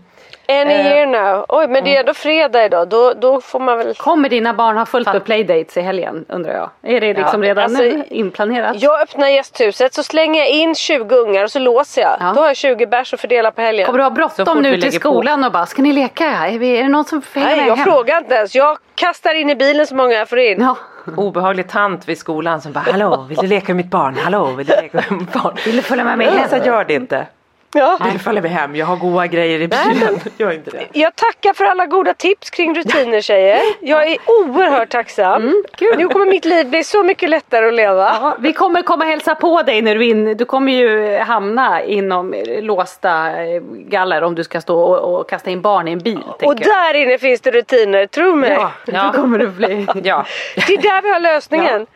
Any 0.48 0.74
Eh, 0.74 0.86
year 0.88 1.06
now. 1.06 1.46
Oj 1.50 1.68
men 1.68 1.84
det 1.84 1.96
är 1.96 2.00
ändå 2.00 2.14
fredag 2.14 2.66
idag. 2.66 2.88
Då, 2.88 3.14
då 3.14 3.42
får 3.42 3.60
man 3.60 3.78
väl. 3.78 3.96
Kommer 3.96 4.30
dina 4.30 4.54
barn 4.54 4.78
ha 4.78 4.86
fullt 4.86 5.14
med 5.14 5.24
playdates 5.26 5.78
i 5.78 5.82
helgen 5.82 6.26
undrar 6.30 6.54
jag? 6.54 6.70
Är 6.96 7.02
det 7.02 7.14
liksom 7.14 7.44
redan 7.44 7.64
alltså, 7.64 7.84
nu 7.84 8.04
inplanerat? 8.10 8.82
Jag 8.82 9.02
öppnar 9.02 9.28
gästhuset 9.28 9.94
så 9.94 10.04
slänger 10.04 10.40
jag 10.42 10.50
in 10.50 10.76
20 10.76 11.16
ungar 11.16 11.44
och 11.44 11.52
så 11.52 11.60
låser 11.60 12.02
jag. 12.02 12.18
Ja. 12.20 12.32
Då 12.36 12.42
har 12.42 12.48
jag 12.48 12.56
20 12.56 12.86
bärs 12.86 13.14
att 13.14 13.22
fördela 13.22 13.52
på 13.52 13.62
helgen. 13.62 13.86
Kommer 13.86 13.98
du 14.00 14.04
ha 14.04 14.10
bråttom 14.12 14.58
nu 14.62 14.72
till 14.72 14.80
lägger 14.80 14.92
på. 15.00 15.10
skolan 15.10 15.44
och 15.44 15.52
bara 15.52 15.66
ska 15.66 15.82
ni 15.82 15.94
leka? 15.94 16.26
Är, 16.26 16.60
vi, 16.60 16.78
är 16.78 16.84
det 16.84 16.90
någon 16.90 17.06
som 17.06 17.22
får 17.22 17.40
hänga 17.40 17.50
Nej 17.52 17.60
med 17.60 17.68
jag 17.70 17.76
hem? 17.76 17.86
frågar 17.86 18.18
inte 18.18 18.36
ens. 18.36 18.56
Jag 18.56 18.78
kastar 18.96 19.36
in 19.36 19.50
i 19.50 19.56
bilen 19.56 19.88
så 19.88 19.96
många 19.96 20.14
jag 20.14 20.30
får 20.30 20.40
in. 20.40 20.62
Ja. 20.62 20.76
Obehaglig 21.18 21.68
tant 21.68 22.10
vid 22.10 22.18
skolan 22.18 22.62
som 22.62 22.72
bara 22.72 22.92
Hallå, 22.92 23.26
vill 23.30 23.38
du 23.38 23.48
leka 23.48 23.74
med 23.74 23.86
mitt 23.86 23.92
barn? 23.92 24.16
Hallå, 24.18 24.46
vill 24.46 24.68
du 24.68 24.74
leka 24.82 25.04
med 25.10 25.20
mitt 25.20 25.34
barn? 25.34 25.56
Vill 25.66 25.76
du 25.76 25.82
följa 25.82 26.04
med 26.04 26.18
mig 26.18 26.28
hem? 26.28 26.44
Lisa, 26.44 26.66
gör 26.66 26.86
det 26.86 26.94
inte. 26.94 27.28
Ja. 27.74 27.98
Du 28.14 28.20
följa 28.20 28.42
med 28.42 28.52
hem? 28.52 28.76
Jag 28.76 28.86
har 28.86 28.96
goda 28.96 29.28
grejer 29.28 29.62
i 29.62 29.68
bilen. 29.68 30.20
Gör 30.38 30.52
inte 30.54 30.72
det. 30.72 30.86
Jag 30.94 31.16
tackar 31.16 31.54
för 31.54 31.66
alla 31.66 31.86
goda 31.86 32.14
tips 32.14 32.50
kring 32.50 32.76
rutiner 32.76 33.22
tjejer. 33.22 33.60
Jag 33.82 34.08
är 34.12 34.18
oerhört 34.26 34.90
tacksam. 34.90 35.64
kul. 35.76 35.98
Nu 35.98 36.08
kommer 36.08 36.26
mitt 36.26 36.46
liv 36.46 36.70
bli 36.70 36.84
så 36.84 37.04
mycket 37.04 37.30
lättare 37.30 37.68
att 37.68 37.74
leva. 37.74 38.18
Ja, 38.22 38.36
vi 38.40 38.54
kommer 38.54 38.82
komma 38.82 39.06
hälsa 39.06 39.36
på 39.36 39.62
dig 39.62 39.82
när 39.82 39.96
du 39.96 40.06
in. 40.06 40.38
Du 40.38 40.46
kommer 40.46 40.72
ju 40.72 41.18
hamna 41.18 41.84
inom 41.84 42.36
låsta 42.62 43.44
eh, 43.44 43.62
galler 43.72 44.24
om 44.24 44.36
du 44.36 44.44
ska 44.44 44.62
stå 44.62 44.80
och, 44.82 45.20
och 45.20 45.30
kasta 45.30 45.50
in 45.50 45.62
barn 45.62 45.88
i 45.88 45.92
en 45.92 46.00
bil. 46.00 46.24
Och 46.42 46.56
där 46.56 46.94
inne 46.94 47.18
finns 47.18 47.42
det 47.42 47.52
rutiner, 47.52 48.06
tro 48.06 48.36
mig. 48.36 48.52
Ja, 48.52 48.72
Ja. 48.86 49.12
då 49.14 49.22
kommer 49.22 49.38
du 49.40 49.48
bli. 49.48 49.88
Ja. 50.04 50.26
Det 50.68 50.74
är 50.74 50.82
där 50.82 51.02
vi 51.02 51.10
har 51.12 51.20
lösningen. 51.20 51.88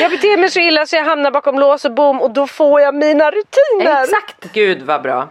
Jag 0.00 0.10
beter 0.10 0.36
mig 0.38 0.50
så 0.50 0.60
illa 0.60 0.86
så 0.86 0.96
jag 0.96 1.04
hamnar 1.04 1.30
bakom 1.30 1.58
lås 1.58 1.84
och 1.84 1.92
bom 1.94 2.20
och 2.22 2.30
då 2.30 2.46
får 2.46 2.80
jag 2.80 2.94
mina 2.94 3.30
rutiner. 3.30 4.02
Exakt. 4.02 4.52
Gud 4.52 4.82
vad 4.82 5.02
bra. 5.02 5.28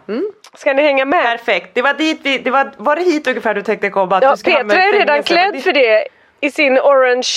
Ska 0.58 0.74
ni 0.74 0.82
hänga 0.82 1.06
med? 1.06 1.24
Perfekt. 1.24 1.70
Det 1.74 1.82
var 1.82 1.94
dit 1.94 2.20
vi, 2.24 2.38
det 2.38 2.52
var, 2.52 2.72
var 2.78 2.96
det 2.96 3.02
hit 3.02 3.28
ungefär 3.28 3.54
du 3.54 3.62
tänkte 3.62 3.90
komma? 3.90 4.18
Att 4.18 4.24
Ja, 4.24 4.32
du 4.32 4.38
ska 4.38 4.52
Petra 4.52 4.84
är 4.84 4.94
redan 4.94 5.24
klädd 5.24 5.64
för 5.64 5.72
det 5.72 6.08
i 6.42 6.52
sin 6.52 6.80
orange. 6.80 7.28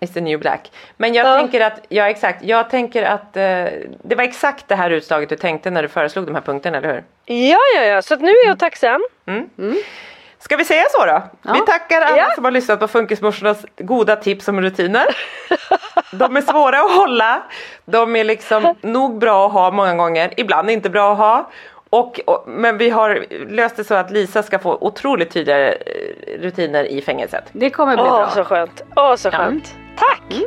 It's 0.00 0.14
the 0.14 0.20
new 0.20 0.40
black. 0.40 0.70
Men 0.96 1.14
jag 1.14 1.26
Ja. 1.26 1.38
tänker 1.38 1.60
att, 1.60 1.80
ja 1.88 2.08
exakt, 2.10 2.42
jag 2.44 2.70
tänker 2.70 3.02
att 3.02 3.36
eh, 3.36 3.42
det 4.02 4.14
var 4.16 4.24
exakt 4.24 4.68
det 4.68 4.74
här 4.74 4.90
utslaget 4.90 5.28
du 5.28 5.36
tänkte 5.36 5.70
när 5.70 5.82
du 5.82 5.88
föreslog 5.88 6.26
de 6.26 6.34
här 6.34 6.42
punkterna, 6.42 6.78
eller 6.78 6.88
hur? 6.92 7.04
Ja, 7.24 7.58
ja, 7.76 7.82
ja, 7.82 8.02
så 8.02 8.14
att 8.14 8.20
nu 8.20 8.30
är 8.30 8.46
jag 8.46 8.58
tacksam. 8.58 9.00
Ska 10.40 10.56
vi 10.56 10.64
säga 10.64 10.82
så 10.90 11.06
då? 11.06 11.22
Ja. 11.42 11.52
Vi 11.52 11.60
tackar 11.60 12.00
alla 12.00 12.16
Ja. 12.16 12.26
som 12.34 12.44
har 12.44 12.50
lyssnat 12.50 12.80
på 12.80 12.88
Funkismorsornas 12.88 13.66
goda 13.78 14.16
tips 14.16 14.48
om 14.48 14.60
rutiner. 14.62 15.04
De 16.12 16.36
är 16.36 16.40
svåra 16.40 16.78
att 16.80 16.92
hålla. 16.96 17.42
De 17.84 18.16
är 18.16 18.24
liksom 18.24 18.74
nog 18.80 19.18
bra 19.18 19.46
att 19.46 19.52
ha 19.52 19.70
många 19.70 19.94
gånger, 19.94 20.34
ibland 20.36 20.70
inte 20.70 20.90
bra 20.90 21.12
att 21.12 21.18
ha. 21.18 21.50
Och, 21.90 22.20
och, 22.26 22.44
men 22.48 22.78
vi 22.78 22.90
har 22.90 23.26
löst 23.48 23.76
det 23.76 23.84
så 23.84 23.94
att 23.94 24.10
Lisa 24.10 24.42
ska 24.42 24.58
få 24.58 24.78
otroligt 24.80 25.30
tydliga 25.30 25.68
eh, 25.72 25.76
rutiner 26.40 26.84
i 26.84 27.02
fängelset. 27.02 27.44
Det 27.52 27.70
kommer 27.70 27.94
bli 27.96 28.02
Åh, 28.04 28.10
bra. 28.18 28.30
så 28.30 28.44
skönt. 28.44 28.82
Åh, 28.96 29.14
så 29.16 29.30
skönt. 29.30 29.74
Tack! 29.96 30.22
Mm. 30.30 30.44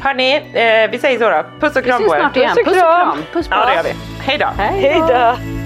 Hörni, 0.00 0.36
eh, 0.36 0.90
vi 0.90 0.98
säger 0.98 1.18
så 1.18 1.30
då. 1.30 1.44
Puss 1.60 1.76
och 1.76 1.84
kram 1.84 1.98
Vi 2.02 2.04
ses 2.06 2.08
på 2.08 2.16
er. 2.16 2.20
snart 2.20 2.36
igen. 2.36 2.50
Puss 2.56 2.58
och 2.66 2.72
Puss 2.72 2.76
och 2.82 2.82
kram. 2.82 3.18
Puss 3.32 3.48
på 3.48 3.54
Ja, 3.54 3.66
det 3.66 3.74
gör 3.74 3.82
vi. 3.82 3.94
Hej 4.20 4.38
då. 4.38 4.46
Hej 4.58 5.02
då! 5.08 5.65